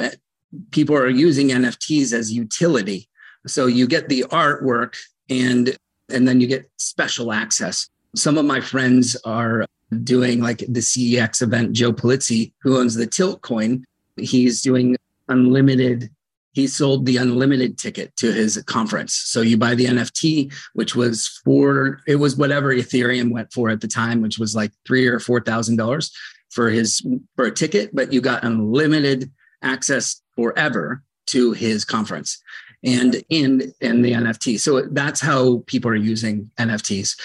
people 0.71 0.95
are 0.95 1.09
using 1.09 1.49
nfts 1.49 2.13
as 2.13 2.31
utility. 2.31 3.09
So 3.45 3.65
you 3.65 3.87
get 3.87 4.09
the 4.09 4.25
artwork 4.29 4.95
and 5.29 5.75
and 6.09 6.27
then 6.27 6.39
you 6.39 6.47
get 6.47 6.69
special 6.77 7.33
access. 7.33 7.89
Some 8.15 8.37
of 8.37 8.45
my 8.45 8.61
friends 8.61 9.17
are 9.25 9.65
doing 10.03 10.41
like 10.41 10.59
the 10.59 10.81
cex 10.81 11.41
event 11.41 11.73
joe 11.73 11.93
pulizzi 11.93 12.51
who 12.61 12.77
owns 12.77 12.95
the 12.95 13.07
tilt 13.07 13.41
coin. 13.41 13.85
He's 14.17 14.61
doing 14.61 14.97
unlimited 15.27 16.09
he 16.57 16.65
sold 16.65 17.05
the 17.05 17.17
unlimited 17.17 17.77
ticket 17.77 18.15
to 18.15 18.33
his 18.33 18.59
conference. 18.65 19.13
So 19.13 19.41
you 19.41 19.57
buy 19.57 19.75
the 19.75 19.85
NFT, 19.85 20.51
which 20.73 20.95
was 20.95 21.27
for 21.45 21.99
it 22.07 22.15
was 22.15 22.35
whatever 22.35 22.73
Ethereum 22.73 23.29
went 23.29 23.53
for 23.53 23.69
at 23.69 23.79
the 23.79 23.87
time, 23.87 24.23
which 24.23 24.39
was 24.39 24.55
like 24.55 24.71
three 24.83 25.05
or 25.05 25.19
four 25.19 25.39
thousand 25.39 25.75
dollars 25.75 26.11
for 26.49 26.71
his 26.71 27.05
for 27.35 27.45
a 27.45 27.51
ticket, 27.51 27.93
but 27.93 28.11
you 28.11 28.21
got 28.21 28.43
unlimited 28.43 29.31
access 29.61 30.19
forever 30.37 31.03
to 31.27 31.51
his 31.51 31.83
conference 31.83 32.41
and 32.83 33.21
in 33.29 33.73
in 33.81 34.01
the 34.01 34.13
NFT. 34.13 34.59
So 34.59 34.83
that's 34.83 35.19
how 35.19 35.63
people 35.67 35.91
are 35.91 35.95
using 35.95 36.49
NFTs. 36.57 37.19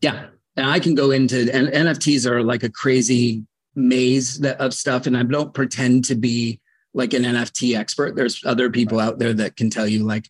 Yeah. 0.00 0.26
And 0.56 0.66
I 0.66 0.80
can 0.80 0.96
go 0.96 1.12
into 1.12 1.48
and 1.54 1.68
NFTs 1.68 2.26
are 2.28 2.42
like 2.42 2.64
a 2.64 2.70
crazy 2.70 3.44
maze 3.76 4.42
of 4.44 4.74
stuff. 4.74 5.06
And 5.06 5.16
I 5.16 5.22
don't 5.22 5.54
pretend 5.54 6.04
to 6.06 6.16
be 6.16 6.58
like 6.94 7.12
an 7.12 7.22
NFT 7.22 7.78
expert. 7.78 8.16
There's 8.16 8.44
other 8.44 8.70
people 8.70 8.98
out 8.98 9.20
there 9.20 9.32
that 9.34 9.56
can 9.56 9.70
tell 9.70 9.86
you 9.86 10.04
like 10.04 10.28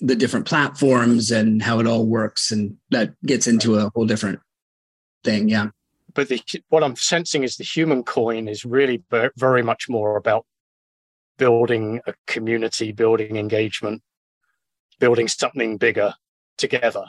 the 0.00 0.16
different 0.16 0.46
platforms 0.46 1.30
and 1.30 1.62
how 1.62 1.80
it 1.80 1.86
all 1.86 2.06
works, 2.06 2.50
and 2.50 2.76
that 2.90 3.14
gets 3.24 3.46
into 3.46 3.76
a 3.76 3.90
whole 3.94 4.06
different 4.06 4.40
thing. 5.24 5.48
Yeah. 5.48 5.68
But 6.14 6.28
the, 6.28 6.40
what 6.68 6.82
I'm 6.82 6.96
sensing 6.96 7.42
is 7.42 7.56
the 7.56 7.64
human 7.64 8.02
coin 8.02 8.48
is 8.48 8.64
really 8.64 9.02
very 9.36 9.62
much 9.62 9.88
more 9.88 10.16
about 10.16 10.46
building 11.36 12.00
a 12.06 12.14
community, 12.26 12.92
building 12.92 13.36
engagement, 13.36 14.02
building 14.98 15.28
something 15.28 15.76
bigger 15.76 16.14
together. 16.56 17.04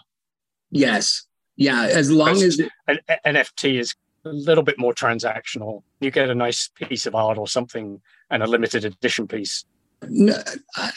Yes. 0.69 1.25
Yeah. 1.55 1.84
As 1.84 2.11
long 2.11 2.41
as 2.41 2.59
an 2.88 2.99
NFT 3.25 3.80
is 3.80 3.95
a 4.25 4.30
little 4.30 4.63
bit 4.63 4.78
more 4.78 4.93
transactional. 4.93 5.84
You 5.99 6.11
get 6.11 6.30
a 6.30 6.36
nice 6.36 6.69
piece 6.75 7.05
of 7.05 7.15
art 7.15 7.38
or 7.38 7.47
something 7.47 8.01
and 8.30 8.43
a 8.43 8.47
limited 8.47 8.86
edition 8.86 9.28
piece. 9.28 9.65
No, 10.09 10.36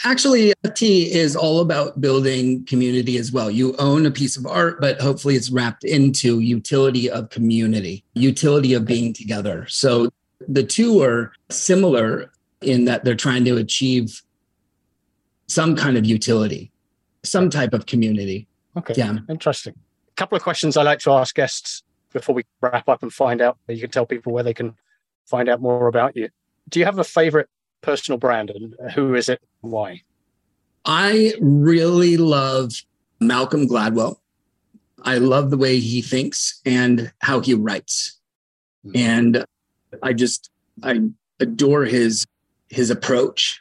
actually, 0.05 0.53
NFT 0.63 1.07
is 1.07 1.35
all 1.35 1.61
about 1.61 2.03
building 2.03 2.67
community 2.67 3.17
as 3.17 3.33
well. 3.33 3.51
You 3.51 3.75
own 3.79 4.05
a 4.05 4.11
piece 4.11 4.37
of 4.37 4.47
art, 4.47 4.79
but 4.79 5.01
hopefully 5.01 5.37
it's 5.37 5.49
wrapped 5.51 5.85
into 5.85 6.41
utility 6.41 7.09
of 7.09 7.31
community, 7.31 8.05
utility 8.13 8.75
of 8.75 8.85
being 8.85 9.15
together. 9.15 9.67
So 9.71 10.11
the 10.47 10.65
two 10.65 11.01
are 11.03 11.33
similar 11.49 12.31
in 12.63 12.85
that 12.85 13.05
they're 13.05 13.15
trying 13.15 13.45
to 13.45 13.57
achieve 13.57 14.23
some 15.49 15.75
kind 15.75 15.97
of 15.97 16.05
utility, 16.05 16.71
some 17.23 17.51
type 17.51 17.73
of 17.73 17.87
community. 17.87 18.47
Okay. 18.77 18.95
Yeah. 18.97 19.19
Interesting. 19.29 19.75
A 20.09 20.15
couple 20.17 20.37
of 20.37 20.43
questions 20.43 20.77
I 20.77 20.83
like 20.83 21.01
to 21.01 21.11
ask 21.11 21.35
guests 21.35 21.83
before 22.13 22.35
we 22.35 22.45
wrap 22.61 22.89
up 22.89 23.03
and 23.03 23.13
find 23.13 23.41
out 23.41 23.59
you 23.69 23.81
can 23.81 23.91
tell 23.91 24.07
people 24.07 24.33
where 24.33 24.43
they 24.43 24.55
can 24.55 24.75
find 25.27 25.49
out 25.49 25.61
more 25.61 25.87
about 25.87 26.17
you. 26.17 26.29
Do 26.69 26.79
you 26.79 26.85
have 26.85 26.99
a 26.99 27.05
favorite 27.05 27.49
personal 27.81 28.19
brand 28.19 28.51
and 28.51 28.75
who 28.93 29.15
is 29.15 29.29
it 29.29 29.41
why? 29.61 30.03
I 30.85 31.35
really 31.41 32.17
love 32.17 32.73
Malcolm 33.21 33.67
Gladwell. 33.67 34.17
I 35.03 35.19
love 35.19 35.51
the 35.51 35.57
way 35.57 35.79
he 35.79 36.03
thinks 36.03 36.61
and 36.65 37.13
how 37.21 37.41
he 37.41 37.55
writes. 37.55 38.19
Mm-hmm. 38.85 38.97
And 38.99 39.45
I 40.03 40.13
just 40.13 40.51
I 40.83 41.01
adore 41.39 41.85
his 41.85 42.27
his 42.71 42.91
approach 42.91 43.61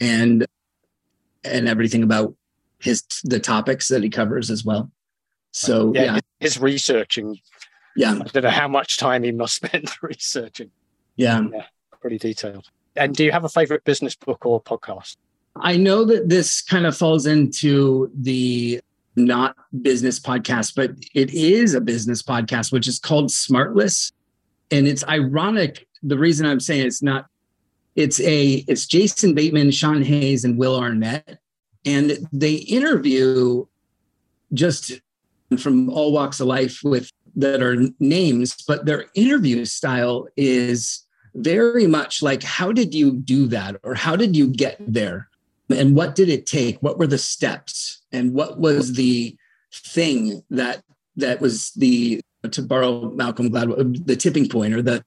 and 0.00 0.46
and 1.44 1.68
everything 1.68 2.02
about 2.02 2.34
his 2.78 3.04
the 3.24 3.38
topics 3.38 3.88
that 3.88 4.02
he 4.02 4.08
covers 4.08 4.50
as 4.50 4.64
well. 4.64 4.90
So 5.52 5.92
yeah, 5.94 6.02
yeah. 6.02 6.18
his 6.40 6.58
researching. 6.58 7.38
Yeah, 7.94 8.12
I 8.12 8.24
don't 8.24 8.44
know 8.44 8.50
how 8.50 8.68
much 8.68 8.96
time 8.96 9.22
he 9.22 9.32
must 9.32 9.56
spend 9.56 9.90
researching. 10.02 10.70
Yeah. 11.16 11.42
yeah, 11.52 11.66
pretty 12.00 12.16
detailed. 12.16 12.68
And 12.96 13.14
do 13.14 13.24
you 13.24 13.32
have 13.32 13.44
a 13.44 13.48
favorite 13.48 13.84
business 13.84 14.14
book 14.14 14.46
or 14.46 14.62
podcast? 14.62 15.16
I 15.56 15.76
know 15.76 16.04
that 16.06 16.28
this 16.28 16.62
kind 16.62 16.86
of 16.86 16.96
falls 16.96 17.26
into 17.26 18.10
the 18.14 18.80
not 19.16 19.56
business 19.82 20.18
podcast, 20.18 20.74
but 20.74 20.92
it 21.14 21.32
is 21.34 21.74
a 21.74 21.80
business 21.80 22.22
podcast, 22.22 22.72
which 22.72 22.88
is 22.88 22.98
called 22.98 23.28
Smartless. 23.28 24.12
And 24.70 24.88
it's 24.88 25.04
ironic. 25.06 25.86
The 26.02 26.16
reason 26.16 26.46
I'm 26.46 26.60
saying 26.60 26.86
it's 26.86 27.02
not, 27.02 27.26
it's 27.94 28.20
a, 28.20 28.64
it's 28.68 28.86
Jason 28.86 29.34
Bateman, 29.34 29.70
Sean 29.70 30.02
Hayes, 30.02 30.44
and 30.44 30.58
Will 30.58 30.78
Arnett. 30.78 31.38
And 31.84 32.18
they 32.32 32.54
interview 32.54 33.66
just 34.52 35.00
from 35.58 35.90
all 35.90 36.12
walks 36.12 36.40
of 36.40 36.46
life 36.46 36.80
with 36.82 37.10
that 37.36 37.62
are 37.62 37.76
names, 37.98 38.62
but 38.66 38.84
their 38.84 39.06
interview 39.14 39.64
style 39.64 40.28
is 40.36 41.04
very 41.34 41.86
much 41.86 42.22
like 42.22 42.42
how 42.42 42.72
did 42.72 42.94
you 42.94 43.12
do 43.12 43.46
that? 43.46 43.76
Or 43.82 43.94
how 43.94 44.16
did 44.16 44.36
you 44.36 44.48
get 44.48 44.76
there? 44.80 45.28
And 45.70 45.96
what 45.96 46.14
did 46.14 46.28
it 46.28 46.46
take? 46.46 46.78
What 46.82 46.98
were 46.98 47.06
the 47.06 47.18
steps? 47.18 48.02
And 48.12 48.34
what 48.34 48.60
was 48.60 48.94
the 48.94 49.36
thing 49.72 50.42
that 50.50 50.82
that 51.16 51.40
was 51.40 51.70
the 51.72 52.20
to 52.50 52.62
borrow 52.62 53.10
malcolm 53.10 53.50
gladwell 53.50 54.06
the 54.06 54.16
tipping 54.16 54.48
point 54.48 54.74
or 54.74 54.82
the 54.82 55.02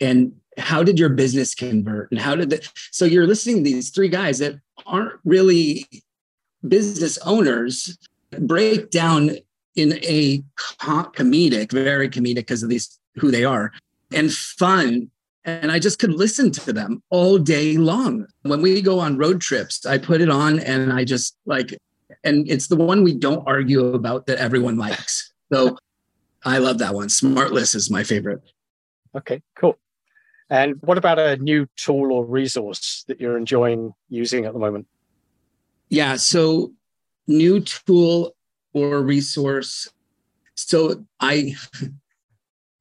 and 0.00 0.32
how 0.58 0.82
did 0.82 0.98
your 0.98 1.08
business 1.08 1.54
convert 1.54 2.10
and 2.10 2.20
how 2.20 2.34
did 2.34 2.50
that 2.50 2.70
so 2.90 3.04
you're 3.04 3.26
listening 3.26 3.56
to 3.56 3.70
these 3.70 3.90
three 3.90 4.08
guys 4.08 4.38
that 4.38 4.54
aren't 4.86 5.12
really 5.24 5.86
business 6.66 7.18
owners 7.18 7.98
break 8.40 8.90
down 8.90 9.30
in 9.76 9.92
a 10.02 10.42
comedic, 10.66 11.70
very 11.70 12.08
comedic 12.08 12.36
because 12.36 12.62
of 12.62 12.68
these 12.68 12.98
who 13.16 13.30
they 13.30 13.44
are, 13.44 13.72
and 14.12 14.32
fun. 14.32 15.10
And 15.44 15.70
I 15.70 15.78
just 15.78 15.98
could 15.98 16.12
listen 16.12 16.50
to 16.52 16.72
them 16.72 17.02
all 17.10 17.38
day 17.38 17.76
long. 17.76 18.26
When 18.42 18.62
we 18.62 18.82
go 18.82 18.98
on 18.98 19.16
road 19.16 19.40
trips, 19.40 19.86
I 19.86 19.98
put 19.98 20.20
it 20.20 20.28
on 20.28 20.58
and 20.58 20.92
I 20.92 21.04
just 21.04 21.36
like, 21.46 21.72
and 22.24 22.50
it's 22.50 22.66
the 22.66 22.76
one 22.76 23.04
we 23.04 23.14
don't 23.14 23.46
argue 23.46 23.94
about 23.94 24.26
that 24.26 24.38
everyone 24.38 24.76
likes. 24.76 25.32
So 25.52 25.78
I 26.44 26.58
love 26.58 26.78
that 26.78 26.94
one. 26.94 27.08
Smartless 27.08 27.74
is 27.76 27.90
my 27.90 28.02
favorite. 28.02 28.40
Okay, 29.14 29.40
cool. 29.54 29.78
And 30.48 30.76
what 30.82 30.98
about 30.98 31.18
a 31.18 31.36
new 31.36 31.66
tool 31.76 32.12
or 32.12 32.24
resource 32.24 33.04
that 33.08 33.20
you're 33.20 33.36
enjoying 33.36 33.92
using 34.08 34.44
at 34.44 34.52
the 34.52 34.58
moment? 34.58 34.86
Yeah, 35.88 36.16
so 36.16 36.72
new 37.26 37.60
tool 37.60 38.36
or 38.72 39.02
resource. 39.02 39.88
So 40.54 41.04
I 41.20 41.54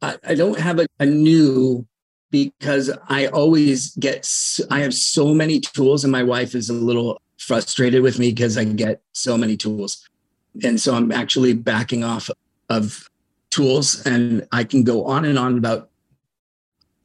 I 0.01 0.35
don't 0.35 0.59
have 0.59 0.79
a, 0.79 0.87
a 0.99 1.05
new 1.05 1.87
because 2.31 2.91
I 3.07 3.27
always 3.27 3.95
get 3.95 4.29
I 4.69 4.81
have 4.81 4.93
so 4.93 5.33
many 5.33 5.59
tools 5.59 6.03
and 6.03 6.11
my 6.11 6.23
wife 6.23 6.53
is 6.53 6.69
a 6.69 6.73
little 6.73 7.21
frustrated 7.37 8.01
with 8.01 8.19
me 8.19 8.31
because 8.31 8.57
I 8.57 8.65
get 8.65 9.01
so 9.13 9.37
many 9.37 9.57
tools. 9.57 10.07
And 10.63 10.79
so 10.79 10.95
I'm 10.95 11.11
actually 11.11 11.53
backing 11.53 12.03
off 12.03 12.29
of 12.69 13.09
tools 13.49 14.05
and 14.05 14.47
I 14.51 14.63
can 14.63 14.83
go 14.83 15.05
on 15.05 15.25
and 15.25 15.37
on 15.39 15.57
about 15.57 15.89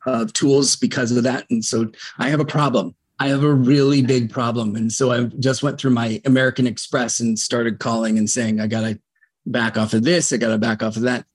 uh, 0.06 0.26
tools 0.32 0.76
because 0.76 1.12
of 1.12 1.22
that. 1.24 1.46
And 1.50 1.64
so 1.64 1.90
I 2.18 2.28
have 2.28 2.40
a 2.40 2.44
problem. 2.44 2.94
I 3.18 3.28
have 3.28 3.44
a 3.44 3.52
really 3.52 4.02
big 4.02 4.30
problem. 4.30 4.76
And 4.76 4.90
so 4.90 5.12
I 5.12 5.24
just 5.24 5.62
went 5.62 5.78
through 5.78 5.90
my 5.90 6.22
American 6.24 6.66
Express 6.66 7.20
and 7.20 7.38
started 7.38 7.78
calling 7.78 8.16
and 8.16 8.28
saying, 8.30 8.60
I 8.60 8.66
got 8.66 8.80
to 8.80 8.98
back 9.44 9.76
off 9.76 9.92
of 9.92 10.04
this. 10.04 10.32
I 10.32 10.38
got 10.38 10.48
to 10.48 10.58
back 10.58 10.82
off 10.82 10.96
of 10.96 11.02
that. 11.02 11.26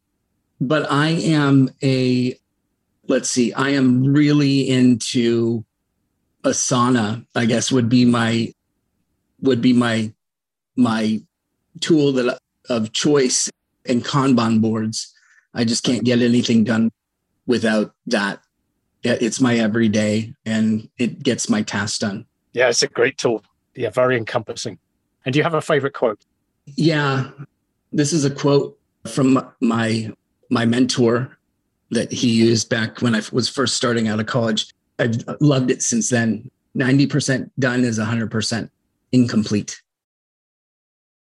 But 0.60 0.92
I 0.92 1.10
am 1.10 1.70
a, 1.84 2.36
let's 3.08 3.30
see, 3.30 3.54
I 3.54 3.70
am 3.70 4.04
really 4.04 4.68
into 4.68 5.64
Asana, 6.44 7.26
I 7.36 7.46
guess 7.46 7.72
would 7.72 7.90
be 7.90 8.06
my, 8.06 8.52
would 9.42 9.62
be 9.62 9.74
my, 9.74 10.12
my 10.76 11.22
tool 11.82 12.14
that 12.14 12.40
of 12.70 12.94
choice 12.94 13.50
and 13.86 14.04
Kanban 14.04 14.62
boards. 14.62 15.14
I 15.54 15.66
just 15.66 15.84
can't 15.84 16.04
get 16.04 16.22
anything 16.22 16.64
done 16.64 16.92
without 17.46 17.94
that. 18.08 18.40
It's 19.06 19.40
my 19.40 19.56
everyday 19.56 20.34
and 20.46 20.90
it 20.98 21.24
gets 21.24 21.50
my 21.50 21.62
tasks 21.62 22.00
done. 22.00 22.26
Yeah, 22.54 22.70
it's 22.70 22.84
a 22.84 22.88
great 22.88 23.18
tool. 23.18 23.44
Yeah, 23.76 23.90
very 23.90 24.18
encompassing. 24.18 24.80
And 25.26 25.34
do 25.34 25.40
you 25.40 25.44
have 25.44 25.54
a 25.54 25.62
favorite 25.62 25.94
quote? 25.94 26.20
Yeah. 26.66 27.30
This 27.92 28.14
is 28.14 28.26
a 28.26 28.32
quote 28.32 28.78
from 29.08 29.46
my 29.62 30.12
my 30.50 30.66
mentor 30.66 31.38
that 31.92 32.12
he 32.12 32.30
used 32.30 32.70
back 32.70 33.02
when 33.02 33.16
I 33.16 33.22
was 33.32 33.50
first 33.50 33.76
starting 33.76 34.08
out 34.08 34.20
of 34.20 34.26
college. 34.26 34.68
I've 35.00 35.24
loved 35.40 35.72
it 35.72 35.82
since 35.82 36.10
then. 36.10 36.50
90% 36.76 37.50
done 37.58 37.84
is 37.84 38.00
100% 38.00 38.70
incomplete. 39.12 39.82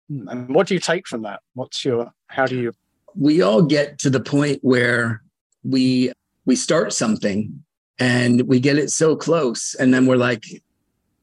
Hmm, 0.09 0.27
and 0.27 0.53
what 0.53 0.67
do 0.67 0.73
you 0.73 0.79
take 0.79 1.07
from 1.07 1.23
that? 1.23 1.41
What's 1.53 1.85
your, 1.85 2.11
how 2.27 2.45
do 2.45 2.59
you? 2.59 2.73
We 3.15 3.41
all 3.41 3.61
get 3.61 3.99
to 3.99 4.09
the 4.09 4.19
point 4.19 4.59
where 4.61 5.21
we, 5.63 6.11
we 6.45 6.55
start 6.55 6.93
something 6.93 7.63
and 7.99 8.41
we 8.41 8.59
get 8.59 8.77
it 8.77 8.89
so 8.89 9.15
close. 9.15 9.75
And 9.75 9.93
then 9.93 10.05
we're 10.05 10.17
like, 10.17 10.43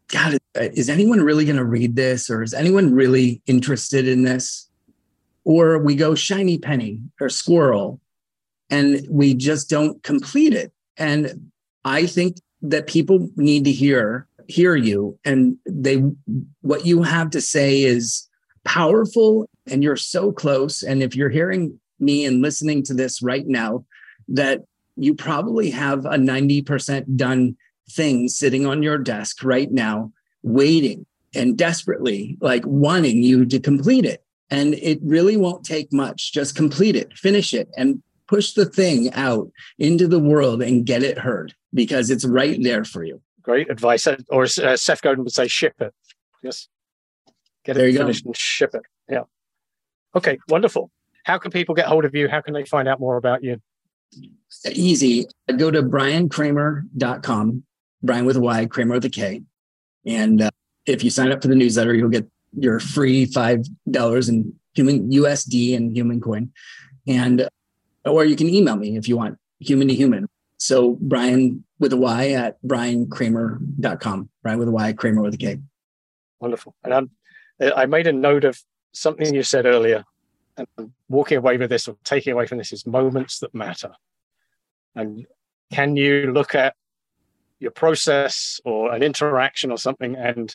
God, 0.09 0.39
is 0.55 0.89
anyone 0.89 1.21
really 1.21 1.45
going 1.45 1.57
to 1.57 1.65
read 1.65 1.97
this? 1.97 2.31
Or 2.31 2.43
is 2.43 2.55
anyone 2.55 2.93
really 2.93 3.41
interested 3.47 4.07
in 4.07 4.23
this? 4.23 4.69
Or 5.45 5.79
we 5.79 5.95
go 5.95 6.15
shiny 6.15 6.59
penny 6.59 7.01
or 7.21 7.29
squirrel 7.29 8.01
and 8.71 9.07
we 9.11 9.35
just 9.35 9.69
don't 9.69 10.03
complete 10.03 10.55
it. 10.55 10.73
And 10.97 11.51
I 11.85 12.07
think 12.07 12.37
that 12.63 12.87
people 12.87 13.29
need 13.37 13.65
to 13.65 13.73
hear 13.73 14.27
hear 14.49 14.75
you 14.77 15.19
and 15.25 15.57
they 15.67 16.03
what 16.61 16.85
you 16.85 17.03
have 17.03 17.31
to 17.31 17.41
say 17.41 17.83
is 17.83 18.29
powerful 18.65 19.49
and 19.67 19.83
you're 19.83 19.97
so 19.97 20.33
close. 20.33 20.83
And 20.83 21.03
if 21.03 21.17
you're 21.17 21.31
hearing 21.31 21.79
me 21.99 22.25
and 22.25 22.43
listening 22.43 22.83
to 22.85 22.95
this 22.95 23.23
right 23.23 23.47
now, 23.47 23.85
that 24.29 24.63
you 25.03 25.15
probably 25.15 25.71
have 25.71 26.05
a 26.05 26.17
90% 26.17 27.17
done 27.17 27.57
thing 27.91 28.29
sitting 28.29 28.67
on 28.67 28.83
your 28.83 28.99
desk 28.99 29.43
right 29.43 29.71
now, 29.71 30.13
waiting 30.43 31.07
and 31.35 31.59
desperately 31.59 32.37
like 32.41 32.65
wanting 32.67 33.23
you 33.23 33.45
to 33.47 33.59
complete 33.59 34.05
it. 34.05 34.25
And 34.51 34.75
it 34.75 35.01
really 35.03 35.37
won't 35.37 35.65
take 35.65 35.93
much. 35.93 36.33
Just 36.33 36.55
complete 36.55 36.95
it, 36.95 37.17
finish 37.17 37.55
it, 37.55 37.69
and 37.77 38.03
push 38.29 38.53
the 38.53 38.67
thing 38.67 39.13
out 39.15 39.51
into 39.79 40.07
the 40.07 40.19
world 40.19 40.63
and 40.63 40.87
get 40.87 41.03
it 41.03 41.19
heard 41.19 41.55
because 41.75 42.11
it's 42.11 42.25
right 42.25 42.63
there 42.63 42.85
for 42.85 43.03
you. 43.03 43.21
Great 43.43 43.71
advice. 43.71 44.07
Or 44.29 44.45
uh, 44.45 44.77
Seth 44.77 45.03
Godin 45.03 45.25
would 45.25 45.33
say, 45.33 45.49
ship 45.49 45.75
it. 45.81 45.93
Yes. 46.43 46.69
Get 47.65 47.77
there 47.77 47.89
it 47.89 47.97
finished 47.97 48.25
go. 48.25 48.29
and 48.29 48.37
ship 48.37 48.75
it. 48.75 48.83
Yeah. 49.09 49.23
Okay, 50.15 50.39
wonderful. 50.49 50.91
How 51.25 51.39
can 51.39 51.51
people 51.51 51.75
get 51.75 51.87
hold 51.87 52.05
of 52.05 52.15
you? 52.15 52.29
How 52.29 52.41
can 52.41 52.55
they 52.55 52.65
find 52.65 52.87
out 52.87 53.01
more 53.01 53.17
about 53.17 53.43
you? 53.43 53.61
Easy. 54.71 55.27
Go 55.57 55.71
to 55.71 55.83
bryankramer.com, 55.83 57.65
Bryan 58.03 58.25
with 58.25 58.37
a 58.37 58.41
Y, 58.41 58.67
Kramer 58.67 58.95
with 58.95 59.05
a 59.05 59.11
K. 59.11 59.43
And 60.07 60.43
uh, 60.43 60.51
if 60.87 61.03
you 61.03 61.11
sign 61.11 61.33
up 61.33 61.43
for 61.43 61.49
the 61.49 61.55
newsletter, 61.55 61.95
you'll 61.95 62.09
get 62.09 62.27
your 62.57 62.79
free 62.81 63.27
$5 63.27 64.29
in 64.29 64.55
human 64.75 65.11
USD 65.11 65.77
and 65.77 65.97
human 65.97 66.21
coin. 66.21 66.53
And, 67.07 67.49
or 68.05 68.25
you 68.25 68.37
can 68.37 68.49
email 68.49 68.77
me 68.77 68.97
if 68.97 69.09
you 69.09 69.17
want, 69.17 69.39
human 69.59 69.89
to 69.89 69.95
human. 69.95 70.29
So 70.59 70.97
Bryan 71.01 71.65
with 71.81 71.93
a 71.93 71.97
Y 71.97 72.31
at 72.31 72.63
bryankramer.com, 72.63 74.29
Bryan 74.43 74.59
with 74.59 74.69
a 74.69 74.73
Y, 74.73 74.93
Kramer 74.93 75.23
with 75.23 75.35
a 75.35 75.39
K. 75.39 75.59
Wonderful. 76.41 76.75
And 76.85 76.95
I'm 76.95 77.11
I 77.77 77.87
made 77.87 78.07
a 78.07 78.13
note 78.13 78.45
of 78.45 78.61
something 78.93 79.35
you 79.35 79.43
said 79.43 79.67
earlier, 79.67 80.05
and 80.57 80.93
walking 81.09 81.39
away 81.39 81.57
with 81.57 81.71
this 81.71 81.89
or 81.89 81.97
taking 82.05 82.33
away 82.33 82.47
from 82.47 82.59
this 82.59 82.73
is 82.73 82.87
moments 82.87 83.39
that 83.41 83.55
matter. 83.55 83.93
And 84.95 85.27
can 85.73 85.97
you 85.97 86.33
look 86.33 86.55
at 86.55 86.75
your 87.59 87.71
process 87.71 88.61
or 88.65 88.93
an 88.93 89.03
interaction 89.03 89.71
or 89.71 89.79
something, 89.79 90.17
and 90.17 90.55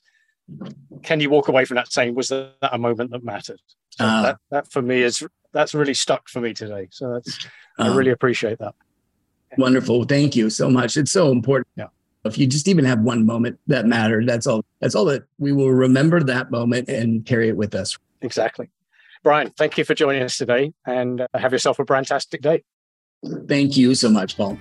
can 1.04 1.20
you 1.20 1.30
walk 1.30 1.48
away 1.48 1.66
from 1.66 1.76
that 1.76 1.92
saying, 1.92 2.16
"Was 2.16 2.30
that 2.30 2.54
a 2.62 2.78
moment 2.78 3.12
that 3.12 3.24
mattered?" 3.24 3.62
So 3.92 4.06
uh, 4.06 4.22
that, 4.22 4.38
that 4.52 4.72
for 4.72 4.82
me 4.82 5.02
is 5.02 5.26
that's 5.52 5.74
really 5.74 5.94
stuck 5.94 6.30
for 6.30 6.42
me 6.42 6.54
today. 6.54 6.88
So 6.92 7.14
that's 7.14 7.48
I 7.80 7.96
really 7.96 8.12
appreciate 8.12 8.60
that. 8.60 8.76
Wonderful, 9.58 10.04
thank 10.04 10.36
you 10.36 10.50
so 10.50 10.70
much. 10.70 10.98
It's 10.98 11.12
so 11.12 11.32
important. 11.32 11.70
Yeah 11.76 11.88
if 12.28 12.38
you 12.38 12.46
just 12.46 12.68
even 12.68 12.86
have 12.86 13.00
one 13.00 13.26
moment 13.26 13.60
that 13.68 13.86
mattered, 13.86 14.28
that's 14.28 14.46
all. 14.46 14.64
That's 14.80 14.94
all 14.94 15.06
that 15.06 15.24
we 15.40 15.52
will 15.52 15.72
remember 15.72 16.22
that 16.24 16.52
moment 16.52 16.90
and 16.90 17.26
carry 17.26 17.50
it 17.50 17.58
with 17.58 17.74
us. 17.74 17.98
Exactly. 18.22 18.70
Bryan, 19.24 19.52
thank 19.58 19.78
you 19.78 19.84
for 19.84 19.94
joining 19.94 20.24
us 20.24 20.38
today 20.38 20.74
and 20.86 21.22
uh, 21.22 21.28
have 21.34 21.52
yourself 21.52 21.80
a 21.80 21.86
fantastic 21.86 22.42
day. 22.42 22.64
Thank 23.48 23.78
you 23.78 23.96
so 23.96 24.10
much, 24.10 24.38
Paul. 24.38 24.58